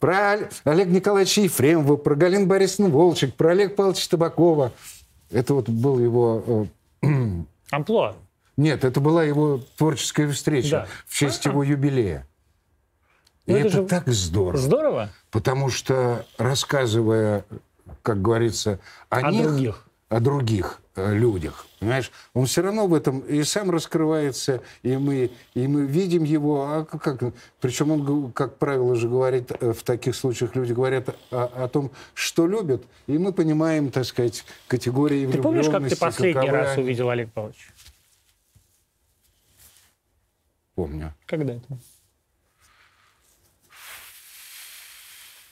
про 0.00 0.48
Олега 0.64 0.90
Николаевича 0.90 1.42
Ефремова, 1.42 1.96
про 1.96 2.16
Галину 2.16 2.46
Борисовну 2.46 2.90
Волчек, 2.90 3.34
про 3.34 3.50
Олега 3.50 3.74
Павловича 3.74 4.08
Табакова. 4.10 4.72
Это 5.30 5.54
вот 5.54 5.68
был 5.68 6.00
его 6.00 6.66
Амплуа. 7.70 8.16
Нет, 8.56 8.84
это 8.84 9.00
была 9.00 9.22
его 9.24 9.60
творческая 9.76 10.28
встреча 10.32 10.70
да. 10.70 10.86
в 11.06 11.14
честь 11.14 11.44
его 11.44 11.62
юбилея. 11.62 12.26
И 13.46 13.52
ну, 13.52 13.58
это, 13.58 13.68
это 13.68 13.76
же 13.76 13.86
так 13.86 14.08
здорово. 14.08 14.58
Здорово? 14.58 15.08
Потому 15.30 15.70
что, 15.70 16.26
рассказывая, 16.36 17.44
как 18.02 18.20
говорится, 18.20 18.80
о, 19.08 19.18
о 19.18 19.30
них, 19.30 19.46
других. 19.46 19.88
о 20.08 20.20
других, 20.20 20.80
э, 20.96 21.14
людях, 21.14 21.66
понимаешь? 21.80 22.12
Он 22.34 22.46
все 22.46 22.62
равно 22.62 22.86
в 22.86 22.94
этом 22.94 23.20
и 23.20 23.42
сам 23.42 23.70
раскрывается, 23.70 24.62
и 24.82 24.96
мы, 24.96 25.30
и 25.54 25.66
мы 25.66 25.86
видим 25.86 26.22
его. 26.22 26.62
А 26.62 26.84
как, 26.84 27.20
причем 27.60 27.90
он, 27.90 28.32
как 28.32 28.58
правило 28.58 28.94
же 28.94 29.08
говорит, 29.08 29.50
э, 29.58 29.72
в 29.72 29.82
таких 29.82 30.14
случаях 30.14 30.54
люди 30.54 30.72
говорят 30.72 31.16
о, 31.30 31.64
о 31.64 31.68
том, 31.68 31.90
что 32.14 32.46
любят, 32.46 32.84
и 33.06 33.18
мы 33.18 33.32
понимаем, 33.32 33.90
так 33.90 34.04
сказать, 34.04 34.44
категории 34.68 35.26
Ты 35.26 35.42
помнишь, 35.42 35.68
как 35.68 35.88
ты 35.88 35.96
последний 35.96 36.48
раз 36.48 36.74
они... 36.74 36.84
увидел 36.84 37.10
Олег 37.10 37.32
Павлович? 37.32 37.72
Помню. 40.74 41.14
Когда 41.26 41.54
это? 41.54 41.78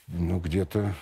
Ну, 0.07 0.41
где-то 0.41 0.95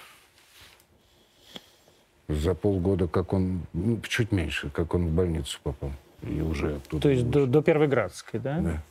за 2.29 2.55
полгода, 2.55 3.07
как 3.09 3.33
он, 3.33 3.66
ну, 3.72 4.01
чуть 4.01 4.33
меньше, 4.33 4.70
как 4.70 4.95
он 4.95 5.09
в 5.09 5.11
больницу 5.12 5.59
попал. 5.62 5.93
И 6.22 6.41
уже 6.41 6.77
оттуда. 6.77 7.03
То 7.03 7.09
есть 7.11 7.29
до, 7.29 7.47
до 7.47 7.62
Первой 7.62 7.89
Градской, 7.89 8.41
да? 8.41 8.59
Да. 8.61 8.83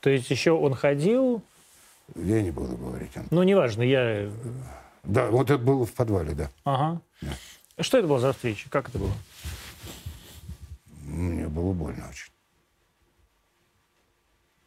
То 0.00 0.10
есть 0.10 0.30
еще 0.30 0.52
он 0.52 0.74
ходил... 0.74 1.42
Я 2.14 2.42
не 2.42 2.50
буду 2.50 2.76
говорить. 2.76 3.12
Ну, 3.30 3.42
неважно, 3.42 3.82
я... 3.82 4.30
Да, 5.02 5.30
вот 5.30 5.50
это 5.50 5.58
было 5.58 5.84
в 5.86 5.92
подвале, 5.92 6.34
да. 6.34 6.50
Ага. 6.64 7.00
Да. 7.20 7.82
Что 7.82 7.98
это 7.98 8.08
было 8.08 8.18
за 8.18 8.32
встреча? 8.32 8.68
Как 8.70 8.88
это 8.88 8.98
было? 8.98 9.12
Мне 11.02 11.48
было 11.48 11.72
больно 11.72 12.08
очень. 12.08 12.30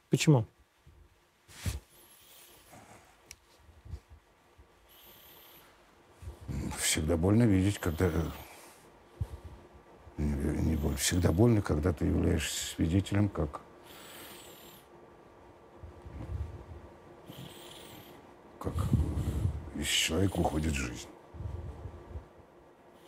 Почему? 0.09 0.45
Всегда 6.77 7.17
больно 7.17 7.43
видеть, 7.43 7.79
когда... 7.79 8.09
Не, 10.17 10.33
не 10.61 10.75
боль. 10.75 10.95
Всегда 10.95 11.31
больно, 11.31 11.61
когда 11.61 11.93
ты 11.93 12.05
являешься 12.05 12.75
свидетелем, 12.75 13.29
как... 13.29 13.61
Как 18.59 18.73
из 19.75 19.87
человека 19.87 20.37
уходит 20.37 20.73
жизнь. 20.73 21.07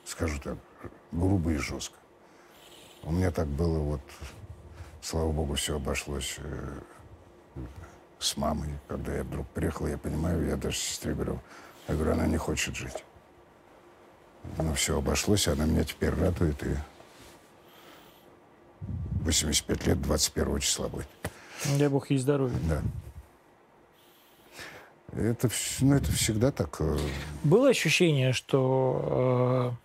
Скажу 0.05 0.39
так, 0.41 0.57
грубо 1.11 1.51
и 1.51 1.57
жестко. 1.57 1.97
У 3.03 3.11
меня 3.11 3.31
так 3.31 3.47
было 3.47 3.79
вот... 3.79 4.01
Слава 5.01 5.31
богу, 5.31 5.55
все 5.55 5.77
обошлось 5.77 6.35
э, 6.37 6.79
с 8.19 8.37
мамой. 8.37 8.69
Когда 8.87 9.15
я 9.15 9.23
вдруг 9.23 9.47
приехал, 9.47 9.87
я 9.87 9.97
понимаю, 9.97 10.45
я 10.45 10.55
даже 10.55 10.77
сестре 10.77 11.15
говорю, 11.15 11.39
я 11.87 11.95
говорю, 11.95 12.13
она 12.13 12.27
не 12.27 12.37
хочет 12.37 12.75
жить. 12.75 13.03
Ну, 14.57 14.73
все 14.73 14.97
обошлось, 14.97 15.47
она 15.47 15.65
меня 15.65 15.83
теперь 15.83 16.11
радует, 16.11 16.61
и 16.63 16.75
85 19.23 19.87
лет 19.87 20.01
21 20.01 20.59
числа 20.59 20.87
будет. 20.87 21.07
Дай 21.77 21.87
бог 21.87 22.09
ей 22.09 22.17
здоровья. 22.17 22.57
Да. 22.67 22.81
Это, 25.13 25.49
ну, 25.81 25.95
это 25.95 26.11
всегда 26.11 26.51
так. 26.51 26.77
Э, 26.79 26.97
Было 27.43 27.69
ощущение, 27.69 28.31
что 28.31 29.75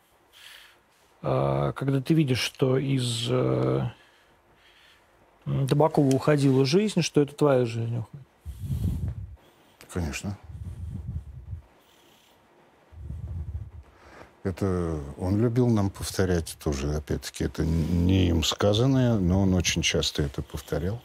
э, 1.23 1.27
э, 1.69 1.73
когда 1.75 2.01
ты 2.01 2.15
видишь, 2.15 2.39
что 2.39 2.79
из 2.79 3.27
э, 3.29 3.83
Табакова 5.45 6.15
уходила 6.15 6.65
жизнь, 6.65 7.03
что 7.03 7.23
это 7.23 7.35
твоя 7.35 7.65
жизнь 7.65 7.99
уходит? 7.99 8.27
Конечно. 9.93 10.39
Это 14.47 15.01
он 15.19 15.41
любил 15.41 15.67
нам 15.67 15.91
повторять 15.91 16.57
тоже, 16.63 16.95
опять-таки, 16.95 17.43
это 17.43 17.65
не 17.65 18.29
им 18.29 18.45
сказанное, 18.45 19.19
но 19.19 19.43
он 19.43 19.55
очень 19.55 19.83
часто 19.83 20.23
это 20.23 20.41
повторял. 20.41 21.03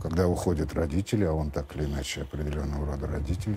Когда 0.00 0.28
уходят 0.28 0.72
родители, 0.72 1.24
а 1.24 1.32
он 1.32 1.50
так 1.50 1.74
или 1.74 1.86
иначе 1.86 2.22
определенного 2.22 2.86
рода 2.86 3.08
родитель, 3.08 3.56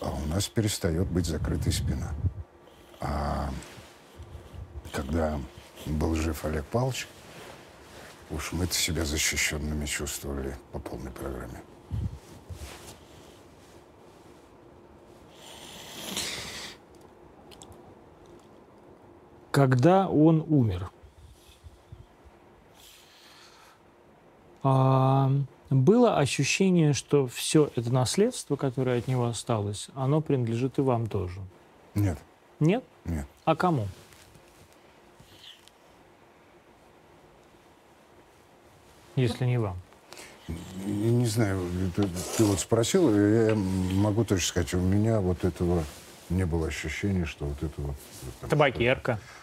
а 0.00 0.10
у 0.10 0.26
нас 0.28 0.48
перестает 0.48 1.08
быть 1.08 1.26
закрытой 1.26 1.74
спина. 1.74 2.14
А 3.00 3.50
когда 4.90 5.38
был 5.84 6.14
жив 6.14 6.42
Олег 6.46 6.64
Павлович, 6.64 7.06
уж 8.30 8.52
мы-то 8.52 8.72
себя 8.72 9.04
защищенными 9.04 9.84
чувствовали 9.84 10.56
по 10.72 10.78
полной 10.78 11.10
программе. 11.10 11.62
Когда 19.54 20.08
он 20.08 20.44
умер. 20.48 20.90
А, 24.64 25.30
было 25.70 26.18
ощущение, 26.18 26.92
что 26.92 27.28
все 27.28 27.70
это 27.76 27.92
наследство, 27.92 28.56
которое 28.56 28.98
от 28.98 29.06
него 29.06 29.26
осталось, 29.26 29.90
оно 29.94 30.20
принадлежит 30.20 30.78
и 30.78 30.80
вам 30.80 31.06
тоже. 31.06 31.40
Нет. 31.94 32.18
Нет? 32.58 32.82
Нет. 33.04 33.28
А 33.44 33.54
кому? 33.54 33.86
Если 39.14 39.44
не 39.44 39.58
вам. 39.58 39.76
Не, 40.84 41.26
знаю, 41.26 41.60
ты, 41.94 42.08
ты 42.36 42.44
вот 42.44 42.58
спросил, 42.58 43.08
я 43.16 43.54
могу 43.54 44.24
точно 44.24 44.48
сказать, 44.48 44.74
у 44.74 44.80
меня 44.80 45.20
вот 45.20 45.44
этого 45.44 45.84
не 46.28 46.44
было 46.44 46.66
ощущения, 46.66 47.24
что 47.24 47.46
вот 47.46 47.62
это 47.62 47.80
вот... 47.80 47.94
Табакерка. 48.50 49.20
Что 49.22 49.33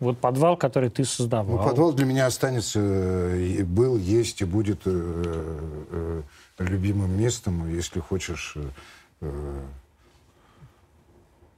вот 0.00 0.18
подвал, 0.18 0.56
который 0.56 0.90
ты 0.90 1.04
создавал. 1.04 1.56
Ну, 1.56 1.64
подвал 1.64 1.92
для 1.92 2.04
меня 2.04 2.26
останется, 2.26 2.80
э, 2.80 3.64
был, 3.64 3.96
есть 3.96 4.40
и 4.40 4.44
будет 4.44 4.82
э, 4.84 6.22
любимым 6.58 7.18
местом, 7.18 7.68
если 7.72 8.00
хочешь, 8.00 8.56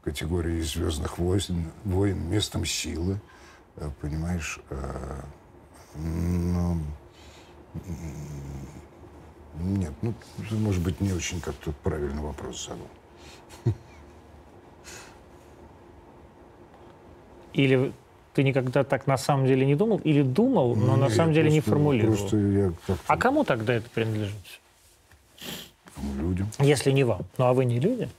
категории 0.05 0.61
«Звездных 0.61 1.19
войн», 1.19 1.73
войн 1.85 2.31
местом 2.31 2.65
силы, 2.65 3.21
понимаешь? 4.01 4.61
Но... 5.97 6.79
Нет, 9.59 9.93
ну, 10.03 10.15
может 10.53 10.83
быть, 10.83 11.01
не 11.01 11.13
очень 11.13 11.41
как-то 11.41 11.73
правильный 11.83 12.23
вопрос 12.23 12.69
задал. 12.69 13.75
Или 17.57 17.93
ты 18.35 18.43
никогда 18.43 18.85
так 18.85 19.07
на 19.07 19.17
самом 19.17 19.47
деле 19.47 19.65
не 19.65 19.75
думал? 19.75 19.99
Или 20.05 20.23
думал, 20.23 20.77
но 20.77 20.95
ну, 20.95 20.97
на 20.97 21.09
самом 21.09 21.33
деле 21.33 21.49
просто, 21.49 21.55
не 21.55 21.61
формулировал? 21.61 22.17
Просто 22.17 22.37
я 22.37 22.73
а 23.07 23.17
кому 23.17 23.45
тогда 23.45 23.75
это 23.75 23.89
принадлежит? 23.89 24.35
Людям. 26.21 26.51
Если 26.59 26.91
не 26.91 27.05
вам. 27.05 27.23
Ну, 27.39 27.47
а 27.47 27.55
вы 27.55 27.65
не 27.65 27.81
люди? 27.81 28.11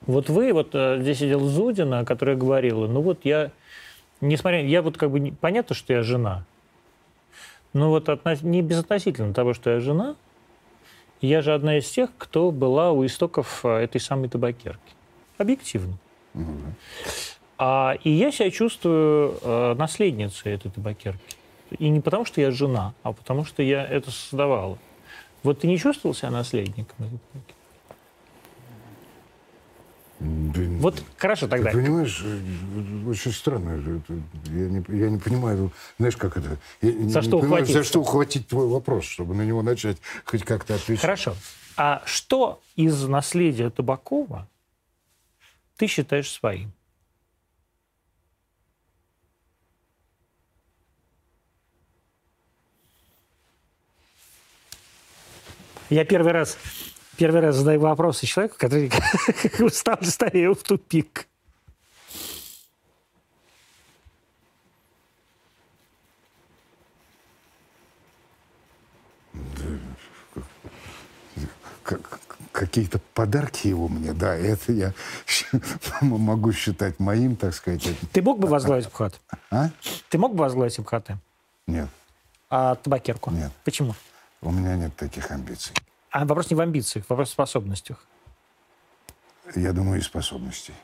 Вот 0.00 0.28
вы, 0.28 0.52
вот 0.52 0.70
э, 0.74 0.98
здесь 1.00 1.18
сидел 1.18 1.40
Зудина, 1.40 2.04
которая 2.04 2.36
говорила, 2.36 2.88
ну 2.88 3.00
вот 3.00 3.20
я, 3.22 3.52
несмотря, 4.20 4.64
я 4.64 4.82
вот 4.82 4.96
как 4.96 5.10
бы, 5.10 5.32
понятно, 5.40 5.76
что 5.76 5.92
я 5.92 6.02
жена, 6.02 6.44
но 7.72 7.90
вот 7.90 8.08
относ, 8.08 8.42
не 8.42 8.62
безотносительно 8.62 9.34
того, 9.34 9.54
что 9.54 9.70
я 9.70 9.80
жена, 9.80 10.16
я 11.20 11.42
же 11.42 11.52
одна 11.52 11.78
из 11.78 11.88
тех, 11.88 12.10
кто 12.16 12.50
была 12.50 12.92
у 12.92 13.04
истоков 13.06 13.64
э, 13.64 13.68
этой 13.68 14.00
самой 14.00 14.28
табакерки. 14.28 14.94
Объективно. 15.36 15.94
Угу. 16.34 16.74
А, 17.58 17.96
и 18.04 18.10
я 18.10 18.30
себя 18.30 18.50
чувствую 18.50 19.36
э, 19.42 19.74
наследницей 19.74 20.52
этой 20.52 20.70
табакерки. 20.70 21.36
И 21.78 21.88
не 21.88 22.00
потому, 22.00 22.24
что 22.24 22.40
я 22.40 22.52
жена, 22.52 22.94
а 23.02 23.12
потому, 23.12 23.44
что 23.44 23.62
я 23.62 23.84
это 23.84 24.10
создавала. 24.12 24.78
Вот 25.42 25.60
ты 25.60 25.66
не 25.66 25.76
чувствовал 25.76 26.14
себя 26.14 26.30
наследником 26.30 26.96
этой 26.98 27.18
табакерки? 27.18 27.54
Да, 30.20 30.60
вот 30.80 31.02
хорошо 31.16 31.46
тогда. 31.46 31.70
Ты 31.70 31.78
понимаешь, 31.78 32.22
э, 32.24 33.08
очень 33.08 33.32
странно. 33.32 34.02
Я 34.46 34.68
не, 34.68 34.84
я 34.88 35.10
не 35.10 35.18
понимаю, 35.18 35.72
знаешь, 35.98 36.16
как 36.16 36.36
это? 36.36 36.58
Я 36.80 36.90
за, 37.08 37.20
не, 37.20 37.22
что 37.22 37.38
понимаю, 37.40 37.66
за 37.66 37.84
что 37.84 38.00
ухватить 38.00 38.48
твой 38.48 38.68
вопрос, 38.68 39.04
чтобы 39.04 39.34
на 39.34 39.42
него 39.42 39.62
начать 39.62 39.98
хоть 40.24 40.44
как-то 40.44 40.74
отвечать. 40.74 41.02
Хорошо. 41.02 41.34
А 41.76 42.02
что 42.04 42.60
из 42.74 43.06
наследия 43.06 43.70
Табакова 43.70 44.48
ты 45.76 45.86
считаешь 45.86 46.30
своим? 46.30 46.72
Я 55.90 56.04
первый 56.04 56.32
раз, 56.32 56.58
первый 57.16 57.40
раз 57.40 57.56
задаю 57.56 57.80
вопросы 57.80 58.26
человеку, 58.26 58.56
который 58.58 58.90
стал 59.70 59.98
ставил 60.02 60.54
в 60.54 60.62
тупик. 60.62 61.26
Как, 71.82 72.20
какие-то 72.52 72.98
подарки 73.14 73.66
его 73.66 73.88
мне, 73.88 74.12
да, 74.12 74.34
это 74.34 74.72
я 74.72 74.92
могу 76.02 76.52
считать 76.52 77.00
моим, 77.00 77.34
так 77.34 77.54
сказать. 77.54 77.88
Ты 78.12 78.20
мог 78.20 78.38
бы 78.38 78.46
возглавить 78.46 78.92
МХАТ? 78.92 79.18
А? 79.50 79.70
Ты 80.10 80.18
мог 80.18 80.34
бы 80.34 80.40
возглавить 80.40 80.78
МХАТ? 80.78 81.12
Нет. 81.66 81.88
А 82.50 82.74
табакерку? 82.74 83.30
Нет. 83.30 83.52
Почему? 83.64 83.94
У 84.40 84.50
меня 84.50 84.76
нет 84.76 84.94
таких 84.96 85.30
амбиций. 85.30 85.74
А 86.10 86.24
вопрос 86.24 86.50
не 86.50 86.56
в 86.56 86.60
амбициях, 86.60 87.04
вопрос 87.08 87.28
в 87.28 87.32
способностях. 87.32 88.04
Я 89.54 89.72
думаю, 89.72 90.00
и 90.00 90.02
способностей. 90.02 90.74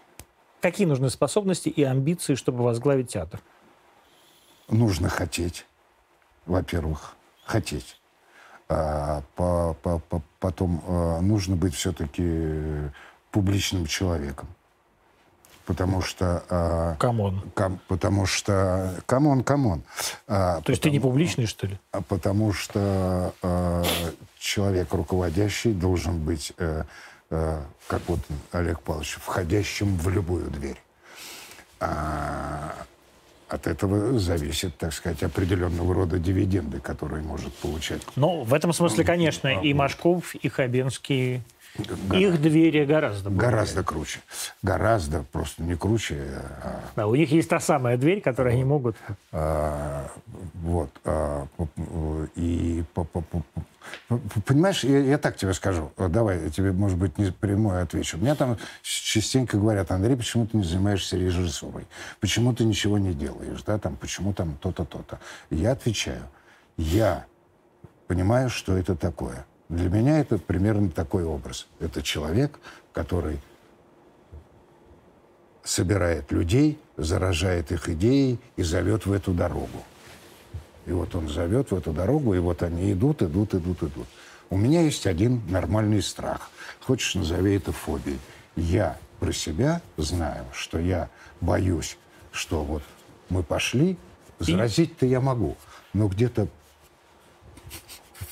Какие 0.61 0.87
нужны 0.87 1.11
способности 1.11 1.69
и 1.69 1.83
амбиции, 1.83 2.35
чтобы 2.35 2.65
возглавить 2.65 3.11
театр? 3.11 3.41
Нужно 4.69 5.09
хотеть, 5.09 5.67
во-первых, 6.47 7.17
хотеть. 7.45 8.01
А, 8.69 9.23
по, 9.37 9.77
по, 9.83 9.99
по, 9.99 10.23
потом 10.41 10.83
а, 10.87 11.21
нужно 11.21 11.55
быть 11.55 11.75
все-таки 11.75 12.91
публичным 13.31 13.87
человеком. 13.87 14.49
Потому 15.67 16.03
что... 16.03 16.97
Come 16.99 17.24
on. 17.24 17.43
Come, 17.55 17.81
потому 17.89 18.27
что... 18.27 18.95
Come 19.07 19.28
on, 19.28 19.43
come 19.43 19.66
on. 19.66 19.83
А, 20.29 20.61
То 20.61 20.73
есть 20.73 20.83
ты 20.83 20.91
не 20.91 21.01
публичный, 21.01 21.47
что 21.47 21.67
ли? 21.67 21.79
А, 21.91 22.03
потому 22.03 22.53
что 22.53 23.33
а, 23.43 23.83
человек 24.39 24.93
руководящий 24.93 25.73
должен 25.73 26.19
быть, 26.19 26.53
а, 26.59 26.85
а, 27.31 27.63
как 27.87 28.03
вот 28.09 28.21
Олег 28.53 28.81
Павлович, 28.81 29.17
входящим 29.21 29.97
в 29.97 30.09
любую 30.11 30.51
дверь. 30.51 30.81
А, 31.81 32.75
от 33.49 33.67
этого 33.67 34.19
зависит, 34.19 34.77
так 34.77 34.93
сказать, 34.93 35.23
определенного 35.23 35.95
рода 35.95 36.19
дивиденды, 36.19 36.81
которые 36.81 37.23
может 37.23 37.55
получать. 37.55 38.03
Ну, 38.17 38.43
в 38.43 38.53
этом 38.53 38.73
смысле, 38.73 39.05
конечно, 39.05 39.49
и 39.49 39.73
Машков, 39.73 40.35
и 40.35 40.49
Хабенский, 40.49 41.43
Гора... 41.77 42.21
их 42.21 42.41
двери 42.41 42.85
гораздо 42.85 43.31
более... 43.31 43.51
Гораздо 43.51 43.83
круче. 43.83 44.21
Гораздо, 44.63 45.25
просто 45.33 45.63
не 45.63 45.75
круче. 45.75 46.23
А... 46.63 46.81
Да, 46.95 47.07
у 47.07 47.15
них 47.15 47.31
есть 47.33 47.49
та 47.49 47.61
самая 47.61 47.97
дверь, 47.97 48.21
которую 48.21 48.53
они 48.53 48.65
могут... 48.65 48.97
А, 49.33 50.09
вот. 50.55 50.91
А, 51.05 51.47
и 52.37 52.85
по, 52.95 53.05
по, 53.05 53.23
Понимаешь, 54.47 54.85
я, 54.85 54.99
я 54.99 55.19
так 55.19 55.37
тебе 55.37 55.53
скажу. 55.55 55.91
Давай, 55.97 56.43
я 56.43 56.51
тебе, 56.51 56.73
может 56.73 56.99
быть, 56.99 57.19
не 57.19 57.33
прямой 57.33 57.83
отвечу. 57.83 58.19
Меня 58.19 58.35
там 58.35 58.59
частенько 58.83 59.57
говорят, 59.57 59.91
Андрей, 59.91 60.17
почему 60.17 60.47
ты 60.47 60.57
не 60.57 60.65
занимаешься 60.65 61.17
режиссурой? 61.17 61.87
Почему 62.21 62.55
ты 62.55 62.65
ничего 62.65 62.99
не 62.99 63.15
делаешь? 63.15 63.63
Да, 63.65 63.79
там, 63.79 63.97
почему 63.97 64.33
там 64.33 64.57
то-то, 64.61 64.85
то-то? 64.85 65.21
Я 65.51 65.73
отвечаю, 65.73 66.23
я 66.77 67.27
понимаю, 68.07 68.51
что 68.51 68.77
это 68.77 68.95
такое. 68.95 69.47
Для 69.69 69.89
меня 69.89 70.19
это 70.19 70.39
примерно 70.39 70.91
такой 70.91 71.25
образ. 71.25 71.67
Это 71.81 72.03
человек, 72.03 72.59
который 72.93 73.41
собирает 75.63 76.31
людей, 76.31 76.79
заражает 76.97 77.73
их 77.73 77.89
идеей 77.89 78.39
и 78.57 78.63
зовет 78.63 79.07
в 79.07 79.13
эту 79.13 79.33
дорогу. 79.33 79.83
И 80.87 80.93
вот 80.93 81.15
он 81.15 81.29
зовет 81.29 81.71
в 81.71 81.77
эту 81.77 81.93
дорогу, 81.93 82.35
и 82.35 82.39
вот 82.39 82.63
они 82.63 82.93
идут, 82.93 83.23
идут, 83.23 83.55
идут, 83.55 83.83
идут. 83.83 84.07
У 84.51 84.59
меня 84.59 84.83
есть 84.83 85.07
один 85.07 85.43
нормальный 85.49 86.03
страх. 86.03 86.51
Хочешь, 86.81 87.15
назови 87.15 87.57
это 87.57 87.73
фобией. 87.73 88.19
Я 88.57 88.99
про 89.19 89.33
себя 89.33 89.81
знаю, 89.97 90.45
что 90.53 90.79
я 90.79 91.09
боюсь, 91.41 91.97
что 92.31 92.63
вот 92.63 92.83
мы 93.31 93.43
пошли, 93.43 93.97
заразить-то 94.39 95.07
я 95.07 95.21
могу, 95.21 95.57
но 95.93 96.09
где-то... 96.09 96.49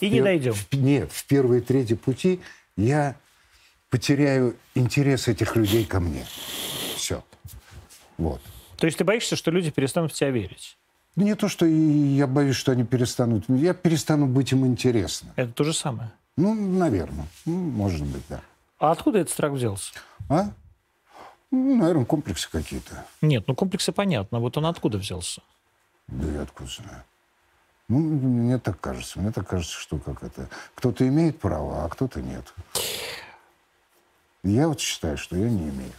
И 0.03 0.11
не 0.11 0.21
дойдем. 0.21 0.55
Нет, 0.73 1.13
в 1.13 1.25
первые 1.27 1.61
трети 1.63 1.95
пути 1.95 2.41
я 2.77 3.15
потеряю 3.89 4.57
интерес 4.75 5.29
этих 5.29 5.55
людей 5.55 5.85
ко 5.85 6.01
мне. 6.01 6.27
Все. 6.97 7.23
Вот. 8.19 8.41
То 8.79 8.87
есть 8.87 8.99
ты 8.99 9.05
боишься, 9.05 9.37
что 9.37 9.53
люди 9.53 9.71
перестанут 9.71 10.13
в 10.13 10.15
тебя 10.17 10.31
верить? 10.31 10.77
Не 11.15 11.37
то, 11.37 11.49
что 11.49 11.67
я 11.67 12.27
боюсь, 12.27 12.57
что 12.57 12.73
они 12.73 12.85
перестанут. 12.85 13.45
Я 13.49 13.75
перестану 13.75 14.27
быть 14.27 14.51
им 14.51 14.67
интересным. 14.67 15.33
Это 15.37 15.53
то 15.53 15.63
же 15.63 15.73
самое? 15.73 16.11
Ну, 16.37 16.53
наверное. 16.53 17.27
Ну, 17.45 17.53
может 17.53 18.05
быть, 18.05 18.23
да. 18.29 18.41
А 18.79 18.91
откуда 18.91 19.21
этот 19.21 19.33
страх 19.33 19.53
взялся? 19.53 19.93
А? 20.29 20.51
Ну, 21.53 21.77
наверное, 21.77 22.07
комплексы 22.07 22.51
какие-то. 22.51 23.05
Нет, 23.21 23.45
ну 23.47 23.55
комплексы 23.55 23.93
понятно. 23.93 24.41
Вот 24.41 24.57
он 24.57 24.67
откуда 24.67 24.99
взялся? 24.99 25.43
Да 26.09 26.27
я 26.33 26.43
откуда 26.43 26.69
знаю. 26.69 27.05
Ну, 27.89 27.99
мне 27.99 28.59
так 28.59 28.81
кажется. 28.81 29.21
Мне 29.21 29.33
так 29.33 29.49
кажется, 29.49 29.75
что 29.75 29.99
как 29.99 30.23
это... 30.23 30.49
Кто-то 30.75 31.07
имеет 31.07 31.39
право, 31.39 31.85
а 31.85 31.89
кто-то 31.89 32.23
нет. 32.23 32.53
Я 34.45 34.69
вот 34.69 34.81
считаю, 34.81 35.17
что 35.17 35.37
я 35.37 35.49
не 35.49 35.69
имею. 35.69 35.93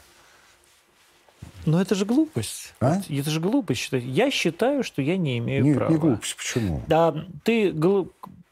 Но 1.65 1.81
это 1.81 1.95
же 1.95 2.05
глупость. 2.05 2.73
А? 2.79 2.97
Это 3.09 3.29
же 3.29 3.39
глупость 3.39 3.81
считать. 3.81 4.03
Я 4.03 4.31
считаю, 4.31 4.84
что 4.84 5.01
я 5.01 5.17
не 5.17 5.38
имею 5.38 5.63
Нет, 5.63 5.77
права. 5.77 5.91
не 5.91 5.97
глупость. 5.97 6.36
Почему? 6.36 6.81
Да, 6.88 7.15
ты 7.43 7.73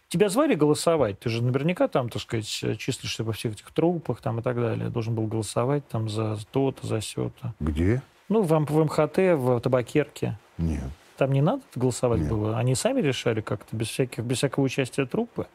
тебя 0.07 0.29
звали 0.29 0.55
голосовать, 0.55 1.19
ты 1.19 1.29
же 1.29 1.41
наверняка 1.41 1.87
там, 1.87 2.09
так 2.09 2.21
сказать, 2.21 2.45
числишься 2.45 3.23
во 3.23 3.31
всех 3.31 3.53
этих 3.53 3.71
трупах 3.71 4.21
там 4.21 4.39
и 4.39 4.43
так 4.43 4.55
далее. 4.57 4.89
Должен 4.89 5.15
был 5.15 5.25
голосовать 5.27 5.87
там 5.87 6.09
за 6.09 6.37
то-то, 6.51 6.85
за 6.85 7.01
сё-то. 7.01 7.53
Где? 7.59 8.01
Ну, 8.29 8.41
в, 8.41 8.49
в 8.49 8.83
МХТ, 8.83 9.17
в 9.17 9.59
табакерке. 9.61 10.37
Нет. 10.57 10.83
Там 11.21 11.33
не 11.33 11.41
надо 11.41 11.61
голосовать 11.75 12.21
Нет. 12.21 12.29
было? 12.31 12.57
Они 12.57 12.73
сами 12.73 12.99
решали 12.99 13.41
как-то, 13.41 13.75
без, 13.75 13.89
всяких, 13.89 14.23
без 14.23 14.37
всякого 14.37 14.63
участия 14.63 15.05
труппы? 15.05 15.45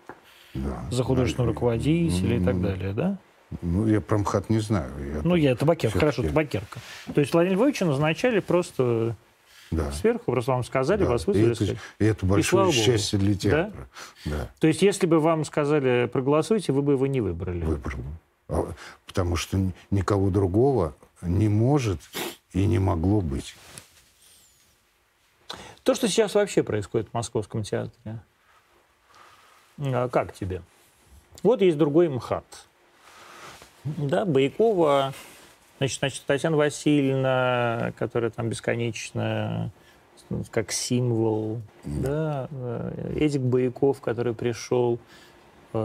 Да. 0.55 0.85
За 0.93 1.03
художественного 1.03 1.53
руководителя 1.53 2.37
и 2.37 2.45
так 2.45 2.63
далее, 2.63 2.93
да? 2.93 3.19
Ну, 3.63 3.85
я 3.89 4.01
про 4.01 4.19
МХАТ 4.19 4.49
не 4.49 4.61
знаю. 4.61 4.93
Я 5.13 5.23
ну, 5.25 5.35
я 5.35 5.57
табакерка, 5.57 5.99
хорошо, 5.99 6.23
табакерка. 6.23 6.79
То 7.13 7.21
есть 7.21 7.33
Владимир 7.33 7.57
Львовича 7.57 7.85
назначали 7.85 8.39
просто 8.39 9.17
да. 9.73 9.91
сверху, 9.91 10.31
просто 10.31 10.53
вам 10.53 10.63
сказали, 10.63 11.03
да. 11.03 11.11
вас 11.11 11.27
вызвали. 11.27 11.49
И 11.49 11.65
это, 11.65 11.77
и 11.99 12.05
это 12.05 12.27
большое 12.27 12.69
и 12.69 12.73
счастье 12.73 13.19
для 13.19 13.35
театра. 13.35 13.89
Да? 14.25 14.31
Да. 14.31 14.51
То 14.61 14.69
есть 14.69 14.83
если 14.83 15.09
бы 15.09 15.19
вам 15.19 15.45
сказали 15.45 16.07
проголосуйте, 16.07 16.73
вы 16.73 16.83
бы 16.83 16.93
его 16.93 17.09
не 17.09 17.21
выбрали? 17.21 17.65
Выбрал. 17.65 17.99
А, 18.49 18.73
потому 19.05 19.35
что 19.35 19.59
никого 19.91 20.31
другого 20.31 20.95
не 21.23 21.49
может 21.49 21.99
и 22.53 22.65
не 22.67 22.79
могло 22.79 23.21
быть. 23.21 23.57
То, 25.87 25.95
что 25.95 26.09
сейчас 26.09 26.35
вообще 26.35 26.65
происходит 26.65 27.09
в 27.11 27.15
Московском 27.15 27.63
театре, 27.63 28.19
а 29.79 30.09
как 30.09 30.33
тебе? 30.33 30.63
Вот 31.45 31.63
есть 31.63 31.79
другой 31.79 32.09
МХАТ. 32.09 32.45
Да, 33.85 34.25
Боякова, 34.25 35.15
значит, 35.79 36.01
значит, 36.01 36.25
Татьяна 36.27 36.57
Васильевна, 36.57 37.93
которая 38.01 38.33
там 38.33 38.49
бесконечно 38.49 39.71
как 40.51 40.73
символ, 40.73 41.61
да, 41.85 42.49
э, 42.51 43.19
Эдик 43.21 43.43
Бояков, 43.43 44.01
который 44.01 44.35
пришел, 44.35 44.99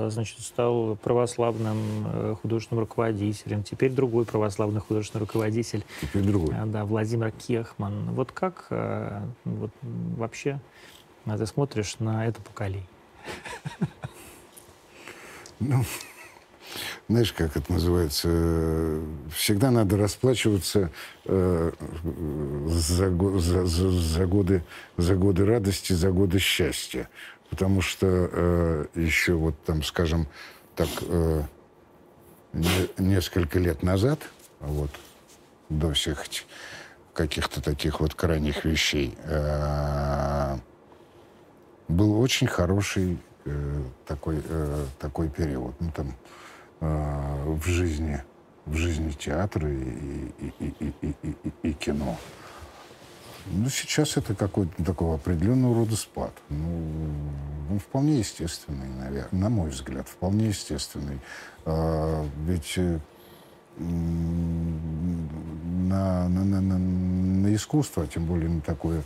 значит, 0.10 0.39
стал 0.39 0.96
православным 0.98 1.78
э, 2.06 2.36
художественным 2.42 2.82
руководителем. 2.82 3.64
Теперь 3.64 3.92
другой 3.92 4.26
православный 4.26 4.82
художественный 4.82 5.22
руководитель. 5.22 5.84
Теперь 6.02 6.24
другой. 6.24 6.56
Да, 6.66 6.86
Владимир 6.86 7.32
Кехман. 7.32 8.14
Вот 8.14 8.32
как 8.32 8.68
вот, 9.46 9.72
вообще 9.82 10.60
ты 11.26 11.46
смотришь 11.46 11.98
на 12.00 12.26
это 12.26 12.42
поколение? 12.42 12.88
Ну, 15.60 15.84
знаешь, 17.08 17.34
как 17.34 17.58
это 17.58 17.72
называется, 17.72 19.00
всегда 19.36 19.70
надо 19.70 19.98
расплачиваться 19.98 20.92
э, 21.26 21.72
за, 22.68 23.10
за, 23.39 23.66
за, 23.66 24.26
годы, 24.26 24.64
за 24.98 25.16
годы 25.16 25.46
радости, 25.46 25.94
за 25.94 26.12
годы 26.12 26.39
счастья. 26.39 27.10
Потому 27.52 27.82
что 27.82 28.08
э, 28.08 28.86
еще 28.95 29.34
вот 29.34 29.62
там, 29.66 29.84
скажем, 29.84 30.26
так, 30.74 30.88
э, 31.02 31.43
не, 32.54 32.89
несколько 32.97 33.60
лет 33.60 33.84
назад, 33.84 34.20
вот, 34.62 34.89
до 35.68 35.91
всех 35.91 36.24
каких-то 37.14 37.62
таких 37.62 37.99
вот 37.99 38.16
крайних 38.16 38.64
вещей, 38.64 39.18
э, 39.26 40.58
был 41.89 42.22
очень 42.22 42.47
хороший 42.47 43.20
э, 43.43 43.84
такой, 44.08 44.41
э, 44.47 44.86
такой 44.97 45.30
период. 45.30 45.76
Ну, 45.82 45.91
там, 45.91 46.16
э, 46.80 47.43
в 47.47 47.66
жизни, 47.66 48.24
в 48.66 48.76
жизни 48.78 49.12
театра 49.12 49.70
и, 49.70 50.32
и, 50.39 50.54
и, 50.60 50.74
и, 50.80 50.93
и, 51.02 51.16
и, 51.43 51.54
и 51.70 51.74
кино. 51.74 52.18
Ну, 53.48 53.70
сейчас 53.70 54.18
это 54.18 54.36
какой-то 54.36 54.84
такого 54.84 55.16
определенного 55.16 55.76
рода 55.76 55.96
спад. 55.96 56.34
Ну, 56.50 56.68
он 57.70 57.80
вполне 57.80 58.20
естественный, 58.20 58.88
наверное, 59.00 59.39
на 59.39 59.50
мой 59.50 59.70
взгляд, 59.70 60.08
вполне 60.08 60.48
естественный. 60.48 61.20
А, 61.66 62.26
ведь 62.46 62.78
на, 63.78 63.88
на, 66.30 66.44
на, 66.44 66.62
на, 66.62 66.78
на 66.78 67.56
искусство, 67.56 68.04
а 68.04 68.08
тем 68.08 68.26
более 68.26 68.50
на 68.50 68.62
такое 68.62 69.02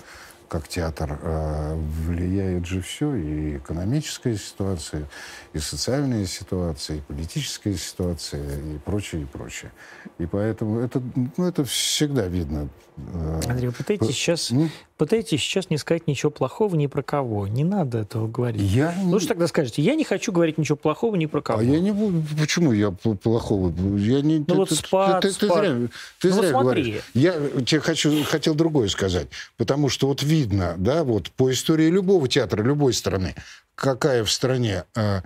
как 0.48 0.68
театр, 0.68 1.20
э, 1.22 1.76
влияет 1.76 2.66
же 2.66 2.82
все, 2.82 3.16
и 3.16 3.58
экономическая 3.58 4.38
ситуация, 4.38 5.08
и 5.54 5.60
социальная 5.60 6.26
ситуация, 6.26 6.98
и 6.98 7.02
политическая 7.02 7.76
ситуация, 7.76 8.60
и 8.60 8.78
прочее, 8.78 9.24
и 9.24 9.26
прочее. 9.26 9.72
И 10.18 10.26
поэтому 10.26 10.80
это, 10.80 11.02
ну, 11.38 11.46
это 11.46 11.66
всегда 11.66 12.28
видно. 12.28 12.70
Э, 12.98 13.42
Андрей, 13.48 13.68
вы 13.68 13.74
пытаетесь 13.74 14.16
сейчас, 14.16 14.52
ну? 14.52 14.70
пытаетесь 14.98 15.42
сейчас 15.42 15.70
не 15.70 15.78
сказать 15.78 16.08
ничего 16.08 16.32
плохого 16.32 16.76
ни 16.76 16.88
про 16.88 17.04
кого. 17.04 17.48
Не 17.48 17.64
надо 17.64 18.00
этого 18.00 18.28
говорить. 18.28 18.62
Я 18.62 18.96
Лучше 19.04 19.28
тогда 19.28 19.48
скажете, 19.48 19.82
я 19.82 19.96
не 19.96 20.04
хочу 20.04 20.32
говорить 20.32 20.58
ничего 20.58 20.78
плохого 20.78 21.16
ни 21.16 21.26
про 21.26 21.42
кого. 21.42 21.60
А 21.60 21.64
я 21.64 21.80
не 21.80 21.92
буду. 21.92 22.24
Почему 22.40 22.72
я 22.72 22.92
плохого? 22.92 23.74
Я 23.98 24.22
не, 24.22 24.40
ну 24.40 24.46
ты, 24.46 24.54
вот 24.54 24.72
спад, 24.72 25.22
ты, 25.22 25.30
ты, 25.30 25.34
спад. 25.34 25.64
ты 25.64 25.76
зря, 25.78 25.88
ты 26.20 26.30
ну, 26.30 26.42
зря 26.42 26.52
вот 26.54 26.62
говоришь. 26.64 27.04
Я 27.14 27.34
тебе 27.66 27.82
хочу, 27.82 28.24
хотел 28.24 28.56
другое 28.56 28.88
сказать. 28.88 29.28
Потому 29.58 29.90
что 29.90 30.08
вот 30.08 30.24
видно, 30.24 30.76
да, 30.78 31.04
вот 31.04 31.32
по 31.32 31.52
истории 31.52 31.90
любого 31.90 32.28
театра, 32.28 32.64
любой 32.64 32.94
страны, 32.94 33.36
какая 33.76 34.24
в 34.24 34.32
стране 34.32 34.86
э, 34.96 35.22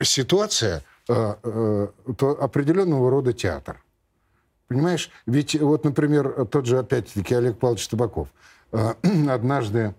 ситуация, 0.00 0.82
э, 1.08 1.34
э, 1.42 1.88
то 2.16 2.42
определенного 2.42 3.10
рода 3.10 3.32
театр. 3.32 3.82
Понимаешь? 4.72 5.10
Ведь 5.26 5.54
вот, 5.60 5.84
например, 5.84 6.46
тот 6.46 6.64
же, 6.64 6.78
опять-таки, 6.78 7.34
Олег 7.34 7.58
Павлович 7.58 7.88
Табаков. 7.88 8.28
Э, 8.72 8.94
однажды, 9.28 9.94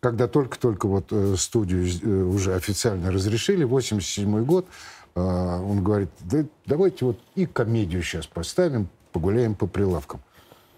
когда 0.00 0.26
только-только 0.26 0.86
вот 0.86 1.12
э, 1.12 1.36
студию 1.36 1.86
э, 1.86 2.22
уже 2.24 2.56
официально 2.56 3.12
разрешили, 3.12 3.62
87 3.64 4.44
год, 4.44 4.66
он 5.14 5.82
говорит, 5.82 6.10
да, 6.20 6.44
давайте 6.64 7.04
вот 7.04 7.18
и 7.34 7.44
комедию 7.44 8.04
сейчас 8.04 8.28
поставим, 8.28 8.88
погуляем 9.12 9.56
по 9.56 9.66
прилавкам. 9.66 10.20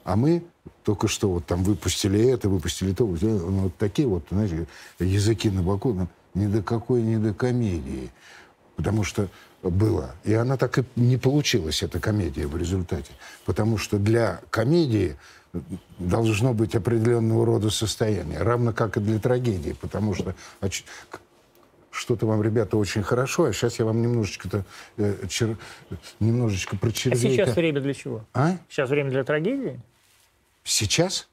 А 0.02 0.16
мы 0.16 0.42
только 0.82 1.08
что 1.08 1.30
вот 1.30 1.44
там 1.44 1.62
выпустили 1.62 2.26
это, 2.26 2.48
выпустили 2.48 2.94
то, 2.94 3.04
вот, 3.04 3.20
вот 3.20 3.76
такие 3.76 4.08
вот, 4.08 4.24
знаете, 4.30 4.66
языки 4.98 5.50
на 5.50 5.62
боку, 5.62 5.92
ну, 5.92 6.08
ни 6.32 6.46
до 6.46 6.62
какой, 6.62 7.02
ни 7.02 7.16
до 7.16 7.34
комедии. 7.34 8.10
Потому 8.76 9.04
что 9.04 9.28
было. 9.62 10.14
И 10.24 10.32
она 10.32 10.56
так 10.56 10.78
и 10.78 10.84
не 10.96 11.16
получилась, 11.16 11.82
эта 11.82 12.00
комедия 12.00 12.46
в 12.46 12.56
результате. 12.56 13.12
Потому 13.44 13.78
что 13.78 13.98
для 13.98 14.40
комедии 14.50 15.16
должно 15.98 16.54
быть 16.54 16.74
определенного 16.74 17.44
рода 17.44 17.70
состояние, 17.70 18.38
равно 18.40 18.72
как 18.72 18.96
и 18.96 19.00
для 19.00 19.18
трагедии, 19.18 19.76
потому 19.80 20.14
что 20.14 20.34
что-то 21.90 22.26
вам, 22.26 22.42
ребята, 22.42 22.76
очень 22.76 23.02
хорошо, 23.02 23.44
а 23.44 23.52
сейчас 23.52 23.78
я 23.80 23.84
вам 23.84 24.00
немножечко-то 24.00 24.64
э, 24.96 25.26
чер... 25.28 25.58
немножечко 26.20 26.76
про 26.76 26.92
червей. 26.92 27.16
А 27.16 27.20
сейчас 27.20 27.56
время 27.56 27.80
для 27.80 27.94
чего? 27.94 28.24
А? 28.32 28.58
Сейчас 28.68 28.90
время 28.90 29.10
для 29.10 29.24
трагедии? 29.24 29.80
Сейчас? 30.62 31.28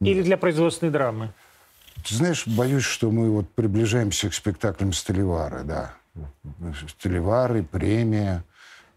Или 0.00 0.22
для 0.22 0.36
производственной 0.36 0.92
драмы? 0.92 1.32
Ты 2.06 2.14
знаешь, 2.14 2.46
боюсь, 2.46 2.84
что 2.84 3.10
мы 3.10 3.30
вот 3.30 3.48
приближаемся 3.50 4.28
к 4.28 4.34
спектаклям 4.34 4.92
Столевары, 4.92 5.64
да. 5.64 5.94
Столевары, 6.88 7.62
премия. 7.62 8.44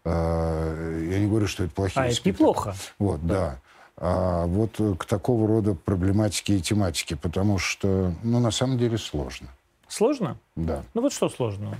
А, 0.04 1.00
я 1.00 1.18
не 1.18 1.26
говорю, 1.26 1.46
что 1.46 1.64
это 1.64 1.74
плохие 1.74 2.04
А, 2.04 2.08
это 2.08 2.20
неплохо. 2.24 2.74
Вот, 2.98 3.26
да. 3.26 3.34
да. 3.34 3.60
А 4.00 4.46
вот 4.46 4.80
к 4.98 5.04
такого 5.06 5.48
рода 5.48 5.74
проблематике 5.74 6.56
и 6.56 6.60
тематике, 6.60 7.16
потому 7.16 7.58
что, 7.58 8.14
ну, 8.22 8.38
на 8.38 8.52
самом 8.52 8.78
деле 8.78 8.96
сложно. 8.96 9.48
Сложно? 9.88 10.36
Да. 10.54 10.84
Ну 10.94 11.02
вот 11.02 11.12
что 11.12 11.28
сложно? 11.28 11.76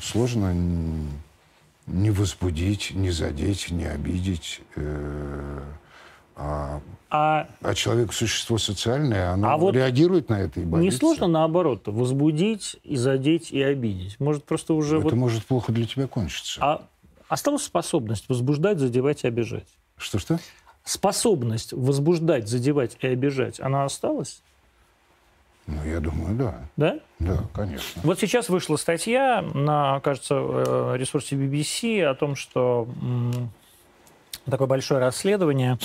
Сложно 0.00 0.52
не 1.86 2.10
возбудить, 2.10 2.92
не 2.94 3.10
задеть, 3.10 3.70
не 3.70 3.84
обидеть. 3.84 4.60
Э, 4.76 5.62
а, 6.36 6.80
а, 7.10 7.48
а 7.62 7.74
человек 7.74 8.12
существо 8.12 8.58
социальное, 8.58 9.30
оно 9.30 9.50
а 9.50 9.56
вот 9.56 9.74
реагирует 9.74 10.28
на 10.28 10.40
это 10.40 10.60
и 10.60 10.64
боится. 10.64 10.84
Не 10.84 10.90
сложно 10.90 11.26
наоборот 11.26 11.82
возбудить 11.86 12.76
и 12.84 12.96
задеть 12.96 13.50
и 13.50 13.62
обидеть. 13.62 14.20
Может 14.20 14.44
просто 14.44 14.74
уже 14.74 14.96
это 14.98 15.04
вот... 15.04 15.14
может 15.14 15.46
плохо 15.46 15.72
для 15.72 15.86
тебя 15.86 16.06
кончиться. 16.06 16.60
А 16.62 16.82
осталась 17.28 17.64
способность 17.64 18.28
возбуждать, 18.28 18.78
задевать 18.78 19.24
и 19.24 19.28
обижать. 19.28 19.68
Что 19.96 20.18
что? 20.18 20.38
Способность 20.84 21.72
возбуждать, 21.72 22.48
задевать 22.48 22.96
и 23.00 23.06
обижать, 23.06 23.58
она 23.60 23.84
осталась? 23.84 24.42
Ну, 25.66 25.84
я 25.84 26.00
думаю, 26.00 26.34
да. 26.34 26.60
Да? 26.76 26.98
Да, 27.18 27.42
конечно. 27.52 28.00
Вот 28.02 28.18
сейчас 28.18 28.48
вышла 28.48 28.76
статья 28.76 29.42
на, 29.42 30.00
кажется, 30.00 30.34
э, 30.34 30.94
ресурсе 30.96 31.36
BBC 31.36 32.02
о 32.04 32.14
том, 32.14 32.36
что 32.36 32.88
такое 34.50 34.66
большое 34.66 35.00
расследование 35.00 35.78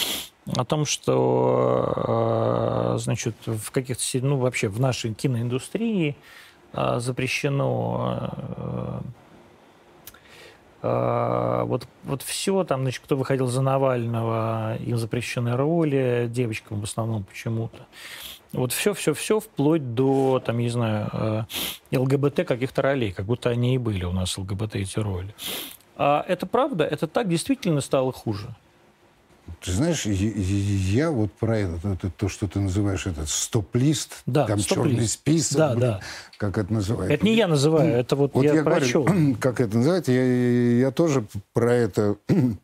о 0.55 0.65
том, 0.65 0.85
что, 0.85 2.95
э, 2.95 2.97
значит, 2.99 3.35
в 3.45 3.71
каких-то, 3.71 4.03
ну, 4.25 4.37
вообще 4.37 4.67
в 4.67 4.79
нашей 4.79 5.13
киноиндустрии 5.13 6.15
э, 6.73 6.99
запрещено 6.99 9.01
вот, 10.81 11.87
вот 12.03 12.21
все, 12.23 12.65
там, 12.65 12.81
значит, 12.81 13.01
кто 13.05 13.15
выходил 13.15 13.47
за 13.47 13.61
Навального, 13.61 14.75
им 14.85 14.97
запрещены 14.97 15.55
роли, 15.55 16.27
девочкам 16.29 16.81
в 16.81 16.83
основном 16.83 17.23
почему-то. 17.23 17.87
Вот 18.53 18.71
все-все-все 18.71 19.39
вплоть 19.39 19.95
до, 19.95 20.39
там, 20.39 20.59
не 20.59 20.69
знаю, 20.69 21.09
э, 21.11 21.97
ЛГБТ 21.97 22.45
каких-то 22.45 22.83
ролей, 22.83 23.11
как 23.11 23.25
будто 23.25 23.49
они 23.49 23.73
и 23.73 23.79
были 23.79 24.05
у 24.05 24.11
нас 24.11 24.37
ЛГБТ 24.37 24.75
эти 24.75 24.99
роли. 24.99 25.33
А 25.95 26.25
это 26.27 26.45
правда? 26.45 26.83
Это 26.83 27.07
так 27.07 27.29
действительно 27.29 27.81
стало 27.81 28.11
хуже? 28.11 28.55
Ты 29.61 29.71
знаешь, 29.71 30.05
я, 30.05 30.29
я 31.05 31.11
вот 31.11 31.31
про 31.33 31.57
это, 31.57 31.93
это, 31.93 32.09
то, 32.09 32.29
что 32.29 32.47
ты 32.47 32.59
называешь 32.59 33.05
этот 33.07 33.29
стоп-лист, 33.29 34.23
да, 34.25 34.45
там 34.45 34.59
стоп 34.59 34.85
черный 34.85 35.07
список, 35.07 35.57
да, 35.57 35.75
да. 35.75 35.99
как 36.37 36.57
это 36.57 36.71
называется. 36.71 37.13
Это 37.13 37.25
не 37.25 37.35
я 37.35 37.47
называю, 37.47 37.93
это 37.93 38.15
вот, 38.15 38.33
вот 38.33 38.45
я, 38.45 38.53
я 38.53 38.63
прочел. 38.63 39.03
Говорю, 39.03 39.35
как 39.39 39.59
это 39.59 39.77
называется, 39.77 40.11
я, 40.13 40.79
я 40.79 40.91
тоже 40.91 41.25
про 41.51 41.73
это 41.73 42.15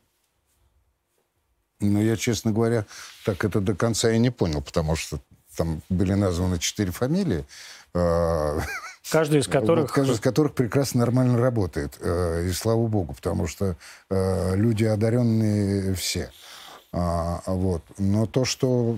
но 1.79 2.01
я, 2.01 2.15
честно 2.15 2.51
говоря, 2.51 2.85
так 3.25 3.43
это 3.45 3.61
до 3.61 3.75
конца 3.75 4.11
и 4.11 4.19
не 4.19 4.29
понял, 4.29 4.61
потому 4.61 4.95
что 4.95 5.19
там 5.55 5.81
были 5.89 6.13
названы 6.13 6.59
четыре 6.59 6.91
фамилии. 6.91 7.45
А, 9.09 9.13
каждый 9.13 9.39
из 9.39 9.47
которых... 9.47 9.83
Вот, 9.83 9.91
каждый 9.91 10.15
из 10.15 10.19
которых 10.19 10.53
прекрасно 10.53 11.01
нормально 11.01 11.37
работает. 11.37 11.97
Э, 11.99 12.47
и 12.47 12.51
слава 12.51 12.87
богу, 12.87 13.13
потому 13.13 13.47
что 13.47 13.75
э, 14.09 14.55
люди 14.55 14.85
одаренные 14.85 15.93
все. 15.95 16.31
А, 16.91 17.41
вот. 17.45 17.83
Но 17.97 18.25
то, 18.25 18.45
что 18.45 18.97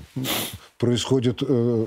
происходит 0.78 1.44
э, 1.48 1.86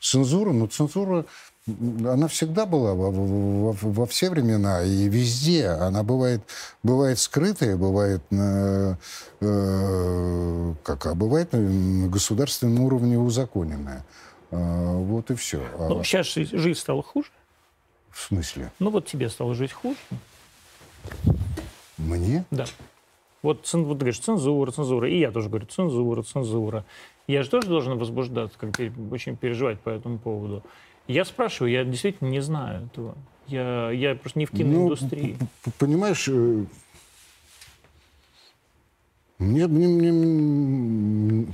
цензура, 0.00 0.52
ну, 0.52 0.66
цензура 0.66 1.24
она 1.66 2.28
всегда 2.28 2.66
была 2.66 2.92
во, 2.92 3.10
во, 3.10 3.72
во 3.72 4.06
все 4.06 4.28
времена 4.28 4.82
и 4.82 5.08
везде. 5.08 5.68
Она 5.68 6.02
бывает, 6.02 6.42
бывает 6.82 7.18
скрытая, 7.18 7.76
бывает 7.76 8.20
на, 8.30 8.98
э, 9.40 10.74
как, 10.82 11.06
а 11.06 11.14
бывает 11.14 11.52
на 11.52 12.08
государственном 12.08 12.80
уровне 12.80 13.18
узаконенная. 13.18 14.04
А, 14.50 14.92
вот 14.92 15.30
и 15.30 15.34
все. 15.34 15.62
А 15.78 15.88
ну, 15.88 16.04
сейчас 16.04 16.34
жизнь 16.34 16.78
стала 16.78 17.02
хуже? 17.02 17.28
В 18.14 18.20
смысле? 18.20 18.70
Ну 18.78 18.90
вот 18.90 19.06
тебе 19.06 19.28
стало 19.28 19.54
жить 19.54 19.72
хуже. 19.72 19.98
Мне? 21.98 22.44
Да. 22.52 22.64
Вот, 23.42 23.68
вот 23.72 23.88
ты 23.88 23.94
говоришь, 23.98 24.20
цензура, 24.20 24.70
цензура. 24.70 25.10
И 25.10 25.18
я 25.18 25.32
тоже 25.32 25.48
говорю, 25.48 25.66
цензура, 25.66 26.22
цензура. 26.22 26.84
Я 27.26 27.42
же 27.42 27.50
тоже 27.50 27.68
должен 27.68 27.98
возбуждаться, 27.98 28.56
как 28.56 28.70
очень 29.10 29.36
переживать 29.36 29.80
по 29.80 29.90
этому 29.90 30.18
поводу. 30.18 30.62
Я 31.08 31.24
спрашиваю, 31.24 31.72
я 31.72 31.84
действительно 31.84 32.28
не 32.28 32.40
знаю 32.40 32.86
этого. 32.86 33.16
Я, 33.48 33.90
я 33.90 34.14
просто 34.14 34.38
не 34.38 34.46
в 34.46 34.52
киноиндустрии. 34.52 35.36
Ну, 35.38 35.72
понимаешь, 35.78 36.28
э, 36.28 36.64
мне, 39.38 39.66
мне, 39.66 39.88
мне, 39.88 41.46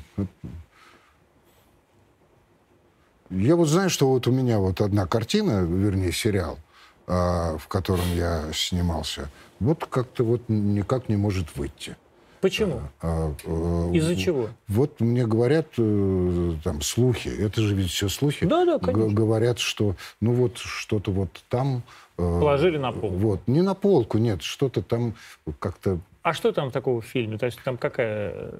я 3.31 3.57
вот 3.57 3.69
знаю, 3.69 3.91
что 3.91 4.09
вот 4.09 4.27
у 4.27 4.33
меня 4.33 4.59
вот 4.59 4.81
одна 4.81 5.07
картина, 5.07 5.63
вернее, 5.63 6.13
сериал, 6.13 6.59
а, 7.07 7.57
в 7.59 7.69
котором 7.69 8.05
я 8.15 8.45
снимался, 8.53 9.31
вот 9.61 9.87
как-то 9.87 10.25
вот 10.25 10.43
никак 10.49 11.09
не 11.09 11.17
может 11.17 11.57
выйти. 11.57 11.97
Почему? 12.41 12.81
А, 13.03 13.35
а, 13.45 13.91
Из-за 13.93 14.17
чего? 14.17 14.49
Вот 14.67 15.01
мне 15.01 15.27
говорят 15.27 15.67
э, 15.77 16.53
там 16.65 16.81
слухи, 16.81 17.29
это 17.29 17.61
же 17.61 17.75
ведь 17.75 17.91
все 17.91 18.09
слухи. 18.09 18.47
Да, 18.47 18.65
да, 18.65 18.79
конечно. 18.79 19.13
Говорят, 19.13 19.59
что 19.59 19.95
ну 20.21 20.33
вот 20.33 20.57
что-то 20.57 21.11
вот 21.11 21.29
там... 21.51 21.83
Э, 22.17 22.41
Положили 22.41 22.79
на 22.79 22.93
полку. 22.93 23.17
Вот, 23.17 23.41
не 23.47 23.61
на 23.61 23.75
полку, 23.75 24.17
нет, 24.17 24.43
что-то 24.43 24.81
там 24.83 25.15
как-то... 25.59 25.99
А 26.23 26.33
что 26.33 26.53
там 26.53 26.71
такого 26.71 27.03
в 27.03 27.05
фильме? 27.05 27.37
То 27.37 27.47
есть 27.47 27.63
там 27.63 27.77
какая 27.77 28.33
э, 28.33 28.59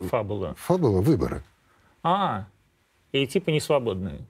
фабула? 0.00 0.54
Фабула 0.58 1.02
«Выборы». 1.02 1.42
А, 2.02 2.46
и 3.12 3.26
типа 3.26 3.50
не 3.50 3.60
свободные. 3.60 4.20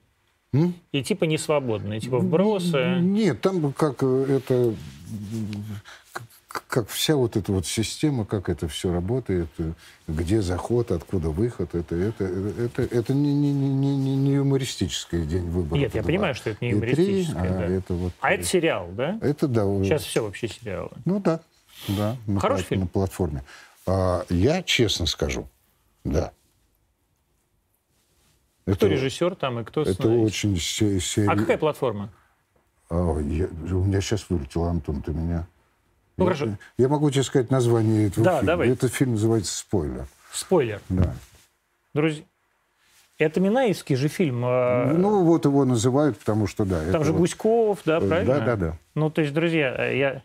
М? 0.53 0.75
И 0.91 1.03
типа 1.03 1.23
не 1.25 1.37
свободные, 1.37 1.99
типа 1.99 2.19
вбросы. 2.19 2.97
Нет, 2.99 3.41
там 3.41 3.73
как 3.73 4.03
это 4.03 4.73
как 6.67 6.87
вся 6.89 7.15
вот 7.15 7.35
эта 7.35 7.51
вот 7.51 7.65
система, 7.65 8.25
как 8.25 8.47
это 8.47 8.67
все 8.67 8.93
работает, 8.93 9.47
э, 9.57 9.73
где 10.07 10.39
заход, 10.41 10.91
откуда 10.91 11.29
выход, 11.29 11.73
это, 11.73 11.95
это, 11.95 12.23
это, 12.25 12.83
это 12.83 13.13
не, 13.13 13.33
не, 13.33 13.51
не, 13.51 13.95
не, 13.97 14.15
не 14.15 14.33
юмористический 14.33 15.25
день 15.25 15.49
выборов. 15.49 15.81
Нет, 15.81 15.95
я 15.95 16.01
это 16.01 16.07
понимаю, 16.07 16.33
два. 16.35 16.39
что 16.39 16.49
это 16.51 16.63
не 16.63 16.71
И 16.71 16.79
три, 16.79 16.91
юмористическое. 16.91 17.43
а, 17.55 17.57
да. 17.57 17.65
это 17.65 17.93
вот, 17.95 18.13
А 18.19 18.31
это 18.33 18.43
сериал, 18.43 18.87
да? 18.91 19.17
это 19.21 19.47
да. 19.47 19.63
Сейчас 19.83 20.03
все 20.03 20.23
вообще 20.23 20.47
сериалы. 20.47 20.91
Ну 21.05 21.19
да, 21.19 21.39
да. 21.87 22.17
На, 22.27 22.39
Хороший 22.39 22.61
пла- 22.63 22.67
фильм? 22.67 22.81
на 22.81 22.87
платформе. 22.87 23.43
А, 23.87 24.23
я 24.29 24.61
честно 24.61 25.07
скажу, 25.07 25.47
да. 26.03 26.33
Кто 28.65 28.71
Это- 28.71 28.87
режиссер 28.87 29.35
там 29.35 29.59
и 29.59 29.63
кто 29.63 29.81
Это 29.81 29.93
сценарист? 29.93 30.25
очень 30.25 30.57
се- 30.57 30.99
сери- 30.99 31.27
А 31.27 31.35
какая 31.35 31.57
платформа? 31.57 32.09
А, 32.89 32.95
я- 33.19 33.47
у 33.75 33.83
меня 33.83 33.99
сейчас 34.01 34.25
вылетел, 34.29 34.63
Антон, 34.63 35.01
ты 35.01 35.11
меня... 35.11 35.47
Ну, 36.15 36.25
я, 36.25 36.33
хорошо. 36.33 36.57
я 36.77 36.87
могу 36.87 37.09
тебе 37.09 37.23
сказать 37.23 37.49
название 37.51 38.07
этого 38.07 38.23
Да, 38.23 38.31
фильма. 38.37 38.47
давай. 38.47 38.69
Этот 38.69 38.93
фильм 38.93 39.11
называется 39.13 39.57
«Спойлер». 39.57 40.05
Спойлер. 40.31 40.79
Да. 40.89 41.13
Друзья, 41.93 42.23
это 43.17 43.39
Минаевский 43.41 43.95
же 43.95 44.07
фильм. 44.07 44.43
а, 44.45 44.93
Ну, 44.93 45.23
вот 45.25 45.45
его 45.45 45.65
называют, 45.65 46.17
потому 46.19 46.47
что, 46.47 46.65
да. 46.65 46.89
Там 46.91 47.03
же 47.03 47.11
вот- 47.11 47.19
Гуськов, 47.19 47.79
да, 47.85 47.99
правильно? 47.99 48.35
Да, 48.35 48.45
да, 48.45 48.55
да. 48.55 48.77
Ну, 48.95 49.09
то 49.09 49.21
есть, 49.21 49.33
друзья, 49.33 49.89
я... 49.91 50.23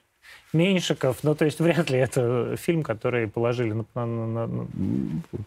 Меньшиков, 0.52 1.18
ну, 1.24 1.34
то 1.34 1.44
есть, 1.44 1.58
вряд 1.60 1.90
ли 1.90 1.98
это 1.98 2.54
фильм, 2.56 2.82
который 2.82 3.28
положили 3.28 3.72
на... 3.72 3.84
на- 3.94 4.06
на- 4.06 4.40
М, 4.44 5.22
вот. 5.32 5.40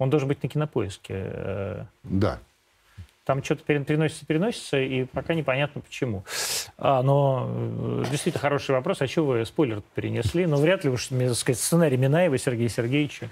Он 0.00 0.08
должен 0.08 0.28
быть 0.28 0.42
на 0.42 0.48
кинопоиске. 0.48 1.14
Э, 1.14 1.84
Да. 2.04 2.38
Там 3.26 3.44
что-то 3.44 3.62
пере- 3.62 3.84
переносится, 3.84 4.24
переносится, 4.26 4.80
и 4.80 5.04
пока 5.04 5.34
непонятно 5.34 5.82
почему. 5.82 6.24
А, 6.78 7.02
но 7.02 7.46
э, 7.48 8.04
действительно 8.10 8.40
хороший 8.40 8.74
вопрос. 8.74 9.02
А 9.02 9.06
что 9.06 9.24
вы 9.24 9.44
спойлер 9.44 9.82
перенесли? 9.94 10.46
Ну, 10.46 10.56
вряд 10.56 10.84
ли 10.84 10.90
уж, 10.90 11.10
мне, 11.10 11.28
так 11.28 11.36
сказать, 11.36 11.60
сценарий 11.60 11.98
Минаева 11.98 12.38
Сергея 12.38 12.70
Сергеевича 12.70 13.28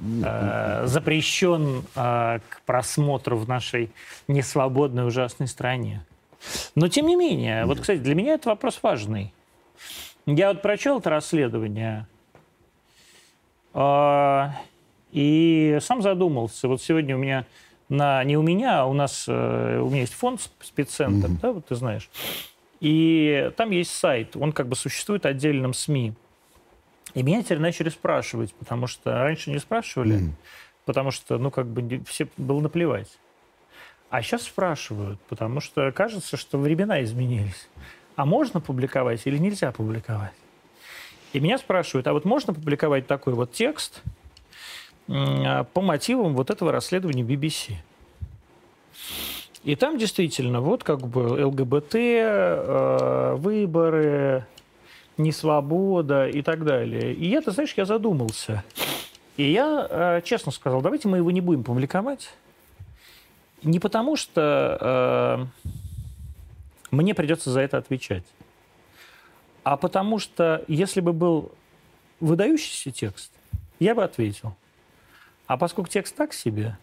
э, 0.00 0.82
запрещен 0.86 1.84
э, 1.94 2.40
к 2.48 2.60
просмотру 2.66 3.36
в 3.38 3.48
нашей 3.48 3.90
несвободной 4.26 5.06
ужасной 5.06 5.46
стране. 5.46 6.04
Но, 6.74 6.88
тем 6.88 7.06
не 7.06 7.14
менее, 7.14 7.66
вот, 7.66 7.80
кстати, 7.80 8.00
для 8.00 8.16
меня 8.16 8.34
это 8.34 8.48
вопрос 8.48 8.80
важный. 8.82 9.32
Я 10.26 10.48
вот 10.48 10.60
прочел 10.60 10.98
это 10.98 11.08
расследование, 11.08 12.06
а, 13.72 14.52
и 15.12 15.78
сам 15.80 16.02
задумался. 16.02 16.68
Вот 16.68 16.82
сегодня 16.82 17.16
у 17.16 17.18
меня 17.18 17.46
на 17.88 18.22
не 18.24 18.36
у 18.36 18.42
меня, 18.42 18.82
а 18.82 18.84
у 18.86 18.92
нас 18.92 19.24
э, 19.28 19.80
у 19.80 19.88
меня 19.88 20.02
есть 20.02 20.14
фонд 20.14 20.48
спеццентр, 20.60 21.28
Мгм. 21.28 21.38
да, 21.42 21.52
вот 21.52 21.66
ты 21.66 21.74
знаешь. 21.74 22.08
И 22.80 23.50
там 23.56 23.70
есть 23.70 23.90
сайт, 23.92 24.36
он 24.36 24.52
как 24.52 24.68
бы 24.68 24.76
существует 24.76 25.26
отдельным 25.26 25.74
СМИ. 25.74 26.14
И 27.14 27.22
меня 27.22 27.42
теперь 27.42 27.58
начали 27.58 27.88
спрашивать, 27.88 28.54
потому 28.54 28.86
что 28.86 29.12
раньше 29.12 29.50
не 29.50 29.58
спрашивали, 29.58 30.14
Мгм. 30.14 30.36
потому 30.84 31.10
что, 31.10 31.38
ну, 31.38 31.50
как 31.50 31.66
бы 31.66 32.02
все 32.04 32.28
было 32.36 32.60
наплевать. 32.60 33.18
А 34.08 34.22
сейчас 34.22 34.42
спрашивают, 34.42 35.20
потому 35.28 35.60
что 35.60 35.90
кажется, 35.92 36.36
что 36.36 36.58
времена 36.58 37.02
изменились. 37.02 37.68
А 38.16 38.24
можно 38.24 38.60
публиковать 38.60 39.22
или 39.24 39.38
нельзя 39.38 39.72
публиковать? 39.72 40.32
И 41.32 41.40
меня 41.40 41.58
спрашивают, 41.58 42.06
а 42.08 42.12
вот 42.12 42.24
можно 42.24 42.52
публиковать 42.52 43.06
такой 43.06 43.34
вот 43.34 43.52
текст 43.52 44.02
по 45.74 45.80
мотивам 45.80 46.34
вот 46.34 46.50
этого 46.50 46.72
расследования 46.72 47.22
BBC? 47.22 47.74
И 49.62 49.76
там 49.76 49.98
действительно 49.98 50.60
вот 50.60 50.84
как 50.84 51.00
бы 51.06 51.44
ЛГБТ, 51.46 51.94
э, 51.94 53.34
выборы, 53.36 54.46
несвобода 55.18 56.28
и 56.28 56.40
так 56.42 56.64
далее. 56.64 57.12
И 57.12 57.28
я, 57.28 57.42
ты 57.42 57.50
знаешь, 57.50 57.74
я 57.76 57.84
задумался. 57.84 58.64
И 59.36 59.50
я 59.50 59.86
э, 59.88 60.22
честно 60.24 60.50
сказал, 60.50 60.80
давайте 60.80 61.08
мы 61.08 61.18
его 61.18 61.30
не 61.30 61.40
будем 61.40 61.62
публиковать. 61.62 62.32
Не 63.62 63.78
потому 63.78 64.16
что 64.16 64.78
э, 64.80 65.46
мне 66.90 67.14
придется 67.14 67.50
за 67.50 67.60
это 67.60 67.76
отвечать, 67.76 68.24
а 69.62 69.76
потому 69.76 70.18
что 70.18 70.64
если 70.66 71.00
бы 71.00 71.12
был 71.12 71.52
выдающийся 72.20 72.90
текст, 72.90 73.30
я 73.78 73.94
бы 73.94 74.02
ответил. 74.02 74.54
А 75.50 75.56
поскольку 75.56 75.90
текст 75.90 76.14
так 76.14 76.32
себе, 76.32 76.78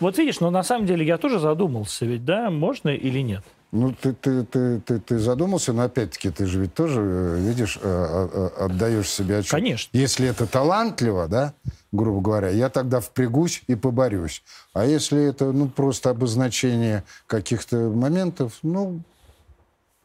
вот 0.00 0.18
видишь, 0.18 0.40
но 0.40 0.50
на 0.50 0.64
самом 0.64 0.84
деле 0.84 1.06
я 1.06 1.16
тоже 1.16 1.38
задумался, 1.38 2.04
ведь 2.04 2.24
да, 2.24 2.50
можно 2.50 2.88
или 2.88 3.20
нет. 3.20 3.44
Ну, 3.70 3.92
ты, 3.92 4.14
ты, 4.14 4.42
ты, 4.42 4.80
ты, 4.80 4.98
ты 4.98 5.18
задумался, 5.20 5.72
но 5.72 5.82
опять-таки 5.82 6.30
ты 6.30 6.44
же 6.46 6.58
ведь 6.58 6.74
тоже, 6.74 7.00
э, 7.00 7.38
видишь, 7.38 7.78
э, 7.80 8.28
э, 8.32 8.64
отдаешь 8.64 9.08
себе 9.08 9.38
отчет. 9.38 9.52
Конечно. 9.52 9.96
Если 9.96 10.26
это 10.26 10.48
талантливо, 10.48 11.28
да, 11.28 11.54
грубо 11.92 12.20
говоря, 12.20 12.48
я 12.48 12.68
тогда 12.68 12.98
впрягусь 12.98 13.62
и 13.68 13.76
поборюсь. 13.76 14.42
А 14.72 14.84
если 14.84 15.22
это, 15.22 15.52
ну, 15.52 15.68
просто 15.68 16.10
обозначение 16.10 17.04
каких-то 17.28 17.76
моментов, 17.76 18.58
ну, 18.64 19.02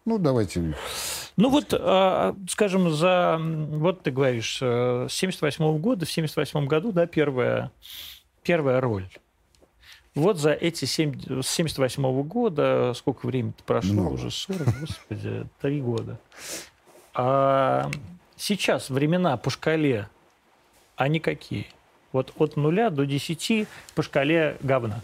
ну, 0.05 0.17
давайте. 0.19 0.75
Ну 1.37 1.49
вот, 1.49 1.73
а, 1.73 2.35
скажем, 2.47 2.91
за, 2.91 3.37
вот 3.39 4.03
ты 4.03 4.11
говоришь, 4.11 4.59
э, 4.61 5.07
с 5.09 5.13
78 5.13 5.79
года, 5.79 6.05
в 6.05 6.11
78 6.11 6.65
году, 6.67 6.91
да, 6.91 7.07
первая, 7.07 7.71
первая 8.43 8.79
роль. 8.79 9.07
Вот 10.13 10.37
за 10.37 10.53
эти 10.53 10.85
семь, 10.85 11.19
с 11.41 11.47
78 11.47 12.23
года, 12.23 12.93
сколько 12.95 13.25
времени 13.25 13.53
прошло 13.65 13.93
Много. 13.93 14.13
уже, 14.13 14.31
40, 14.31 14.79
господи, 14.79 15.45
три 15.59 15.81
года. 15.81 16.17
А 17.13 17.91
сейчас 18.37 18.89
времена 18.89 19.35
по 19.35 19.49
шкале, 19.49 20.07
они 20.95 21.19
какие? 21.19 21.67
Вот 22.13 22.31
от 22.37 22.55
нуля 22.55 22.89
до 22.91 23.05
10 23.05 23.67
по 23.93 24.03
шкале 24.03 24.55
говна. 24.61 25.01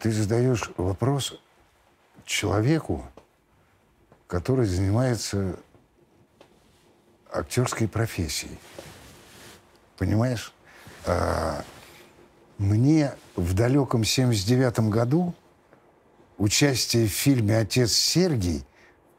Ты 0.00 0.12
задаешь 0.12 0.70
вопрос 0.76 1.40
человеку, 2.24 3.04
который 4.26 4.66
занимается 4.66 5.58
актерской 7.32 7.88
профессией. 7.88 8.58
Понимаешь? 9.96 10.52
А, 11.04 11.64
мне 12.58 13.14
в 13.34 13.54
далеком 13.54 14.04
79 14.04 14.80
году 14.90 15.34
участие 16.36 17.06
в 17.06 17.10
фильме 17.10 17.58
«Отец 17.58 17.92
Сергий» 17.92 18.64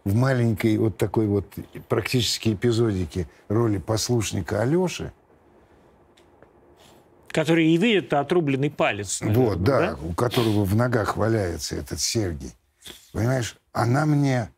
в 0.06 0.16
маленькой 0.16 0.78
вот 0.78 0.98
такой 0.98 1.28
вот 1.28 1.46
практически 1.90 2.54
эпизодике 2.54 3.28
роли 3.50 3.78
послушника 3.78 4.62
Алеши, 4.62 5.12
Которые 7.40 7.70
и 7.74 7.78
видят 7.78 8.14
отрубленный 8.14 8.70
палец. 8.70 9.22
наверное, 9.22 9.46
вот, 9.46 9.64
да, 9.64 9.96
у 10.04 10.14
которого 10.14 10.66
в 10.66 10.76
ногах 10.76 11.16
валяется 11.16 11.78
этот 11.78 12.02
Сергий. 12.02 12.52
Понимаешь, 13.14 13.56
она 13.72 14.06
мне 14.06 14.50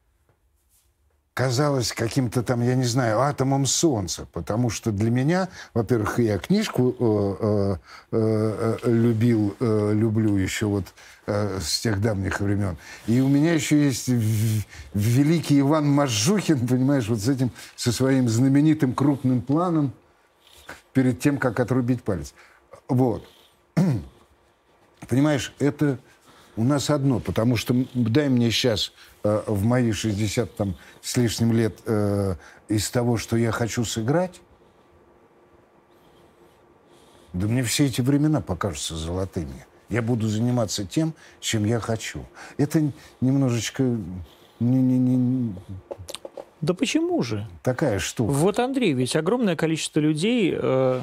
казалась 1.36 1.94
каким-то 1.94 2.42
там, 2.42 2.62
я 2.62 2.74
не 2.74 2.86
знаю, 2.86 3.20
атомом 3.20 3.68
солнца, 3.68 4.28
потому 4.34 4.72
что 4.72 4.92
для 4.92 5.12
меня, 5.12 5.50
во-первых, 5.76 6.20
я 6.20 6.40
книжку 6.40 6.96
э, 7.00 7.36
э, 7.40 7.76
э, 8.12 8.78
э, 8.84 8.92
любил, 8.92 9.56
э, 9.60 9.92
люблю 9.94 10.36
еще 10.38 10.66
вот 10.66 10.86
э, 11.28 11.60
с 11.62 11.82
тех 11.82 12.02
давних 12.02 12.40
времен, 12.42 12.78
и 13.06 13.22
у 13.22 13.28
меня 13.28 13.54
еще 13.54 13.80
есть 13.86 14.10
великий 14.94 15.60
Иван 15.60 15.88
Мажухин, 15.88 16.68
понимаешь, 16.68 17.08
вот 17.08 17.20
с 17.20 17.30
этим, 17.30 17.52
со 17.76 17.92
своим 17.92 18.28
знаменитым 18.28 18.94
крупным 18.94 19.42
планом 19.42 19.94
перед 20.94 21.20
тем, 21.20 21.38
как 21.38 21.60
отрубить 21.60 22.04
палец. 22.04 22.34
Вот. 22.92 23.26
Понимаешь, 25.08 25.54
это 25.60 25.98
у 26.58 26.66
нас 26.66 26.90
одно, 26.90 27.22
потому 27.22 27.56
что 27.56 27.74
дай 27.94 28.28
мне 28.28 28.52
сейчас 28.52 28.92
э, 29.24 29.44
в 29.48 29.64
мои 29.64 29.94
60 29.94 30.58
там, 30.58 30.76
с 31.02 31.16
лишним 31.16 31.54
лет 31.54 31.80
э, 31.86 32.36
из 32.68 32.90
того, 32.90 33.16
что 33.16 33.38
я 33.38 33.54
хочу 33.54 33.86
сыграть, 33.86 34.42
да 37.32 37.48
мне 37.48 37.64
все 37.64 37.86
эти 37.86 38.02
времена 38.02 38.42
покажутся 38.42 38.98
золотыми. 38.98 39.66
Я 39.88 40.02
буду 40.02 40.28
заниматься 40.28 40.86
тем, 40.86 41.14
чем 41.40 41.64
я 41.64 41.80
хочу. 41.80 42.26
Это 42.58 42.92
немножечко 43.22 43.84
не, 43.84 44.82
не, 44.82 45.00
не 45.00 45.56
Да 46.62 46.76
почему 46.76 47.24
же? 47.24 47.48
такая 47.64 47.98
штука. 47.98 48.32
Вот, 48.32 48.60
Андрей, 48.60 48.94
ведь 48.94 49.16
огромное 49.16 49.56
количество 49.56 50.00
людей, 50.00 50.54
э, 50.56 51.02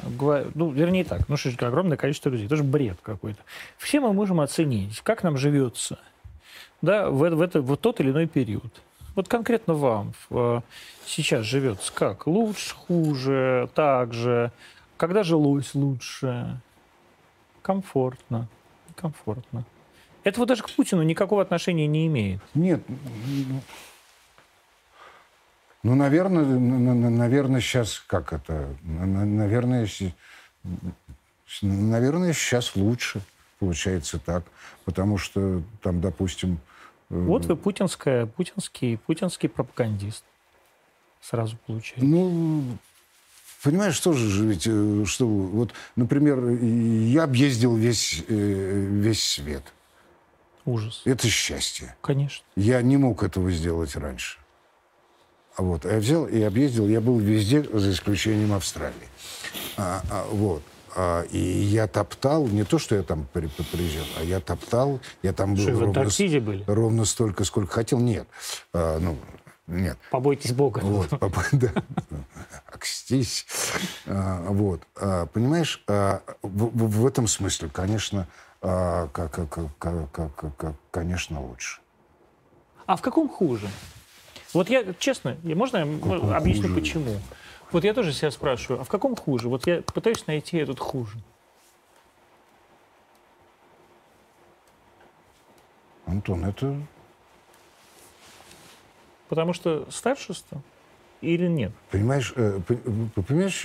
ну, 0.55 0.69
вернее 0.71 1.03
так, 1.03 1.27
ну 1.27 1.35
что 1.35 1.51
же, 1.51 1.57
огромное 1.59 1.97
количество 1.97 2.29
людей, 2.29 2.45
это 2.45 2.55
же 2.55 2.63
бред 2.63 2.97
какой-то. 3.01 3.39
Все 3.77 3.99
мы 3.99 4.13
можем 4.13 4.39
оценить, 4.39 5.01
как 5.01 5.21
нам 5.23 5.37
живется, 5.37 5.99
да, 6.81 7.09
в, 7.09 7.29
в, 7.29 7.41
это, 7.41 7.61
в 7.61 7.75
тот 7.75 7.99
или 7.99 8.11
иной 8.11 8.27
период. 8.27 8.81
Вот 9.15 9.27
конкретно 9.27 9.73
вам 9.73 10.13
э, 10.29 10.61
сейчас 11.05 11.45
живется 11.45 11.91
как? 11.93 12.25
Лучше, 12.25 12.75
хуже, 12.75 13.69
так 13.75 14.13
же? 14.13 14.51
Когда 14.95 15.23
жилось 15.23 15.75
лучше? 15.75 16.61
Комфортно, 17.61 18.47
комфортно. 18.95 19.65
Это 20.23 20.39
вот 20.39 20.47
даже 20.47 20.63
к 20.63 20.69
Путину 20.69 21.03
никакого 21.03 21.41
отношения 21.41 21.87
не 21.87 22.07
имеет. 22.07 22.41
Нет. 22.53 22.81
Ну, 25.83 25.95
наверное, 25.95 26.43
наверное, 26.43 27.61
сейчас 27.61 28.03
как 28.05 28.33
это? 28.33 28.75
Наверное, 28.83 29.85
наверное, 31.61 32.33
сейчас 32.33 32.75
лучше 32.75 33.21
получается 33.59 34.19
так, 34.19 34.43
потому 34.85 35.17
что 35.17 35.61
там, 35.81 36.01
допустим... 36.01 36.59
Э, 37.09 37.19
вот 37.25 37.45
вы 37.45 37.55
путинская, 37.55 38.25
путинский, 38.25 38.97
путинский 38.97 39.49
пропагандист. 39.49 40.23
Сразу 41.21 41.57
получается. 41.65 42.05
Ну, 42.05 42.63
понимаешь, 43.63 43.95
что 43.95 44.13
же 44.13 44.45
ведь, 44.45 44.67
э, 44.67 45.03
что 45.05 45.27
вот, 45.27 45.73
например, 45.95 46.39
я 46.49 47.23
объездил 47.23 47.75
весь, 47.75 48.23
э, 48.27 48.33
весь 48.33 49.23
свет. 49.23 49.63
Ужас. 50.65 51.01
Это 51.05 51.27
счастье. 51.27 51.95
Конечно. 52.01 52.45
Я 52.55 52.81
не 52.81 52.97
мог 52.97 53.23
этого 53.23 53.51
сделать 53.51 53.95
раньше. 53.95 54.37
А 55.55 55.61
вот, 55.61 55.85
а 55.85 55.93
я 55.93 55.99
взял 55.99 56.25
и 56.25 56.41
объездил, 56.41 56.87
я 56.87 57.01
был 57.01 57.17
везде, 57.19 57.63
за 57.63 57.91
исключением 57.91 58.53
Австралии. 58.53 58.95
А, 59.77 60.01
а, 60.09 60.25
вот. 60.31 60.61
А, 60.95 61.23
и 61.23 61.37
я 61.37 61.87
топтал, 61.87 62.47
не 62.47 62.63
то, 62.63 62.79
что 62.79 62.95
я 62.95 63.03
там 63.03 63.27
приезжал, 63.33 64.05
а 64.19 64.23
я 64.23 64.39
топтал, 64.39 64.99
я 65.21 65.33
там 65.33 65.55
был 65.55 65.61
что, 65.61 65.71
ровно, 65.71 66.09
в 66.09 66.43
были? 66.43 66.63
ровно 66.65 67.05
столько, 67.05 67.43
сколько 67.43 67.73
хотел. 67.73 67.99
Нет. 67.99 68.27
А, 68.73 68.99
ну, 68.99 69.17
нет. 69.67 69.97
Побойтесь 70.11 70.51
Бога. 70.51 70.79
Вот, 70.79 71.09
да. 71.51 71.71
Окстись. 72.67 73.45
А, 74.07 74.45
вот. 74.49 74.81
А, 74.95 75.27
понимаешь, 75.27 75.83
а, 75.87 76.21
в, 76.41 77.01
в 77.01 77.05
этом 77.05 77.27
смысле, 77.27 77.69
конечно, 77.71 78.27
а, 78.61 79.07
как, 79.09 79.31
как, 79.31 79.49
как, 79.77 80.11
как, 80.11 80.55
как, 80.57 80.75
конечно, 80.91 81.41
лучше. 81.41 81.81
А 82.85 82.95
в 82.95 83.01
каком 83.01 83.29
хуже? 83.29 83.69
Вот 84.53 84.69
я, 84.69 84.93
честно, 84.97 85.37
можно 85.43 85.77
я 85.77 86.35
объясню, 86.35 86.69
хуже? 86.69 86.75
почему? 86.75 87.19
Вот 87.71 87.83
я 87.83 87.93
тоже 87.93 88.13
себя 88.13 88.31
спрашиваю, 88.31 88.81
а 88.81 88.83
в 88.83 88.89
каком 88.89 89.15
хуже? 89.15 89.47
Вот 89.47 89.67
я 89.67 89.81
пытаюсь 89.81 90.25
найти 90.25 90.57
этот 90.57 90.79
хуже. 90.79 91.17
Антон, 96.05 96.45
это... 96.45 96.75
Потому 99.27 99.53
что 99.53 99.85
старшество 99.91 100.63
или 101.21 101.47
нет? 101.47 101.71
Понимаешь, 101.91 102.33
э, 102.35 102.59
понимаешь, 103.27 103.63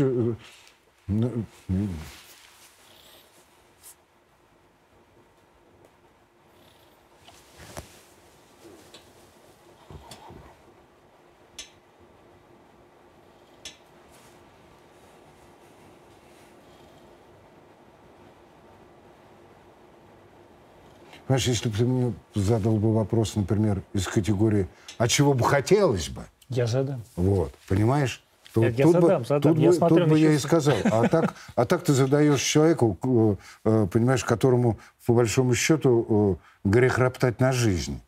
Понимаешь, 21.27 21.47
если 21.49 21.69
бы 21.69 21.77
ты 21.77 21.85
мне 21.85 22.15
задал 22.35 22.77
бы 22.77 22.95
вопрос, 22.95 23.35
например, 23.37 23.83
из 23.95 24.07
категории 24.07 24.67
«А 24.99 25.09
чего 25.09 25.33
бы 25.33 25.45
хотелось 25.45 26.09
бы?» 26.11 26.25
Я 26.51 26.67
задам. 26.67 27.03
Вот, 27.17 27.53
понимаешь? 27.67 28.23
То, 28.53 28.63
я, 28.63 28.69
я 28.69 28.87
задам, 28.87 29.01
бы, 29.01 29.25
задам. 29.27 29.55
Тут, 29.55 29.59
я 29.59 29.71
бы, 29.73 29.89
тут 29.89 30.09
бы 30.09 30.19
я 30.19 30.33
и 30.33 30.39
сказал. 30.39 30.77
А 30.85 31.09
так, 31.09 31.35
а 31.57 31.65
так 31.65 31.83
ты 31.83 31.93
задаешь 31.93 32.41
человеку, 32.41 32.99
э, 33.03 33.37
э, 33.65 33.87
понимаешь, 33.91 34.23
которому, 34.23 34.79
по 35.07 35.15
большому 35.15 35.55
счету, 35.55 36.39
э, 36.65 36.69
грех 36.69 36.99
роптать 36.99 37.41
на 37.41 37.53
жизнь. 37.53 38.01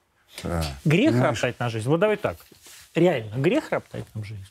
Грех 0.85 1.13
понимаешь? 1.13 1.43
роптать 1.43 1.59
на 1.59 1.69
жизнь? 1.71 1.89
Вот 1.89 1.99
давай 1.99 2.17
так. 2.17 2.37
Реально, 2.95 3.35
грех 3.37 3.71
роптать 3.71 4.05
на 4.15 4.23
жизнь? 4.23 4.47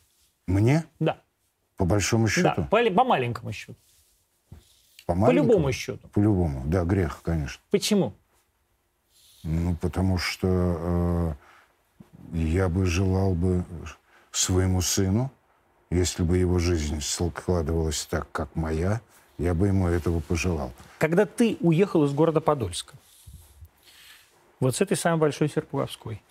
Мне? 0.47 0.83
Да. 0.99 1.17
По 1.77 1.85
большому 1.85 2.27
счету? 2.27 2.51
Да, 2.57 2.63
по, 2.63 2.83
по 2.89 3.03
маленькому 3.03 3.53
счету. 3.53 3.77
По, 5.05 5.15
по 5.15 5.31
любому 5.31 5.71
счету. 5.71 6.07
По 6.09 6.19
любому, 6.19 6.63
да, 6.65 6.83
грех, 6.83 7.21
конечно. 7.23 7.61
Почему? 7.69 8.13
Ну, 9.45 9.75
потому 9.75 10.17
что 10.17 10.47
э, 10.49 11.33
я 12.33 12.67
бы 12.67 12.85
желал 12.85 13.35
бы 13.35 13.63
своему 14.31 14.81
сыну, 14.81 15.31
если 15.91 16.23
бы 16.23 16.37
его 16.37 16.57
жизнь 16.57 16.99
складывалась 16.99 18.05
так, 18.05 18.29
как 18.31 18.55
моя, 18.55 19.01
я 19.37 19.53
бы 19.53 19.67
ему 19.67 19.87
этого 19.87 20.19
пожелал. 20.19 20.71
Когда 20.97 21.25
ты 21.25 21.57
уехал 21.61 22.03
из 22.05 22.13
города 22.13 22.41
Подольска, 22.41 22.95
вот 24.59 24.75
с 24.75 24.81
этой 24.81 24.97
самой 24.97 25.19
большой 25.19 25.47
Серпуговской, 25.47 26.21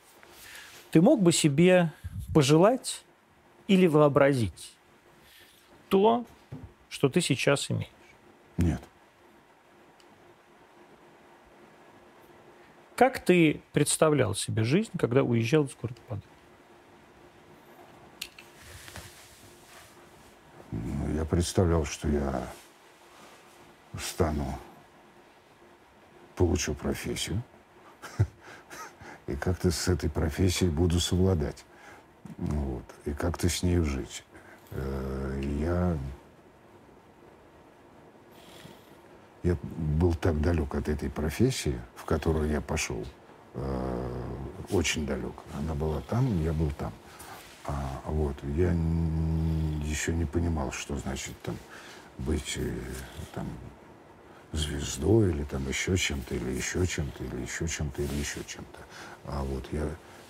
ты 0.91 1.01
мог 1.01 1.23
бы 1.23 1.33
себе 1.33 1.93
пожелать 2.35 3.05
или 3.69 3.87
вообразить 3.87 4.73
то, 5.89 6.27
что 6.89 7.09
ты 7.09 7.21
сейчас 7.21 7.71
имеешь? 7.71 7.89
Нет. 8.57 8.81
Как 12.97 13.25
ты 13.25 13.61
представлял 13.73 14.35
себе 14.35 14.63
жизнь, 14.63 14.93
когда 14.99 15.25
уезжал 15.25 15.65
из 15.65 15.75
города 15.75 16.01
Падре? 16.09 16.29
Ну, 20.71 21.15
я 21.15 21.25
представлял, 21.25 21.85
что 21.85 22.09
я 22.09 22.49
стану, 24.01 24.59
получу 26.37 26.75
профессию, 26.75 27.43
и 29.27 29.35
как-то 29.37 29.71
с 29.71 29.89
этой 29.89 30.09
профессией 30.09 30.71
буду 30.71 31.01
совладать. 31.01 31.65
Вот, 32.39 32.85
и 33.05 33.13
как-то 33.13 33.49
с 33.49 33.63
ней 33.63 33.79
жить. 33.79 34.25
Э, 34.71 35.41
я 35.61 35.99
я 39.45 39.57
был 39.63 40.15
так 40.15 40.41
далек 40.41 40.75
от 40.75 40.89
этой 40.89 41.11
профессии, 41.11 41.79
в 41.95 42.05
которую 42.05 42.51
я 42.51 42.61
пошел, 42.61 43.05
э, 43.55 44.23
очень 44.71 45.07
далек. 45.07 45.35
Она 45.59 45.75
была 45.75 46.01
там, 46.09 46.43
я 46.43 46.53
был 46.53 46.71
там. 46.79 46.93
А, 47.67 48.01
вот, 48.07 48.37
я 48.57 48.73
еще 49.85 50.15
не 50.15 50.25
понимал, 50.25 50.73
что 50.73 50.97
значит 50.97 51.35
там 51.43 51.57
быть 52.19 52.55
э, 52.57 52.71
там 53.35 53.47
звездой 54.53 55.31
или 55.31 55.45
там 55.45 55.69
еще 55.69 55.97
чем-то, 55.97 56.35
или 56.35 56.51
еще 56.51 56.87
чем-то, 56.87 57.25
или 57.25 57.43
еще 57.43 57.69
чем-то, 57.69 58.03
или 58.03 58.15
еще 58.15 58.41
чем-то. 58.47 58.79
А 59.27 59.43
вот 59.45 59.65
я... 59.73 59.89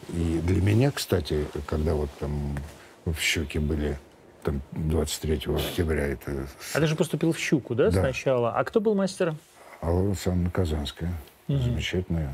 И 0.08 0.40
для 0.44 0.60
меня, 0.60 0.90
кстати, 0.90 1.46
когда 1.66 1.94
вот 1.94 2.10
там 2.18 2.56
в 3.04 3.18
щеке 3.18 3.60
были 3.60 3.98
там 4.44 4.60
23 4.72 5.54
октября 5.54 6.06
это... 6.06 6.46
А 6.74 6.80
ты 6.80 6.86
же 6.86 6.94
поступил 6.94 7.32
в 7.32 7.38
«Щуку», 7.38 7.74
да, 7.74 7.90
да. 7.90 8.00
сначала? 8.00 8.52
А 8.52 8.62
кто 8.64 8.80
был 8.80 8.94
мастером? 8.94 9.38
Алла 9.82 10.08
Александровна 10.08 10.50
Казанская. 10.50 11.12
Угу. 11.48 11.58
Замечательная 11.58 12.32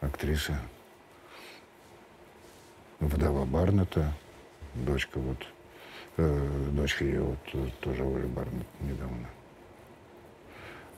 актриса. 0.00 0.58
Вдова 3.00 3.44
Барнета, 3.44 4.12
дочка 4.74 5.18
вот, 5.20 5.38
э, 6.16 6.70
дочка 6.72 7.04
ее 7.04 7.22
вот 7.22 7.38
э, 7.52 7.68
тоже 7.80 8.02
Оля 8.02 8.26
Барнет 8.26 8.66
недавно. 8.80 9.28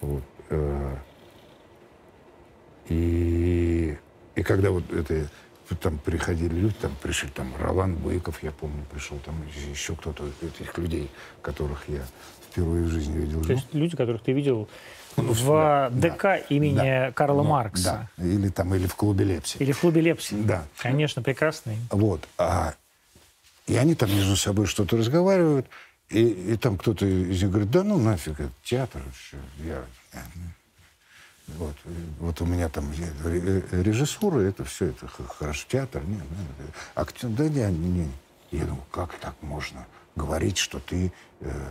Вот. 0.01 0.25
Э, 0.49 0.97
и, 2.89 3.99
и 4.35 4.43
когда 4.43 4.71
вот 4.71 4.91
это 4.91 5.29
там 5.77 5.99
приходили 5.99 6.55
люди, 6.55 6.75
там 6.81 6.97
пришли, 7.03 7.29
там 7.29 7.55
Ролан 7.59 7.97
Быков, 7.97 8.43
я 8.43 8.51
помню, 8.51 8.85
пришел, 8.91 9.19
там 9.25 9.35
еще 9.73 9.95
кто-то 9.95 10.25
этих 10.43 10.77
людей, 10.79 11.11
которых 11.43 11.89
я 11.89 12.03
впервые 12.51 12.85
в 12.85 12.89
жизни 12.89 13.19
видел. 13.19 13.45
То 13.45 13.53
есть 13.53 13.73
люди, 13.73 13.97
которых 13.97 14.23
ты 14.23 14.33
видел 14.33 14.69
ну, 15.17 15.33
в 15.33 15.47
да, 15.47 15.91
ДК 15.91 16.23
да, 16.23 16.37
имени 16.37 16.77
да, 16.77 17.13
Карла 17.13 17.43
ну, 17.43 17.51
Маркса. 17.51 18.09
Да, 18.17 18.25
или 18.25 18.49
там, 18.49 18.75
или 18.75 18.87
в 18.87 18.95
клубе 18.95 19.25
Лепси. 19.25 19.57
Или 19.59 19.73
в 19.73 19.81
клубе 19.81 20.01
Лепси. 20.01 20.35
Да. 20.35 20.65
Конечно, 20.79 21.23
прекрасный. 21.23 21.77
Вот. 21.91 22.27
А, 22.39 22.75
и 23.67 23.77
они 23.77 23.95
там 23.95 24.11
между 24.15 24.37
собой 24.37 24.67
что-то 24.67 24.97
разговаривают, 24.97 25.67
и, 26.09 26.53
и 26.53 26.57
там 26.57 26.77
кто-то 26.77 27.07
из 27.07 27.41
них 27.43 27.51
говорит, 27.51 27.71
да 27.71 27.85
ну 27.85 27.99
нафиг, 27.99 28.41
это 28.41 28.51
театр. 28.65 29.03
Я, 29.65 29.85
вот, 31.59 31.77
вот 32.19 32.41
у 32.41 32.47
меня 32.47 32.69
там 32.69 32.91
режиссура, 33.73 34.41
это 34.41 34.65
все, 34.65 34.87
это 34.87 35.09
хорошо, 35.09 35.67
театр, 35.69 36.03
нет, 36.05 36.23
нет, 36.23 36.75
актер, 36.95 37.29
да 37.29 37.49
не, 37.49 37.71
не. 37.71 38.11
Я 38.51 38.65
думаю, 38.65 38.85
как 38.91 39.15
так 39.15 39.35
можно 39.43 39.87
говорить, 40.17 40.59
что 40.59 40.81
ты 40.81 41.13
э, 41.41 41.71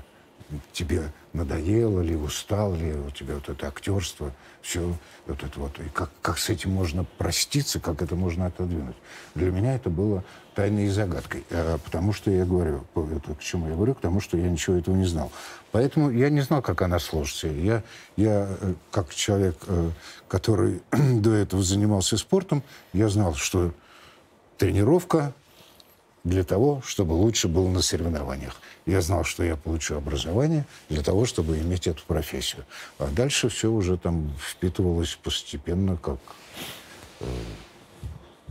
тебе 0.71 1.11
надоело 1.33 2.01
ли, 2.01 2.15
устал 2.15 2.73
ли, 2.73 2.93
у 2.93 3.11
тебя 3.11 3.35
вот 3.35 3.49
это 3.49 3.67
актерство, 3.67 4.33
все 4.61 4.95
вот 5.27 5.43
это 5.43 5.59
вот. 5.59 5.79
И 5.79 5.89
как, 5.89 6.09
как 6.21 6.37
с 6.37 6.49
этим 6.49 6.71
можно 6.71 7.05
проститься, 7.17 7.79
как 7.79 8.01
это 8.01 8.15
можно 8.15 8.47
отодвинуть. 8.47 8.95
Для 9.35 9.51
меня 9.51 9.75
это 9.75 9.89
было 9.89 10.23
тайной 10.55 10.85
и 10.85 10.89
загадкой. 10.89 11.45
А, 11.51 11.77
потому 11.77 12.13
что 12.13 12.31
я 12.31 12.45
говорю, 12.45 12.83
это 12.95 13.35
к 13.35 13.39
чему 13.39 13.69
я 13.69 13.75
говорю, 13.75 13.95
к 13.95 14.01
тому, 14.01 14.19
что 14.19 14.37
я 14.37 14.49
ничего 14.49 14.75
этого 14.75 14.95
не 14.95 15.05
знал. 15.05 15.31
Поэтому 15.71 16.09
я 16.09 16.29
не 16.29 16.41
знал, 16.41 16.61
как 16.61 16.81
она 16.81 16.99
сложится. 16.99 17.47
Я, 17.47 17.83
я 18.15 18.47
э, 18.59 18.73
как 18.91 19.13
человек, 19.13 19.55
э, 19.67 19.91
который 20.27 20.81
до 20.91 21.33
этого 21.33 21.63
занимался 21.63 22.17
спортом, 22.17 22.63
я 22.91 23.07
знал, 23.09 23.35
что 23.35 23.73
тренировка 24.57 25.33
для 26.23 26.43
того, 26.43 26.81
чтобы 26.85 27.13
лучше 27.13 27.47
был 27.47 27.67
на 27.67 27.81
соревнованиях. 27.81 28.61
Я 28.85 29.01
знал, 29.01 29.23
что 29.23 29.43
я 29.43 29.55
получу 29.55 29.95
образование 29.95 30.65
для 30.89 31.01
того, 31.01 31.25
чтобы 31.25 31.57
иметь 31.59 31.87
эту 31.87 32.03
профессию. 32.05 32.65
А 32.97 33.07
дальше 33.07 33.49
все 33.49 33.71
уже 33.71 33.97
там 33.97 34.33
впитывалось 34.39 35.15
постепенно, 35.15 35.97
как 35.97 36.19
э, 37.21 37.25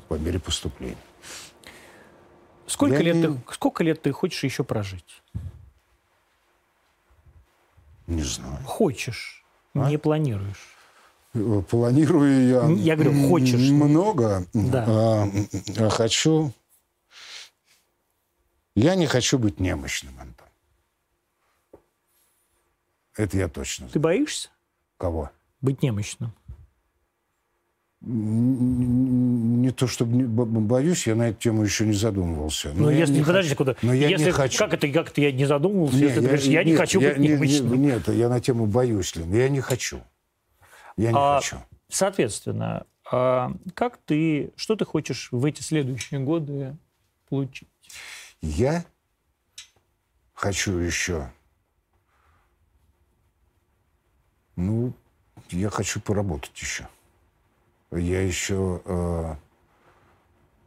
по 0.08 0.14
мере 0.14 0.38
поступления. 0.38 0.96
Сколько 2.66 3.02
лет, 3.02 3.16
не... 3.16 3.22
ты, 3.22 3.40
сколько 3.52 3.82
лет 3.82 4.02
ты 4.02 4.12
хочешь 4.12 4.44
еще 4.44 4.64
прожить? 4.64 5.22
Не 8.06 8.22
знаю. 8.22 8.58
Хочешь, 8.64 9.44
а? 9.74 9.88
не 9.88 9.98
планируешь. 9.98 10.76
Э, 11.34 11.62
планирую 11.68 12.48
я... 12.48 12.66
Я 12.68 12.96
говорю, 12.96 13.28
хочешь. 13.28 13.70
Много. 13.70 14.46
Да. 14.54 14.84
А, 14.88 15.28
а 15.78 15.88
хочу... 15.90 16.52
Я 18.78 18.94
не 18.94 19.06
хочу 19.06 19.38
быть 19.38 19.60
немощным, 19.60 20.18
Антон. 20.20 20.46
Это 23.16 23.36
я 23.36 23.48
точно 23.48 23.84
знаю. 23.84 23.92
Ты 23.92 23.98
боишься? 23.98 24.50
Кого? 24.96 25.30
Быть 25.60 25.82
немощным 25.82 26.32
не 28.00 29.72
то 29.72 29.88
чтобы 29.88 30.24
боюсь, 30.26 31.06
я 31.08 31.16
на 31.16 31.30
эту 31.30 31.40
тему 31.40 31.64
еще 31.64 31.84
не 31.84 31.94
задумывался. 31.94 32.72
Но, 32.74 32.84
но 32.84 32.90
если 32.92 33.14
не 33.14 33.24
подожди, 33.24 33.54
куда? 33.56 33.74
Но 33.82 33.92
я 33.92 34.08
если, 34.08 34.26
не 34.26 34.30
хочу. 34.30 34.58
Как 34.58 34.74
это, 34.74 34.88
как 34.88 35.10
это 35.10 35.20
я 35.20 35.32
не 35.32 35.46
задумывался? 35.46 35.96
Нет, 35.96 36.04
если 36.04 36.14
я, 36.14 36.20
ты 36.20 36.26
говоришь, 36.26 36.44
я 36.44 36.58
нет, 36.62 36.66
не 36.66 36.76
хочу 36.76 37.00
я, 37.00 37.08
быть 37.10 37.18
не, 37.18 37.28
немощным. 37.30 37.82
Нет, 37.82 38.08
я 38.08 38.28
на 38.28 38.40
тему 38.40 38.66
боюсь, 38.66 39.16
Лен. 39.16 39.34
Я 39.34 39.48
не 39.48 39.60
хочу. 39.60 40.00
Я 40.96 41.10
не 41.10 41.18
а, 41.18 41.40
хочу. 41.40 41.56
Соответственно, 41.88 42.86
а 43.10 43.52
как 43.74 43.98
ты, 44.04 44.52
что 44.54 44.76
ты 44.76 44.84
хочешь 44.84 45.30
в 45.32 45.44
эти 45.44 45.62
следующие 45.62 46.20
годы 46.20 46.76
получить? 47.28 47.68
Я 48.40 48.84
хочу 50.34 50.78
еще, 50.78 51.30
ну, 54.56 54.92
я 55.50 55.70
хочу 55.70 56.00
поработать 56.00 56.58
еще 56.60 56.88
я 57.92 58.22
еще, 58.22 58.82
э, 58.84 59.34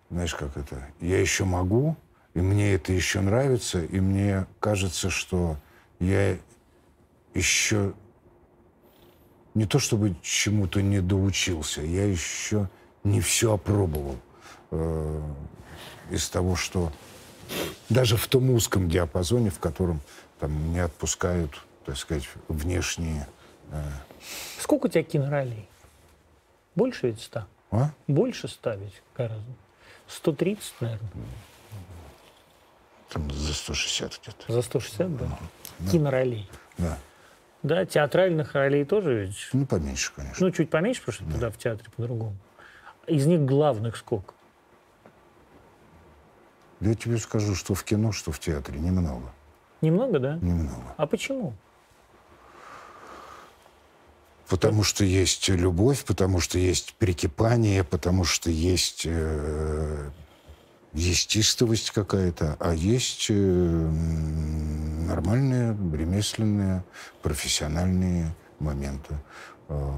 знаешь, 0.09 0.34
как 0.36 0.57
это, 0.57 0.88
я 0.99 1.19
еще 1.19 1.45
могу, 1.45 1.95
и 2.34 2.39
мне 2.39 2.74
это 2.74 2.93
еще 2.93 3.22
нравится, 3.22 3.84
и 3.84 3.99
мне 3.99 4.47
кажется, 4.59 5.09
что 5.09 5.57
я 5.99 6.38
еще 7.34 7.93
не 9.53 9.65
то 9.65 9.80
чтобы 9.80 10.15
чему-то 10.22 10.82
не 10.82 11.01
доучился, 11.01 11.82
я 11.82 12.05
еще 12.05 12.69
не 13.03 13.22
все 13.22 13.53
опробовал 13.53 14.17
э, 14.72 15.22
из 16.09 16.30
того, 16.30 16.55
что 16.55 16.91
даже 17.89 18.17
в 18.17 18.27
том 18.27 18.49
узком 18.51 18.89
диапазоне, 18.89 19.49
в 19.49 19.59
котором 19.59 20.01
там 20.39 20.73
не 20.73 20.79
отпускают, 20.79 21.51
так 21.85 21.97
сказать, 21.97 22.27
внешние. 22.47 23.27
Э... 23.71 23.83
Сколько 24.59 24.85
у 24.87 24.89
тебя 24.89 25.03
киноролей? 25.03 25.67
Больше 26.75 27.07
ведь 27.07 27.21
ста? 27.21 27.47
А? 27.71 27.91
Больше 28.07 28.47
ста 28.47 28.75
ведь 28.75 29.01
гораздо. 29.15 29.43
130, 30.07 30.73
наверное. 30.81 31.09
Там 33.09 33.29
за 33.31 33.53
160 33.53 34.19
где-то. 34.21 34.51
За 34.51 34.61
160, 34.61 35.17
да? 35.17 35.39
да. 35.79 35.91
Киноролей. 35.91 36.49
Да. 36.77 36.97
Да, 37.63 37.85
театральных 37.85 38.53
ролей 38.53 38.85
тоже 38.85 39.25
ведь? 39.25 39.49
Ну, 39.53 39.65
поменьше, 39.65 40.11
конечно. 40.15 40.45
Ну, 40.45 40.51
чуть 40.51 40.69
поменьше, 40.69 41.01
потому 41.01 41.13
что 41.13 41.25
да. 41.25 41.31
тогда 41.31 41.49
в 41.51 41.57
театре 41.57 41.89
по-другому. 41.95 42.35
Из 43.07 43.25
них 43.25 43.41
главных 43.41 43.97
сколько? 43.97 44.33
Да 46.82 46.89
я 46.89 46.95
тебе 46.95 47.17
скажу, 47.17 47.55
что 47.55 47.75
в 47.75 47.84
кино, 47.84 48.11
что 48.11 48.32
в 48.32 48.39
театре 48.39 48.79
немного. 48.79 49.32
Немного, 49.82 50.19
да? 50.19 50.36
Немного. 50.41 50.95
А 50.97 51.05
почему? 51.05 51.53
Потому 54.49 54.84
что 54.84 55.05
есть 55.05 55.47
любовь, 55.47 56.03
потому 56.03 56.39
что 56.39 56.57
есть 56.57 56.95
прикипание, 56.95 57.84
потому 57.84 58.25
что 58.25 58.49
есть 58.49 59.03
э, 59.05 60.09
есть 60.93 61.38
истовость 61.38 61.91
какая-то, 61.91 62.57
а 62.59 62.73
есть 62.73 63.27
э, 63.29 63.34
нормальные, 65.07 65.77
ремесленные, 65.93 66.84
профессиональные 67.21 68.34
моменты. 68.59 69.15
А. 69.69 69.93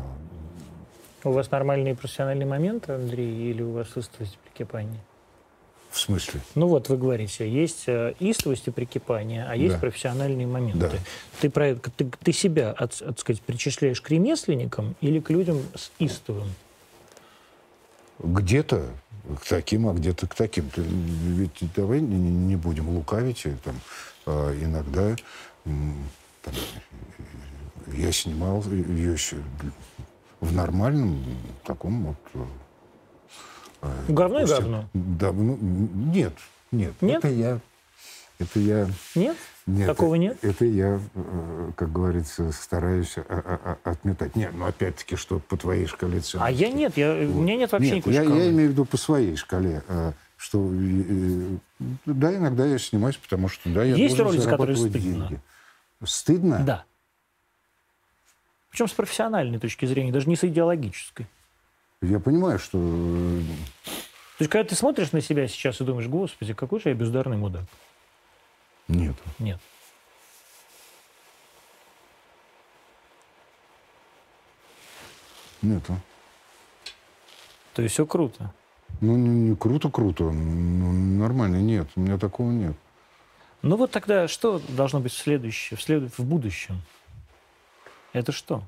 У 1.23 1.31
вас 1.31 1.49
нормальные 1.49 1.95
профессиональные 1.95 2.45
моменты, 2.45 2.91
Андрей, 2.91 3.49
или 3.49 3.63
у 3.63 3.71
вас 3.71 3.87
истовость 3.95 4.37
прикипания? 4.39 4.99
В 5.93 5.99
смысле? 5.99 6.41
Ну 6.55 6.67
вот 6.69 6.89
вы 6.89 6.97
говорите, 6.97 7.47
есть 7.47 7.83
э, 7.85 8.15
истовость 8.19 8.67
и 8.67 8.71
прикипание, 8.71 9.45
а 9.47 9.55
есть 9.55 9.75
да. 9.75 9.79
профессиональные 9.79 10.47
моменты. 10.47 10.89
Да. 10.89 10.91
Ты, 11.39 11.51
про, 11.51 11.75
ты, 11.75 12.09
ты 12.23 12.33
себя, 12.33 12.71
от, 12.71 12.99
от, 12.99 13.19
сказать, 13.19 13.43
причисляешь 13.43 14.01
к 14.01 14.09
ремесленникам 14.09 14.95
или 15.01 15.19
к 15.19 15.29
людям 15.29 15.61
с 15.75 15.91
истовым? 15.99 16.47
Где-то 18.17 18.87
к 19.39 19.45
таким, 19.47 19.87
а 19.87 19.93
где-то 19.93 20.25
к 20.25 20.33
таким. 20.33 20.67
Ты, 20.71 20.81
ведь 20.81 21.59
давай 21.75 22.01
не, 22.01 22.17
не 22.17 22.55
будем 22.55 22.89
лукавить. 22.89 23.45
Там, 23.63 23.75
а 24.25 24.51
иногда 24.59 25.15
там, 25.63 26.55
я 27.93 28.11
снимал 28.11 28.63
ее 28.63 29.15
в 30.39 30.53
нормальном 30.55 31.23
таком 31.63 32.15
вот 32.33 32.47
Говно 34.07 34.41
и 34.41 34.45
говно? 34.45 34.89
Да, 34.93 35.31
ну, 35.31 35.57
нет, 35.59 36.33
нет. 36.71 36.93
Нет? 37.01 37.17
Это 37.23 37.27
я... 37.29 37.59
Это 38.39 38.59
я... 38.59 38.87
Нет? 39.15 39.37
Нет. 39.65 39.87
Такого 39.87 40.15
нет? 40.15 40.37
Это 40.41 40.65
я, 40.65 40.99
э, 41.15 41.71
как 41.75 41.91
говорится, 41.91 42.51
стараюсь 42.51 43.17
а, 43.17 43.23
а, 43.29 43.77
а, 43.83 43.91
отметать. 43.91 44.35
Нет, 44.35 44.51
ну 44.53 44.65
опять-таки, 44.65 45.15
что 45.15 45.39
по 45.39 45.55
твоей 45.55 45.85
шкале 45.85 46.19
ценностей. 46.19 46.39
А 46.41 46.51
я 46.51 46.69
нет, 46.69 46.97
я, 46.97 47.13
вот. 47.13 47.37
у 47.37 47.41
меня 47.41 47.55
нет 47.55 47.71
вообще 47.71 47.91
нет, 47.91 47.97
никакой 47.97 48.13
я, 48.13 48.23
шкалы. 48.23 48.39
я 48.39 48.49
имею 48.49 48.69
в 48.69 48.71
виду 48.73 48.85
по 48.85 48.97
своей 48.97 49.35
шкале. 49.37 49.81
Что, 50.35 50.59
да, 52.05 52.35
иногда 52.35 52.65
я 52.65 52.77
снимаюсь, 52.77 53.15
потому 53.15 53.47
что, 53.47 53.69
да, 53.69 53.85
я 53.85 53.95
Есть 53.95 54.19
роли, 54.19 54.37
за 54.37 54.49
которые 54.49 54.75
стыдно? 54.75 54.99
Деньги. 54.99 55.39
Стыдно? 56.03 56.63
Да. 56.65 56.85
Причем 58.69 58.89
с 58.89 58.91
профессиональной 58.91 59.59
точки 59.59 59.85
зрения, 59.85 60.11
даже 60.11 60.27
не 60.27 60.35
с 60.35 60.43
идеологической. 60.43 61.27
Я 62.03 62.19
понимаю, 62.19 62.59
что... 62.59 62.77
Э, 62.77 63.41
То 64.37 64.41
есть, 64.41 64.51
когда 64.51 64.67
ты 64.67 64.75
смотришь 64.75 65.13
на 65.13 65.21
себя 65.21 65.47
сейчас 65.47 65.79
и 65.79 65.85
думаешь, 65.85 66.09
господи, 66.09 66.53
какой 66.53 66.81
же 66.81 66.89
я 66.89 66.95
бездарный 66.95 67.37
мудак? 67.37 67.63
Нет. 68.89 69.15
Нет. 69.39 69.59
Нету. 75.61 75.95
То 77.73 77.81
есть 77.81 77.93
все 77.93 78.05
круто? 78.05 78.53
Ну, 78.99 79.15
не, 79.15 79.29
не 79.29 79.55
круто-круто. 79.55 80.25
Ну, 80.25 80.91
нормально, 80.91 81.61
нет. 81.61 81.87
У 81.95 82.01
меня 82.01 82.17
такого 82.17 82.51
нет. 82.51 82.75
Ну 83.61 83.77
вот 83.77 83.91
тогда 83.91 84.27
что 84.27 84.61
должно 84.67 84.99
быть 84.99 85.13
в 85.13 85.17
следующем, 85.17 85.77
в, 85.77 85.81
след... 85.81 86.17
в 86.17 86.25
будущем? 86.25 86.81
Это 88.11 88.33
что? 88.33 88.61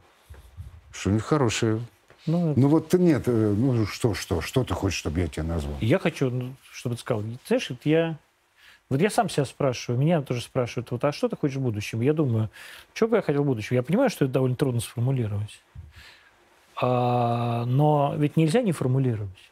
Что-нибудь 0.94 1.24
хорошее. 1.24 1.82
Ну, 2.28 2.54
ну 2.56 2.68
вот 2.68 2.94
нет, 2.94 3.24
э, 3.28 3.32
ну 3.32 3.86
что, 3.86 4.14
что, 4.14 4.42
что 4.42 4.64
ты 4.64 4.74
хочешь, 4.74 4.98
чтобы 4.98 5.20
я 5.20 5.28
тебя 5.28 5.44
назвал? 5.44 5.76
Я 5.80 6.00
хочу, 6.00 6.30
ну, 6.30 6.56
чтобы 6.72 6.96
ты 6.96 7.02
сказал, 7.02 7.24
знаешь, 7.48 7.70
вот 7.70 7.80
я, 7.86 8.18
вот 8.90 9.00
я 9.00 9.10
сам 9.10 9.30
себя 9.30 9.46
спрашиваю, 9.46 10.00
меня 10.00 10.22
тоже 10.22 10.42
спрашивают, 10.42 10.90
вот, 10.92 11.04
а 11.04 11.12
что 11.12 11.30
ты 11.30 11.36
хочешь 11.36 11.58
в 11.58 11.62
будущем? 11.62 12.02
Я 12.02 12.14
думаю, 12.14 12.50
что 12.94 13.08
бы 13.08 13.18
я 13.18 13.22
хотел 13.22 13.44
в 13.44 13.46
будущем? 13.46 13.76
Я 13.76 13.84
понимаю, 13.84 14.10
что 14.10 14.26
это 14.26 14.34
довольно 14.34 14.56
трудно 14.56 14.82
сформулировать, 14.82 15.62
а, 16.82 17.66
но 17.66 18.16
ведь 18.18 18.38
нельзя 18.38 18.62
не 18.62 18.72
формулировать. 18.72 19.52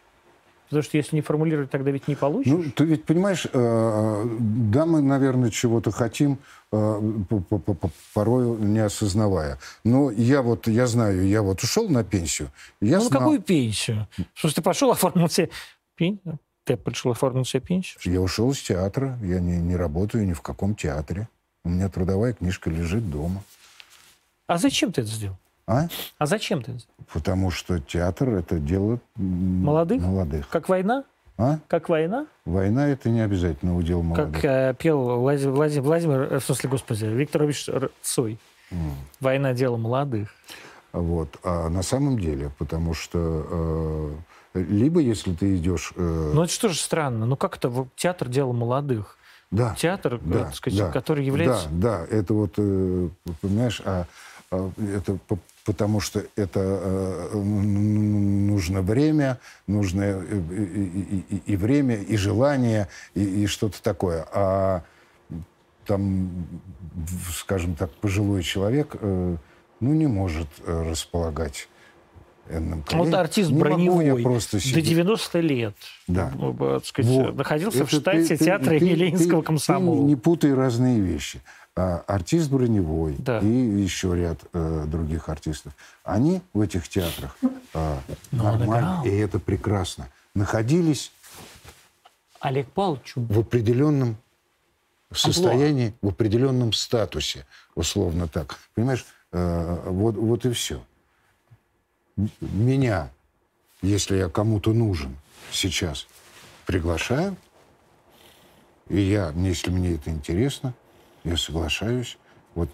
Потому 0.74 0.86
что 0.86 0.98
если 0.98 1.16
не 1.16 1.22
формулировать, 1.22 1.70
тогда 1.70 1.92
ведь 1.92 2.08
не 2.08 2.16
получишь. 2.16 2.52
Ну, 2.52 2.64
ты 2.64 2.86
ведь 2.86 3.06
понимаешь, 3.06 3.46
э, 3.54 4.26
да, 4.40 4.88
мы, 4.88 5.04
наверное, 5.04 5.52
чего-то 5.52 5.92
хотим, 5.92 6.40
э, 6.72 7.02
порой 8.16 8.58
не 8.58 8.80
осознавая. 8.80 9.60
Но 9.84 10.10
я 10.10 10.42
вот, 10.42 10.68
я 10.68 10.88
знаю, 10.88 11.28
я 11.28 11.44
вот 11.44 11.62
ушел 11.62 11.90
на 11.90 12.04
пенсию. 12.04 12.50
Я 12.82 12.98
ну, 12.98 13.04
знал... 13.04 13.22
какую 13.22 13.40
пенсию? 13.40 14.08
Что 14.34 14.52
ты 14.56 14.64
пошел, 14.64 14.90
оформил 14.90 15.30
себе 15.30 15.52
пенсию? 15.94 16.40
Ты 16.64 16.76
пришел 16.76 17.12
оформить 17.12 17.48
себе 17.48 17.62
пенсию? 17.62 18.00
Я 18.04 18.20
ушел 18.20 18.50
из 18.50 18.60
театра, 18.60 19.20
я 19.22 19.40
не, 19.40 19.58
не 19.58 19.76
работаю 19.76 20.26
ни 20.26 20.34
в 20.34 20.42
каком 20.42 20.74
театре. 20.74 21.28
У 21.64 21.70
меня 21.70 21.88
трудовая 21.88 22.34
книжка 22.34 22.72
лежит 22.72 23.12
дома. 23.12 23.44
А 24.48 24.58
зачем 24.58 24.92
ты 24.92 25.02
это 25.02 25.12
сделал? 25.12 25.38
А? 25.66 25.88
А 26.18 26.26
зачем 26.26 26.62
ты? 26.62 26.78
Потому 27.14 27.52
что 27.52 27.80
театр 27.80 28.30
это 28.30 28.60
дело 28.60 29.00
Молодых? 29.16 30.02
молодых. 30.02 30.50
Как 30.50 30.68
война? 30.70 31.04
А? 31.38 31.60
Как 31.68 31.90
война? 31.90 32.28
Война 32.46 32.88
это 32.90 33.10
не 33.10 33.22
обязательно 33.22 33.76
удел 33.76 34.04
молодых. 34.04 34.34
Как 34.42 34.46
э, 34.46 34.76
пел 34.78 35.20
Влади- 35.20 35.48
Влади- 35.50 35.80
Владимир, 35.80 36.34
э, 36.34 36.40
в 36.40 36.44
смысле, 36.44 36.70
господи, 36.70 37.06
Виктор 37.06 37.44
Ильич 37.44 37.68
Р- 37.70 37.92
Цой. 38.02 38.38
Война– 39.20 39.54
дело 39.54 39.78
молодых. 39.78 40.30
Вот. 40.94 41.38
А 41.44 41.70
на 41.70 41.82
самом 41.84 42.20
деле, 42.20 42.52
потому 42.58 42.94
что 42.94 44.18
э, 44.56 44.60
либо 44.62 45.00
если 45.00 45.34
ты 45.34 45.56
идешь... 45.58 45.94
э, 45.96 46.32
Ну 46.34 46.44
это 46.44 46.52
что 46.52 46.70
же 46.70 46.80
странно? 46.80 47.26
Ну 47.26 47.36
как 47.38 47.58
это 47.58 47.88
театр– 47.96 48.28
дело 48.30 48.52
молодых? 48.52 49.18
да, 49.52 49.76
Театр, 49.76 50.16
э, 50.16 50.20
да, 50.24 50.52
сказать, 50.52 50.80
да, 50.80 50.92
который 50.92 51.24
является... 51.26 51.68
Да, 51.70 52.06
да, 52.08 52.16
это 52.18 52.34
вот, 52.34 52.54
э, 52.58 53.10
понимаешь, 53.42 53.82
а, 53.86 54.06
а 54.52 54.72
это 54.96 55.18
потому 55.66 56.00
что 56.00 56.24
это 56.36 56.60
э, 56.60 57.30
нужно 57.38 58.82
время, 58.82 59.40
нужно 59.68 60.02
э, 60.04 60.24
и, 60.52 60.64
и- 60.84 61.26
и- 61.36 61.54
и 61.54 61.56
время, 61.56 61.96
и 61.96 62.18
желание, 62.18 62.88
и, 63.16 63.24
и 63.44 63.48
что-то 63.48 63.82
такое. 63.82 64.26
А 64.34 64.84
там, 65.86 66.30
в- 66.96 67.32
скажем 67.34 67.76
так, 67.76 67.92
пожилой 67.92 68.44
человек, 68.44 68.96
э, 69.00 69.38
ну, 69.80 69.94
не 69.94 70.08
может 70.08 70.48
э, 70.66 70.90
располагать 70.90 71.68
энным 72.50 72.84
А 72.92 72.98
Вот 72.98 73.14
артист 73.14 73.50
не 73.52 73.56
могу 73.58 73.70
я 73.70 73.76
броневой 73.76 74.22
просто 74.24 74.58
до 74.58 74.64
сидеть. 74.64 74.86
90 74.90 75.40
лет 75.40 75.76
Да. 76.08 76.32
э, 76.38 76.80
сказать, 76.84 77.12
Вот. 77.12 77.36
находился 77.36 77.86
в 77.86 77.88
Это 77.88 78.02
штате 78.02 78.36
ты- 78.38 78.46
театра 78.46 78.70
ты- 78.72 78.78
имени 78.78 78.90
ты- 78.90 78.96
Ленинского 78.96 79.42
ты 79.42 79.46
комсомола. 79.48 80.02
не 80.04 80.16
путай 80.18 80.54
разные 80.54 81.00
вещи. 81.00 81.42
А, 81.76 82.04
артист 82.08 82.50
броневой 82.50 83.16
Да. 83.18 83.40
и 83.40 83.48
еще 83.48 84.16
ряд 84.16 84.40
э, 84.54 84.86
других 84.88 85.28
артистов. 85.30 85.74
Они 86.04 86.42
в 86.54 86.62
этих 86.62 86.88
театрах 86.88 87.36
э, 87.42 87.98
Но 88.32 88.46
он 88.46 88.60
нормально, 88.60 89.02
и 89.06 89.10
это 89.10 89.40
прекрасно, 89.40 90.08
находились 90.36 91.12
Олег 92.40 92.68
Павлович 92.70 93.14
в 93.16 93.40
определенном 93.40 94.18
состоянии, 95.12 95.94
в 96.02 96.10
определенном 96.10 96.74
статусе, 96.74 97.46
условно 97.76 98.28
так. 98.28 98.60
Понимаешь, 98.76 99.06
Э, 99.34 99.82
вот, 99.88 100.16
вот 100.16 100.46
и 100.46 100.52
все. 100.52 100.82
Меня, 102.40 103.10
если 103.82 104.18
я 104.18 104.30
кому-то 104.30 104.74
нужен 104.74 105.18
сейчас, 105.52 106.08
приглашаю, 106.68 107.36
и 108.90 109.02
я, 109.02 109.32
если 109.36 109.72
мне 109.72 109.96
это 109.96 110.12
интересно, 110.12 110.76
я 111.24 111.38
соглашаюсь. 111.38 112.18
Вот 112.56 112.70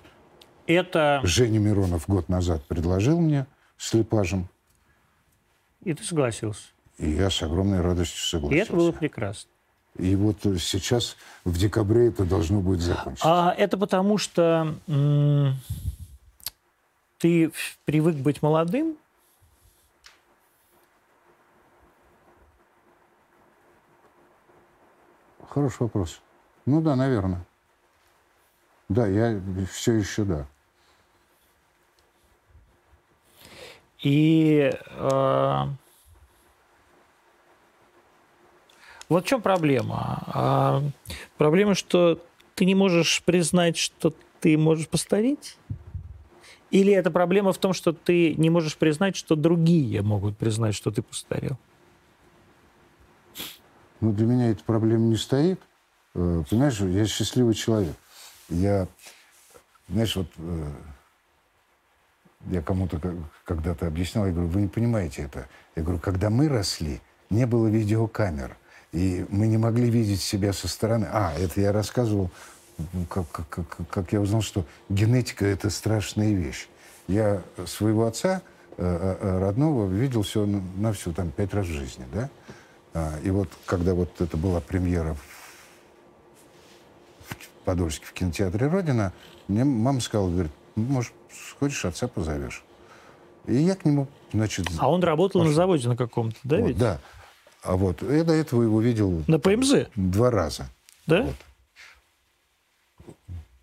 Это... 0.67 1.21
Женя 1.23 1.59
Миронов 1.59 2.07
год 2.07 2.29
назад 2.29 2.63
предложил 2.65 3.19
мне 3.19 3.45
с 3.77 3.93
Липажем, 3.93 4.49
И 5.83 5.93
ты 5.93 6.03
согласился. 6.03 6.67
и 6.97 7.09
я 7.11 7.29
с 7.29 7.41
огромной 7.41 7.81
радостью 7.81 8.17
И 8.17 8.29
согласился. 8.29 8.63
это 8.63 8.75
было 8.75 8.91
прекрасно. 8.91 9.49
И 9.97 10.15
вот 10.15 10.37
сейчас, 10.59 11.17
в 11.43 11.57
декабре, 11.57 12.07
это 12.07 12.23
должно 12.23 12.61
будет 12.61 12.81
закончиться. 12.81 13.25
А 13.27 13.53
это 13.53 13.77
потому, 13.77 14.17
что 14.17 14.75
ты 17.17 17.51
привык 17.85 18.15
быть 18.15 18.41
молодым, 18.41 18.95
Хороший 25.49 25.83
вопрос. 25.83 26.21
Ну 26.65 26.81
да, 26.81 26.95
наверное. 26.95 27.45
Да, 28.89 29.05
я 29.05 29.39
все 29.71 29.93
еще 29.93 30.23
да. 30.23 30.47
И 34.01 34.71
э, 34.73 35.65
вот 39.09 39.25
в 39.25 39.27
чем 39.27 39.41
проблема? 39.41 40.23
А, 40.27 40.83
проблема, 41.37 41.75
что 41.75 42.19
ты 42.55 42.65
не 42.65 42.75
можешь 42.75 43.21
признать, 43.23 43.77
что 43.77 44.13
ты 44.39 44.57
можешь 44.57 44.87
постареть? 44.87 45.57
Или 46.71 46.93
это 46.93 47.11
проблема 47.11 47.51
в 47.51 47.57
том, 47.57 47.73
что 47.73 47.93
ты 47.93 48.35
не 48.35 48.49
можешь 48.49 48.77
признать, 48.77 49.15
что 49.15 49.35
другие 49.35 50.01
могут 50.01 50.37
признать, 50.37 50.75
что 50.75 50.91
ты 50.91 51.01
постарел? 51.01 51.57
Ну, 54.01 54.13
для 54.13 54.25
меня 54.25 54.51
эта 54.51 54.63
проблема 54.63 55.05
не 55.05 55.17
стоит. 55.17 55.59
Э, 56.15 56.43
Понимаешь, 56.49 56.79
я 56.79 57.05
счастливый 57.05 57.53
человек. 57.53 57.95
Я, 58.49 58.87
знаешь, 59.87 60.15
вот 60.15 60.27
э, 60.37 60.71
я 62.47 62.61
кому-то 62.61 62.99
когда-то 63.45 63.87
объяснял, 63.87 64.25
я 64.25 64.31
говорю, 64.31 64.49
вы 64.49 64.61
не 64.61 64.67
понимаете 64.67 65.23
это. 65.23 65.47
Я 65.75 65.83
говорю, 65.83 65.99
когда 65.99 66.29
мы 66.29 66.47
росли, 66.49 67.01
не 67.29 67.45
было 67.45 67.67
видеокамер, 67.67 68.55
и 68.91 69.25
мы 69.29 69.47
не 69.47 69.57
могли 69.57 69.89
видеть 69.89 70.21
себя 70.21 70.51
со 70.53 70.67
стороны. 70.67 71.07
А, 71.11 71.33
это 71.37 71.61
я 71.61 71.71
рассказывал, 71.71 72.31
ну, 72.77 73.05
как, 73.05 73.29
как, 73.31 73.49
как- 73.49 73.89
как 73.89 74.13
я 74.13 74.21
узнал, 74.21 74.41
что 74.41 74.65
генетика– 74.89 75.45
это 75.47 75.69
страшная 75.69 76.33
вещь. 76.33 76.67
Я 77.07 77.41
своего 77.65 78.05
отца 78.05 78.41
э, 78.77 78.83
э, 79.21 79.39
родного 79.39 79.87
видел 79.87 80.23
все 80.23 80.45
на, 80.45 80.93
всю, 80.93 81.13
там, 81.13 81.31
пять 81.31 81.53
раз 81.53 81.67
в 81.67 81.71
жизни, 81.71 82.05
да? 82.13 82.29
А, 82.93 83.13
и 83.23 83.29
вот, 83.29 83.49
когда 83.65 83.93
вот 83.93 84.19
это 84.21 84.37
была 84.37 84.59
премьера 84.61 85.13
в 85.13 85.38
Подольске 87.69 88.03
в 88.07 88.13
кинотеатре 88.13 88.65
«Родина», 88.65 89.13
мне 89.47 89.63
мама 89.63 89.99
сказала, 89.99 90.27
говорит, 90.31 90.51
«Ну, 90.75 90.85
может, 90.85 91.13
сходишь, 91.51 91.85
отца 91.85 92.07
позовешь. 92.07 92.63
И 93.45 93.53
я 93.57 93.75
к 93.75 93.85
нему, 93.85 94.07
значит... 94.33 94.65
А 94.79 94.89
он 94.89 95.03
работал 95.03 95.41
на 95.41 95.45
пошел. 95.45 95.55
заводе 95.55 95.87
на 95.87 95.95
каком-то, 95.95 96.35
да 96.43 96.57
Вот, 96.57 96.67
ведь? 96.69 96.77
да. 96.79 96.99
А 97.61 97.75
вот 97.75 98.01
я 98.01 98.23
до 98.23 98.33
этого 98.33 98.63
его 98.63 98.81
видел 98.81 99.23
На 99.27 99.37
ПМЗ, 99.37 99.85
два 99.95 100.31
раза. 100.31 100.67
да? 101.05 101.21
Вот. 101.23 101.35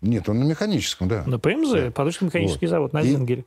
Нет, 0.01 0.29
он 0.29 0.39
на 0.39 0.43
механическом, 0.45 1.09
да. 1.09 1.23
На 1.25 1.37
ПМЗ, 1.37 1.91
Подольский 1.93 2.27
механический 2.27 2.67
Вот. 2.67 2.71
завод 2.71 2.93
на 2.93 3.01
И- 3.01 3.09
Зингере. 3.09 3.43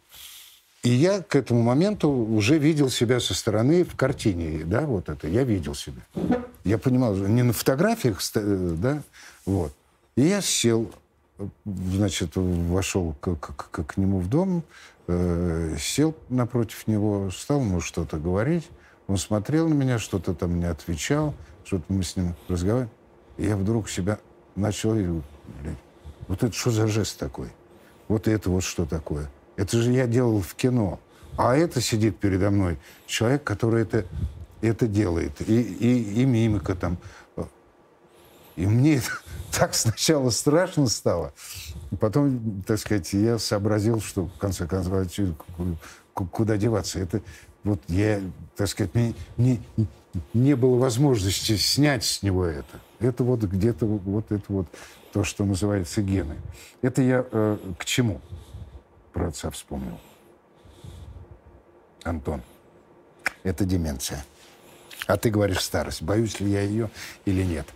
И 0.83 0.91
я 0.91 1.23
к 1.23 1.37
этому 1.37 1.63
моменту 1.63 2.11
уже 2.11 2.59
видел 2.59 2.91
себя 2.91 3.19
со 3.21 3.33
стороны 3.35 3.83
в 3.85 3.97
картине, 3.97 4.65
да, 4.65 4.83
вот 4.83 5.09
это, 5.09 5.27
я 5.27 5.45
видел 5.45 5.75
себя. 5.75 6.03
Я 6.65 6.77
понимал, 6.77 7.15
не 7.15 7.43
на 7.45 7.53
фотографиях, 7.55 8.21
э, 8.35 8.75
да, 8.77 9.03
вот. 9.47 9.73
И 10.21 10.25
я 10.25 10.43
сел, 10.43 10.91
значит, 11.65 12.33
вошел 12.35 13.15
к, 13.23 13.37
к- 13.37 13.71
к- 13.71 13.85
к 13.87 13.97
нему 13.97 14.19
в 14.19 14.29
дом, 14.29 14.63
э, 15.07 15.77
сел 15.79 16.15
напротив 16.29 16.87
него, 16.87 17.31
стал 17.31 17.61
ему 17.63 17.81
что-то 17.81 18.19
говорить. 18.19 18.69
Он 19.07 19.17
смотрел 19.17 19.67
на 19.67 19.73
меня, 19.73 19.99
что-то 19.99 20.35
там 20.35 20.51
мне 20.51 20.69
отвечал, 20.69 21.35
что-то 21.65 21.85
мы 21.89 22.03
с 22.03 22.17
ним 22.17 22.35
разговаривали. 22.49 22.91
И 23.39 23.47
я 23.47 23.57
вдруг 23.57 23.89
себя 23.89 24.19
начал, 24.57 24.91
«Блин, 24.93 25.23
вот 26.29 26.43
это 26.43 26.53
что 26.53 26.71
за 26.71 26.87
жест 26.87 27.19
такой? 27.19 27.49
Вот 28.09 28.29
это 28.29 28.51
вот 28.51 28.63
что 28.63 28.85
такое? 28.85 29.31
Это 29.57 29.79
же 29.79 29.91
я 29.91 30.07
делал 30.07 30.43
в 30.43 30.55
кино. 30.55 31.01
А 31.39 31.57
это 31.57 31.81
сидит 31.81 32.19
передо 32.19 32.51
мной 32.51 32.79
человек, 33.07 33.43
который 33.43 33.85
это, 33.85 34.05
это 34.61 34.87
делает. 34.87 35.41
И, 35.49 35.63
и, 35.63 36.21
и 36.21 36.25
мимика 36.27 36.75
там. 36.75 36.99
И 38.57 38.67
мне 38.67 38.97
это 38.97 39.11
так 39.53 39.75
сначала 39.75 40.31
страшно 40.31 40.87
стало. 40.87 41.33
Потом, 41.99 42.63
так 42.67 42.79
сказать, 42.79 43.13
я 43.13 43.39
сообразил, 43.39 44.01
что 44.01 44.27
в 44.27 44.39
конце 44.39 44.67
концов, 44.67 44.93
а 44.95 45.07
куда 46.13 46.57
деваться. 46.57 46.99
Это 46.99 47.23
вот 47.65 47.81
я, 47.89 48.21
так 48.57 48.69
сказать, 48.69 48.95
мне 48.95 49.15
не, 49.37 49.61
не 50.35 50.55
было 50.55 50.79
возможности 50.79 51.57
снять 51.57 52.05
с 52.05 52.23
него 52.23 52.45
это. 52.45 52.81
Это 52.99 53.25
вот 53.25 53.43
где-то 53.43 53.87
вот 53.87 54.31
это 54.31 54.45
вот 54.49 54.67
то, 55.13 55.25
что 55.25 55.45
называется 55.45 56.03
гены. 56.03 56.37
Это 56.83 57.03
я 57.03 57.27
э, 57.31 57.59
к 57.79 57.85
чему 57.85 58.21
про 59.13 59.29
отца 59.29 59.51
вспомнил? 59.51 59.99
Антон, 62.05 62.43
это 63.43 63.65
деменция. 63.65 64.25
А 65.07 65.17
ты 65.17 65.31
говоришь 65.31 65.61
старость. 65.61 66.03
Боюсь 66.03 66.41
ли 66.41 66.51
я 66.51 66.63
ее 66.63 66.91
или 67.25 67.43
нет? 67.43 67.67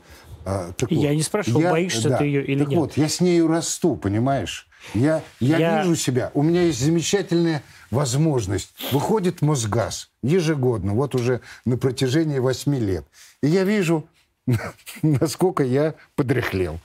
А, 0.45 0.73
так 0.73 0.91
Я 0.91 1.15
не 1.15 1.23
спрашивал, 1.23 1.63
боишься 1.63 2.17
ты 2.17 2.25
ее 2.25 2.45
или 2.45 2.59
так 2.61 2.69
нет. 2.69 2.79
вот, 2.79 2.97
я 2.97 3.09
с 3.09 3.21
нею 3.21 3.49
расту, 3.49 3.97
понимаешь? 3.97 4.69
Я, 4.93 5.23
я, 5.41 5.57
Я- 5.59 5.83
вижу 5.83 5.97
себя. 5.97 6.31
У 6.35 6.43
меня 6.43 6.63
есть 6.63 6.79
замечательная 6.81 7.63
возможность. 7.91 8.75
Выходит 8.93 9.41
Мосгаз 9.41 10.11
ежегодно, 10.23 10.93
вот 10.93 11.15
уже 11.15 11.41
на 11.65 11.79
протяжении 11.79 12.39
восьми 12.39 12.79
лет. 12.79 13.07
И 13.43 13.47
я 13.47 13.65
вижу, 13.65 14.07
насколько 15.03 15.63
я 15.65 15.95
подряхлел. 16.15 16.79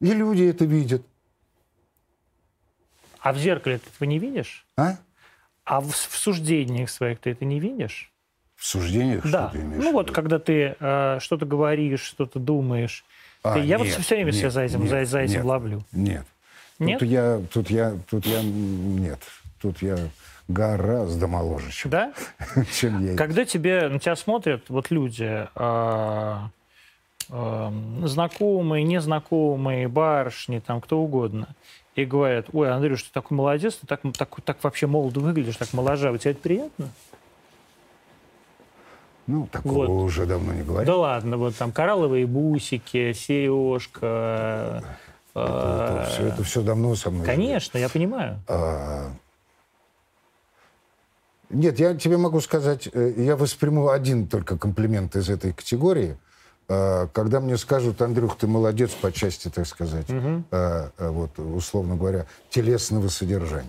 И 0.00 0.12
люди 0.12 0.42
это 0.42 0.64
видят. 0.66 1.02
А 3.20 3.32
в 3.32 3.38
зеркале 3.38 3.78
ты 3.78 3.88
этого 3.88 4.08
не 4.08 4.18
видишь? 4.18 4.66
А? 4.76 4.98
А 5.64 5.80
в, 5.80 5.90
в 5.92 6.16
суждениях 6.18 6.90
своих 6.90 7.20
ты 7.20 7.30
это 7.30 7.44
не 7.44 7.60
видишь? 7.60 8.11
В 8.62 8.66
суждениях 8.66 9.24
да. 9.24 9.48
что 9.48 9.58
ты 9.58 9.64
имеешь 9.64 9.82
Ну 9.82 9.90
вот, 9.90 10.12
когда 10.12 10.38
ты 10.38 10.76
э, 10.78 11.18
что-то 11.20 11.46
говоришь, 11.46 12.02
что-то 12.02 12.38
думаешь, 12.38 13.04
А, 13.42 13.58
я 13.58 13.76
вот 13.76 13.88
нет, 13.88 13.96
все 13.96 14.14
время 14.14 14.30
себя 14.30 14.44
нет, 14.44 14.52
за 14.52 14.60
этим, 14.60 14.80
нет, 14.82 14.90
за, 14.90 15.04
за 15.04 15.18
этим 15.18 15.34
нет, 15.34 15.44
ловлю. 15.44 15.84
Нет. 15.90 16.24
Нет? 16.78 17.00
Тут 17.00 17.08
я, 17.08 17.42
тут 17.52 17.70
я, 17.70 17.96
тут 18.08 18.24
я, 18.24 18.40
нет. 18.40 19.18
Тут 19.60 19.82
я 19.82 19.98
гораздо 20.46 21.26
моложе, 21.26 21.72
чем, 21.72 21.90
Да? 21.90 22.12
чем 22.72 23.04
я. 23.04 23.16
Когда 23.16 23.44
тебе, 23.44 23.88
на 23.88 23.98
тебя 23.98 24.14
смотрят 24.14 24.62
вот 24.68 24.92
люди, 24.92 25.48
а, 25.56 26.48
а, 27.30 27.72
знакомые, 28.04 28.84
незнакомые, 28.84 29.88
барышни, 29.88 30.60
там 30.60 30.80
кто 30.80 31.00
угодно, 31.00 31.48
и 31.96 32.04
говорят, 32.04 32.46
ой, 32.52 32.70
Андрюш, 32.70 33.02
ты 33.02 33.10
такой 33.12 33.36
молодец, 33.36 33.74
ты 33.74 33.88
так, 33.88 34.02
так, 34.16 34.40
так 34.44 34.62
вообще 34.62 34.86
молодо 34.86 35.18
выглядишь, 35.18 35.56
так 35.56 35.72
моложавый, 35.72 36.20
тебе 36.20 36.30
это 36.30 36.40
приятно? 36.40 36.90
Ну, 39.26 39.46
такого 39.50 39.86
Вот. 39.86 40.02
уже 40.04 40.26
давно 40.26 40.52
не 40.52 40.62
говорят. 40.62 40.86
Да 40.86 40.96
ладно, 40.96 41.36
вот 41.36 41.54
там 41.56 41.70
коралловые 41.72 42.26
бусики, 42.26 43.12
сережка. 43.12 44.82
а, 45.34 46.06
все, 46.10 46.26
это 46.26 46.42
все 46.42 46.62
давно 46.62 46.94
со 46.96 47.10
мной. 47.10 47.24
живет. 47.24 47.36
Конечно, 47.36 47.78
я 47.78 47.88
понимаю. 47.88 48.40
А, 48.48 49.12
Нет, 51.50 51.78
я 51.78 51.94
тебе 51.94 52.16
могу 52.16 52.40
сказать, 52.40 52.88
э, 52.92 53.12
я 53.16 53.36
восприму 53.36 53.90
один 53.90 54.26
только 54.26 54.56
комплимент 54.58 55.14
из 55.16 55.28
этой 55.28 55.52
категории, 55.52 56.16
а, 56.68 57.06
когда 57.08 57.40
мне 57.40 57.56
скажут, 57.58 58.00
Андрюх, 58.02 58.36
ты 58.38 58.46
молодец 58.46 58.90
по 58.92 59.12
части, 59.12 59.48
так 59.48 59.66
сказать, 59.66 60.06
а, 60.50 60.90
вот, 60.98 61.38
условно 61.38 61.96
говоря, 61.96 62.26
телесного 62.50 63.08
содержания. 63.08 63.68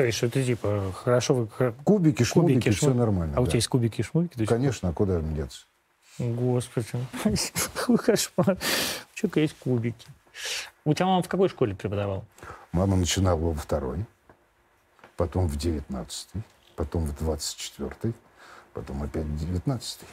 То 0.00 0.06
есть, 0.06 0.16
что 0.16 0.30
ты 0.30 0.42
типа 0.42 0.92
хорошо 0.94 1.34
вы 1.34 1.46
Кубики, 1.84 2.22
шмубики, 2.22 2.54
кубики, 2.54 2.70
все 2.70 2.88
шму- 2.88 2.94
нормально. 2.94 3.34
А 3.36 3.40
у 3.42 3.44
да. 3.44 3.50
тебя 3.50 3.56
есть 3.58 3.68
кубики 3.68 4.00
и 4.00 4.02
шмубики? 4.02 4.46
Конечно, 4.46 4.88
а 4.88 4.92
куда 4.94 5.18
им 5.18 5.34
деться? 5.36 5.66
Господи, 6.18 6.88
какой 7.74 7.98
кошмар. 7.98 8.56
У 8.56 9.14
человека 9.18 9.40
есть 9.40 9.56
кубики. 9.58 10.06
У 10.86 10.94
тебя 10.94 11.04
мама 11.04 11.22
в 11.22 11.28
какой 11.28 11.50
школе 11.50 11.74
преподавала? 11.74 12.24
Мама 12.72 12.96
начинала 12.96 13.36
во 13.38 13.52
второй, 13.52 14.06
потом 15.18 15.46
в 15.48 15.56
девятнадцатый, 15.58 16.40
потом 16.76 17.04
в 17.04 17.14
двадцать 17.18 17.58
четвертый, 17.58 18.14
потом 18.72 19.02
опять 19.02 19.24
в 19.26 19.36
девятнадцатый. 19.38 20.08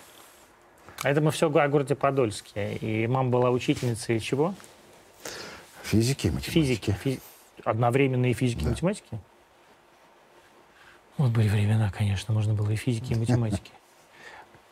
А 1.02 1.12
это 1.12 1.22
мы 1.22 1.32
все 1.32 1.48
о 1.50 1.68
городе 1.70 1.96
Подольске. 1.96 2.76
И 2.76 3.08
мама 3.08 3.30
была 3.30 3.52
учительницей 3.52 4.20
чего? 4.20 4.54
Физики 5.84 6.28
и 6.28 6.32
математики. 6.32 6.52
Физики. 6.52 6.98
Фи- 7.06 7.20
Одновременно 7.64 8.26
и 8.30 8.34
физики, 8.34 8.60
и 8.60 8.64
Да. 8.66 8.72
математики? 8.72 9.18
Вот 11.18 11.32
были 11.32 11.48
времена, 11.48 11.92
конечно, 11.96 12.34
можно 12.34 12.54
было 12.54 12.70
и 12.72 12.76
физики, 12.76 13.14
и 13.14 13.16
математики. 13.16 13.72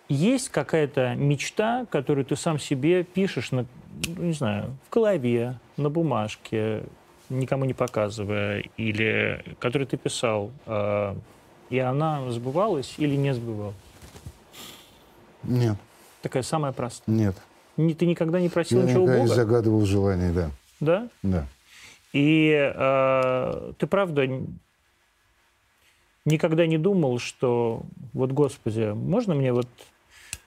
Есть 0.08 0.50
какая-то 0.50 1.16
мечта, 1.16 1.88
которую 1.90 2.26
ты 2.26 2.36
сам 2.36 2.60
себе 2.60 3.04
пишешь, 3.04 3.52
на, 3.52 3.66
ну, 4.06 4.24
не 4.26 4.34
знаю, 4.34 4.78
в 4.88 4.94
голове, 4.94 5.58
на 5.78 5.90
бумажке, 5.90 6.84
никому 7.30 7.66
не 7.66 7.74
показывая, 7.74 8.64
или 8.78 9.44
которую 9.60 9.88
ты 9.88 9.98
писал, 9.98 10.52
э, 10.68 11.16
и 11.72 11.80
она 11.80 12.30
сбывалась 12.30 12.94
или 13.00 13.16
не 13.16 13.34
сбывалась? 13.34 13.76
Нет, 15.44 15.78
Такая 16.22 16.44
самая 16.44 16.72
простая. 16.72 17.16
нет. 17.16 17.36
Не- 17.78 17.94
Ты 17.96 18.06
никогда 18.06 18.40
не 18.40 18.50
просил 18.50 18.80
Я 18.82 18.86
ничего 18.86 19.04
у 19.06 19.08
Бога? 19.08 19.28
загадывал 19.28 19.86
желаний, 19.86 20.32
да. 20.32 20.52
Да? 20.80 21.08
Да. 21.24 21.48
И 22.14 22.52
э, 22.54 23.72
ты 23.80 23.88
правда 23.88 24.28
никогда 26.26 26.66
не 26.66 26.78
думал, 26.78 27.20
что 27.20 27.84
вот, 28.14 28.32
Господи, 28.32 28.94
можно 28.94 29.36
мне 29.36 29.54
вот 29.54 29.68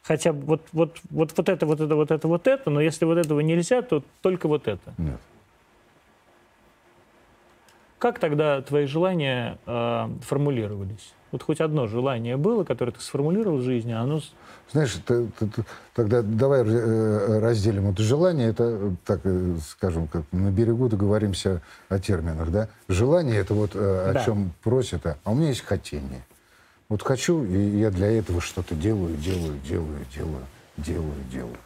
хотя 0.02 0.32
бы 0.32 0.44
вот, 0.44 0.62
вот, 0.72 0.98
вот, 1.10 1.32
вот 1.36 1.48
это, 1.48 1.66
вот 1.66 1.80
это, 1.80 1.94
вот 1.94 2.10
это, 2.10 2.28
вот 2.28 2.46
это, 2.46 2.70
но 2.70 2.80
если 2.80 3.04
вот 3.04 3.18
этого 3.18 3.40
нельзя, 3.40 3.82
то 3.82 4.02
только 4.22 4.48
вот 4.48 4.66
это. 4.66 4.94
Нет. 4.98 5.20
Как 7.98 8.18
тогда 8.18 8.62
твои 8.62 8.86
желания 8.86 9.58
э, 9.66 10.08
формулировались? 10.22 11.14
Вот 11.30 11.42
хоть 11.42 11.60
одно 11.60 11.86
желание 11.86 12.36
было, 12.36 12.64
которое 12.64 12.92
ты 12.92 13.00
сформулировал 13.00 13.58
в 13.58 13.62
жизни, 13.62 13.92
оно... 13.92 14.20
Знаешь, 14.72 14.94
ты- 15.06 15.26
ты- 15.38 15.46
ты- 15.46 15.64
тогда 15.94 16.22
давай 16.22 16.62
э, 16.64 17.38
разделим 17.40 17.90
это 17.90 18.02
желание. 18.02 18.48
Это, 18.48 18.64
э, 18.64 18.90
так 19.04 19.20
э, 19.24 19.56
скажем, 19.68 20.08
как 20.08 20.22
на 20.32 20.50
берегу 20.50 20.88
договоримся 20.88 21.60
о 21.88 21.98
терминах, 21.98 22.50
да? 22.50 22.68
Желание— 22.88 23.36
это 23.38 23.54
вот 23.54 23.72
э, 23.74 24.10
о 24.10 24.12
Да. 24.14 24.24
чем 24.24 24.52
просят, 24.62 25.04
а 25.06 25.16
а 25.24 25.32
у 25.32 25.34
меня 25.34 25.48
есть 25.48 25.64
хотение. 25.64 26.24
Вот 26.88 27.02
хочу, 27.02 27.44
и 27.44 27.78
я 27.78 27.90
для 27.90 28.10
этого 28.10 28.40
что-то 28.40 28.74
делаю, 28.74 29.14
делаю, 29.16 29.58
делаю, 29.68 30.06
делаю, 30.14 30.42
делаю, 30.78 31.12
делаю. 31.30 31.56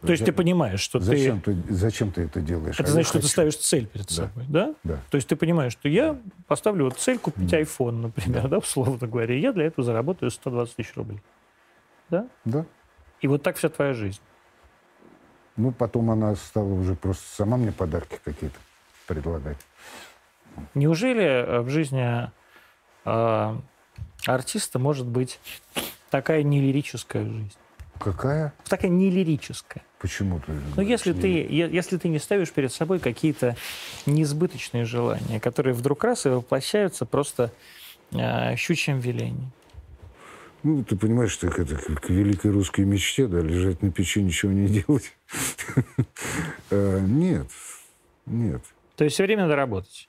То 0.00 0.12
есть 0.12 0.24
ты 0.24 0.32
понимаешь, 0.32 0.80
что 0.80 0.98
Зачем 1.00 1.40
ты... 1.40 1.54
ты, 1.54 1.74
зачем 1.74 2.12
ты 2.12 2.22
это 2.22 2.40
делаешь? 2.40 2.74
Это 2.78 2.88
А 2.88 2.92
значит, 2.92 3.08
что 3.08 3.18
ты 3.18 3.22
хочу. 3.22 3.32
ставишь 3.32 3.56
цель 3.56 3.86
перед 3.86 4.06
Да. 4.08 4.14
собой, 4.14 4.44
да? 4.48 4.74
Да. 4.84 4.98
То 5.10 5.16
есть 5.16 5.28
ты 5.28 5.36
понимаешь, 5.36 5.72
что 5.72 5.88
я 5.88 6.18
поставлю 6.46 6.84
вот 6.86 6.98
цель 6.98 7.18
купить 7.18 7.52
iPhone, 7.52 8.02
например, 8.02 8.48
да, 8.48 8.58
условно 8.58 9.06
говоря, 9.06 9.34
и 9.34 9.40
я 9.40 9.52
для 9.52 9.66
этого 9.66 9.84
заработаю 9.84 10.30
120 10.30 10.76
тысяч 10.76 10.92
рублей. 10.96 11.20
Да? 12.10 12.26
Да. 12.44 12.64
И 13.20 13.28
вот 13.28 13.42
так 13.42 13.56
вся 13.56 13.68
твоя 13.68 13.92
жизнь. 13.94 14.20
Ну, 15.56 15.70
потом 15.70 16.10
она 16.10 16.34
стала 16.34 16.72
уже 16.72 16.94
просто 16.94 17.24
сама 17.34 17.56
мне 17.56 17.72
подарки 17.72 18.18
какие-то 18.24 18.58
предлагать. 19.06 19.58
Неужели 20.74 21.22
э, 21.24 21.60
в 21.60 21.68
жизни 21.68 22.30
э, 23.04 23.56
артиста 24.26 24.78
может 24.78 25.06
быть 25.06 25.40
такая 26.10 26.42
нелирическая 26.42 27.24
жизнь? 27.24 27.52
Какая? 28.02 28.52
Такая 28.68 28.90
нелирическая. 28.90 29.84
Почему 30.00 30.40
ты? 30.40 30.52
Говоришь, 30.74 30.90
если 30.90 31.12
ты, 31.12 31.28
если 31.28 31.98
ты 31.98 32.08
не 32.08 32.18
ставишь 32.18 32.50
перед 32.50 32.72
собой 32.72 32.98
какие-то 32.98 33.56
неизбыточные 34.06 34.84
желания, 34.84 35.38
которые 35.38 35.74
вдруг 35.74 36.02
раз 36.02 36.26
и 36.26 36.28
воплощаются 36.28 37.06
просто 37.06 37.52
э, 38.10 38.56
щучьим 38.56 38.98
велением. 38.98 39.52
Ну, 40.64 40.82
ты 40.82 40.96
понимаешь, 40.96 41.30
что 41.30 41.46
это 41.46 41.64
к, 41.64 42.00
к 42.00 42.10
великой 42.10 42.50
русской 42.50 42.84
мечте, 42.84 43.28
да, 43.28 43.40
лежать 43.40 43.82
на 43.82 43.92
печи, 43.92 44.20
ничего 44.20 44.50
не 44.52 44.66
делать. 44.68 45.12
Э, 46.70 47.00
Нет, 47.00 47.48
нет. 48.26 48.62
То 48.96 49.04
есть 49.04 49.14
все 49.14 49.24
время 49.24 49.42
надо 49.42 49.56
работать. 49.56 50.08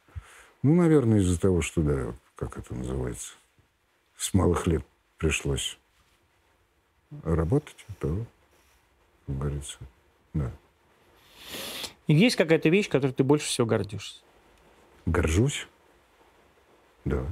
Ну, 0.63 0.75
наверное, 0.75 1.19
из-за 1.19 1.39
того, 1.39 1.61
что, 1.61 1.81
да, 1.81 2.13
как 2.35 2.57
это 2.57 2.73
называется, 2.73 3.33
с 4.17 4.33
малых 4.33 4.65
лет 4.65 4.83
пришлось 5.17 5.77
работать, 7.23 7.85
то, 7.99 8.25
как 9.27 9.37
говорится, 9.37 9.77
да. 10.33 10.51
И 12.07 12.13
есть 12.13 12.35
какая-то 12.35 12.69
вещь, 12.69 12.89
которой 12.89 13.11
ты 13.11 13.23
больше 13.23 13.47
всего 13.47 13.67
гордишься. 13.67 14.19
Горжусь, 15.05 15.67
да. 17.05 17.25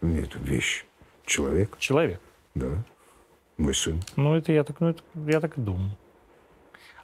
Нет, 0.00 0.34
вещь. 0.36 0.84
Человек, 1.24 1.76
Человек. 1.78 2.20
да. 2.54 2.84
Мой 3.58 3.74
сын. 3.74 4.00
Ну, 4.16 4.34
это 4.34 4.52
я 4.52 4.62
так, 4.64 4.80
ну, 4.80 4.88
это 4.90 5.02
я 5.26 5.40
так 5.40 5.58
и 5.58 5.60
думаю. 5.60 5.90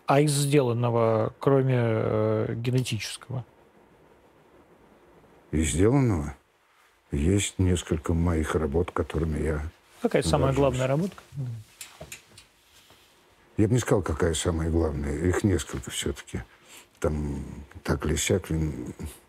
А 0.07 0.21
из 0.21 0.33
сделанного, 0.33 1.35
кроме 1.41 1.75
э, 1.77 2.55
генетического? 2.57 3.45
И 5.51 5.63
сделанного 5.63 6.37
есть 7.11 7.59
несколько 7.59 8.15
моих 8.15 8.55
работ, 8.55 8.91
которыми 8.93 9.43
я... 9.43 9.63
Какая 10.03 10.23
самая 10.23 10.49
Горжусь. 10.49 10.59
главная 10.61 10.87
работа? 10.87 11.15
Я 13.57 13.69
бы 13.69 13.75
не 13.75 13.81
сказал, 13.81 14.03
какая 14.03 14.35
самая 14.35 14.71
главная. 14.71 15.17
Их 15.17 15.45
несколько 15.45 15.91
все-таки. 15.91 16.43
Там 16.99 17.45
так 17.83 18.05
ли 18.05 18.17
сяк 18.17 18.51
ли. 18.51 18.73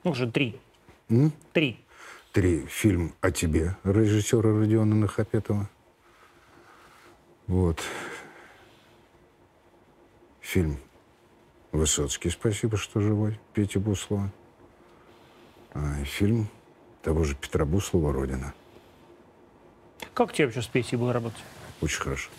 Ну, 0.04 0.12
уже 0.12 0.32
три. 0.32 0.60
М? 1.10 1.32
Три. 1.54 1.80
Три. 2.32 2.66
Фильм 2.68 3.14
о 3.22 3.32
тебе 3.32 3.76
режиссера 3.84 4.52
Родиона 4.52 4.96
Нахапетова. 4.96 5.70
Вот. 7.48 7.82
Фильм 10.42 10.80
Высоцкий, 11.72 12.30
спасибо, 12.30 12.78
что 12.78 13.02
живой, 13.02 13.38
Петя 13.54 13.80
Буслова. 13.82 14.32
А, 15.74 16.04
фильм 16.06 16.48
того 17.04 17.26
же 17.26 17.36
Петра 17.36 17.66
Буслова 17.66 18.14
«Родина». 18.14 18.54
Как 20.14 20.32
тебе 20.32 20.46
вообще 20.46 20.62
с 20.62 20.68
Петей 20.68 20.96
было 20.98 21.12
работать? 21.12 21.44
Очень 21.82 22.00
хорошо. 22.00 22.30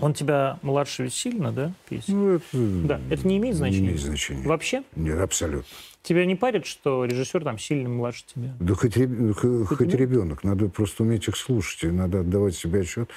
Он 0.00 0.14
тебя 0.14 0.58
младше 0.62 1.04
ведь 1.04 1.14
сильно, 1.14 1.52
да, 1.52 1.72
Петя? 1.88 2.12
Ну, 2.12 2.36
это... 2.36 2.44
Да, 2.52 3.00
это 3.10 3.26
не 3.26 3.38
имеет 3.38 3.56
значения? 3.56 3.80
Не 3.80 3.86
имеет 3.88 4.00
значения. 4.00 4.46
Вообще? 4.46 4.82
Нет, 4.94 5.18
абсолютно. 5.18 5.66
Тебя 6.02 6.24
не 6.24 6.36
парит, 6.36 6.66
что 6.66 7.04
режиссер 7.04 7.42
там 7.42 7.58
сильно 7.58 7.88
младше 7.88 8.24
тебя? 8.26 8.54
Да 8.60 8.74
хоть, 8.74 8.96
реб- 8.96 9.34
хоть 9.34 9.80
нет? 9.80 9.94
ребенок, 9.94 10.44
надо 10.44 10.68
просто 10.68 11.02
уметь 11.02 11.26
их 11.26 11.36
слушать, 11.36 11.84
и 11.84 11.88
надо 11.88 12.20
отдавать 12.20 12.54
себе 12.54 12.82
отчет, 12.82 13.10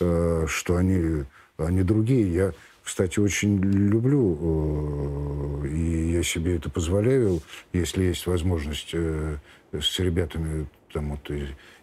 э, 0.00 0.46
что 0.46 0.76
они, 0.76 1.24
они 1.56 1.82
другие. 1.82 2.32
Я, 2.32 2.52
кстати, 2.84 3.18
очень 3.18 3.60
люблю, 3.60 5.64
э, 5.64 5.68
и 5.68 6.12
я 6.12 6.22
себе 6.22 6.56
это 6.56 6.70
позволяю, 6.70 7.40
если 7.72 8.04
есть 8.04 8.26
возможность 8.26 8.90
э, 8.92 9.38
с 9.72 9.98
ребятами 9.98 10.68
там 10.92 11.10
вот 11.10 11.30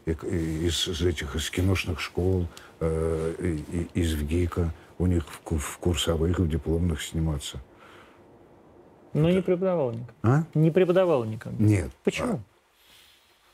из, 0.05 0.87
из 0.87 1.01
этих 1.01 1.35
из 1.35 1.49
киношных 1.49 1.99
школ, 1.99 2.47
э, 2.79 3.57
из 3.93 4.13
ВГИКа, 4.13 4.73
у 4.99 5.05
них 5.05 5.25
в, 5.27 5.57
в 5.57 5.77
курсовых, 5.79 6.39
в 6.39 6.47
дипломных 6.47 7.01
сниматься. 7.01 7.59
Но 9.13 9.29
не 9.29 9.41
преподавал 9.41 9.91
никак. 9.91 10.15
А? 10.23 10.43
Не 10.53 10.71
преподавал 10.71 11.23
никак. 11.23 11.53
Нет. 11.59 11.91
Почему? 12.03 12.41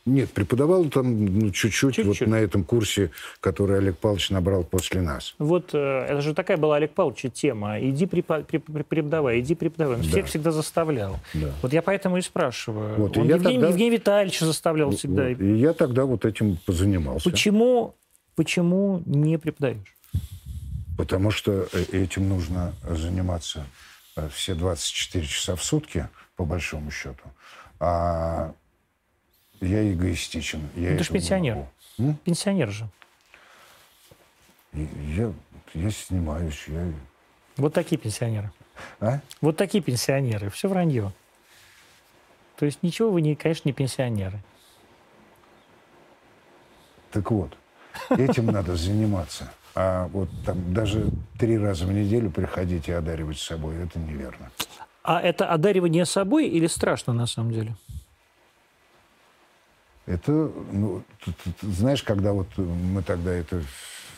Нет, 0.10 0.32
преподавал 0.32 0.86
там 0.86 1.26
ну, 1.40 1.52
чуть-чуть, 1.52 1.96
Чуть-чуть. 1.96 2.20
вот 2.22 2.28
на 2.28 2.36
этом 2.40 2.64
курсе, 2.64 3.12
который 3.40 3.78
Олег 3.78 3.98
Павлович 3.98 4.30
набрал 4.32 4.64
после 4.64 5.02
нас. 5.02 5.36
Вот 5.40 5.70
э, 5.74 5.78
это 6.10 6.22
же 6.22 6.34
такая 6.34 6.58
была 6.58 6.78
Олег 6.78 6.92
Павловича 6.94 7.30
тема. 7.30 7.80
Иди 7.80 8.06
препо- 8.06 8.44
преп- 8.46 8.84
преподавай, 8.84 9.40
иди 9.40 9.56
преподавай. 9.56 9.98
Он 9.98 10.02
Да. 10.02 10.08
всех 10.10 10.26
всегда 10.26 10.52
заставлял. 10.52 11.20
Да. 11.34 11.52
Вот 11.62 11.74
я 11.74 11.82
поэтому 11.82 12.18
и 12.18 12.22
спрашиваю. 12.22 12.96
Вот, 12.98 13.16
и 13.18 13.20
Он 13.20 13.28
я 13.28 13.36
Евгений, 13.36 13.56
тогда- 13.56 13.68
Евгений 13.70 13.92
Витальевича 13.92 14.46
заставлял 14.46 14.92
всегда. 14.92 15.30
Вот. 15.30 15.40
И 15.42 15.58
я 15.58 15.74
тогда 15.74 16.06
вот 16.06 16.26
этим 16.26 16.58
позанимался. 16.66 17.30
Почему, 17.30 17.96
почему 18.36 19.04
не 19.06 19.38
преподаешь? 19.38 19.78
Потому 20.98 21.32
что 21.32 21.68
э, 21.72 21.84
этим 21.92 22.28
нужно 22.28 22.74
заниматься 22.90 23.64
э, 24.18 24.28
все 24.34 24.54
24 24.56 25.26
часа 25.26 25.56
в 25.56 25.64
сутки, 25.64 26.10
по 26.36 26.46
большому 26.46 26.92
счету. 26.92 27.24
А 27.80 28.54
я 29.62 29.94
эгоистичен. 29.94 30.70
Я 30.76 30.92
Ну, 30.92 30.98
ты 30.98 31.04
ж 31.04 31.08
этого 31.08 31.14
не 31.16 31.20
пенсионер. 31.20 31.56
могу. 31.56 31.70
М? 32.00 32.16
Пенсионер 32.24 32.70
же. 32.70 32.90
Я, 34.74 35.34
я 35.74 35.92
снимаюсь. 35.92 36.64
Я... 36.68 36.92
Вот 37.58 37.74
такие 37.74 37.98
пенсионеры. 37.98 38.52
А? 39.00 39.20
Вот 39.42 39.58
такие 39.58 39.84
пенсионеры. 39.84 40.50
Все 40.50 40.70
вранье. 40.70 41.12
То 42.58 42.66
есть 42.66 42.84
ничего 42.84 43.10
вы, 43.10 43.22
не, 43.22 43.36
конечно, 43.36 43.68
не 43.70 43.74
пенсионеры. 43.74 44.40
Так 47.12 47.32
вот, 47.32 47.58
этим 48.10 48.46
надо 48.52 48.76
заниматься. 48.76 49.52
А 49.76 50.08
вот 50.10 50.30
там 50.46 50.74
даже 50.74 51.10
три 51.38 51.58
раза 51.58 51.86
в 51.86 51.92
неделю 51.92 52.30
приходить 52.32 52.88
и 52.88 52.92
одаривать 52.92 53.40
собой, 53.40 53.76
это 53.78 54.00
неверно. 54.00 54.52
А 55.04 55.22
это 55.22 55.48
одаривание 55.48 56.06
собой 56.06 56.48
или 56.48 56.68
страшно 56.68 57.14
на 57.14 57.26
самом 57.28 57.52
деле? 57.52 57.76
Это, 60.10 60.32
ну, 60.32 61.04
ты- 61.24 61.32
ты- 61.34 61.52
ты 61.62 61.68
знаешь, 61.68 62.02
когда 62.02 62.34
вот 62.34 62.48
мы 62.58 63.04
тогда 63.04 63.32
это 63.32 63.62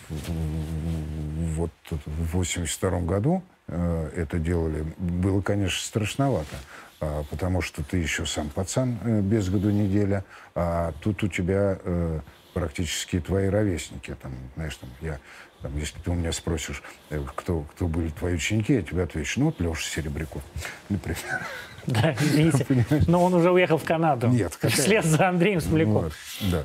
вот 0.09 1.71
в 1.89 2.31
82 2.31 3.01
году 3.01 3.43
э, 3.67 4.11
это 4.15 4.39
делали, 4.39 4.85
было, 4.97 5.41
конечно, 5.41 5.79
страшновато, 5.81 6.55
а, 6.99 7.23
потому 7.29 7.61
что 7.61 7.83
ты 7.83 7.97
еще 7.97 8.25
сам 8.25 8.49
пацан 8.49 8.97
э, 9.03 9.21
без 9.21 9.49
году 9.49 9.69
неделя, 9.69 10.23
а 10.55 10.93
тут 11.01 11.23
у 11.23 11.27
тебя 11.27 11.77
э, 11.83 12.19
практически 12.53 13.19
твои 13.19 13.47
ровесники. 13.47 14.15
Там, 14.21 14.33
знаешь, 14.55 14.75
там, 14.75 14.89
я, 15.01 15.19
там, 15.61 15.77
если 15.77 15.99
ты 15.99 16.11
у 16.11 16.15
меня 16.15 16.31
спросишь, 16.31 16.81
э, 17.09 17.21
кто, 17.35 17.61
кто 17.61 17.87
были 17.87 18.09
твои 18.09 18.35
ученики, 18.35 18.73
я 18.73 18.81
тебе 18.81 19.03
отвечу, 19.03 19.39
ну, 19.41 19.45
вот 19.47 19.59
Леша 19.59 19.89
Серебряков, 19.89 20.41
например. 20.89 21.45
Да, 21.87 22.13
извините. 22.13 22.65
Но 23.07 23.23
он 23.23 23.33
уже 23.33 23.51
уехал 23.51 23.77
в 23.77 23.83
Канаду. 23.83 24.27
Нет, 24.27 24.55
какая- 24.55 24.71
Вслед 24.71 25.05
за 25.05 25.29
Андреем 25.29 25.61
Смоляком. 25.61 25.93
Вот, 25.93 26.13
да. 26.51 26.63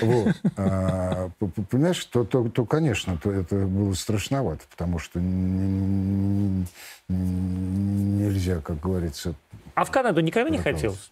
Вот. 0.00 0.36
А, 0.56 1.30
понимаешь, 1.70 2.04
то, 2.04 2.24
то, 2.24 2.48
то, 2.48 2.64
конечно, 2.64 3.16
то 3.16 3.32
это 3.32 3.56
было 3.66 3.92
страшновато, 3.94 4.62
потому 4.70 4.98
что 5.00 5.18
нельзя, 7.08 8.60
как 8.60 8.78
говорится, 8.80 9.34
А 9.74 9.84
в 9.84 9.90
Канаду 9.90 10.20
никогда 10.20 10.48
не 10.50 10.58
хотелось? 10.58 11.10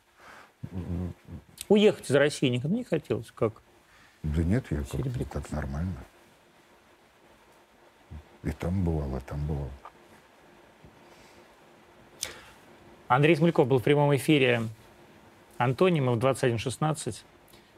Уехать 1.68 2.08
из 2.10 2.14
России 2.14 2.48
никогда 2.48 2.76
не 2.76 2.84
хотелось? 2.84 3.30
Как? 3.34 3.54
да 4.22 4.42
нет, 4.42 4.64
я 4.70 4.78
как 4.78 5.28
так 5.28 5.50
нормально. 5.50 5.94
И 8.42 8.50
там 8.52 8.84
бывал, 8.84 9.16
и 9.16 9.20
там 9.20 9.44
бывал. 9.46 9.70
Андрей 13.08 13.36
Смоляков 13.36 13.66
был 13.66 13.78
в 13.78 13.82
прямом 13.82 14.14
эфире 14.16 14.62
Антонимов 15.56 16.18
21.16. 16.18 17.22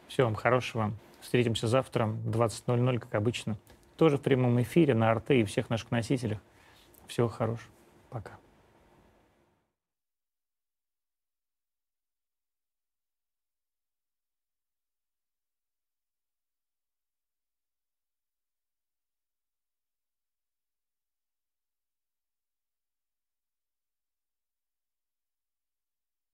Всего 0.09 0.27
вам 0.27 0.35
хорошего. 0.35 0.93
Встретимся 1.21 1.69
завтра 1.69 2.07
в 2.07 2.31
20.00, 2.31 2.99
как 2.99 3.15
обычно. 3.15 3.57
Тоже 3.97 4.17
в 4.19 4.23
прямом 4.23 4.61
эфире 4.63 4.95
на 4.95 5.15
РТ 5.15 5.31
и 5.31 5.45
всех 5.45 5.71
наших 5.71 5.93
носителях. 5.93 6.39
Всего 7.07 7.29
хорошего. 7.29 7.71
Пока. 8.11 8.40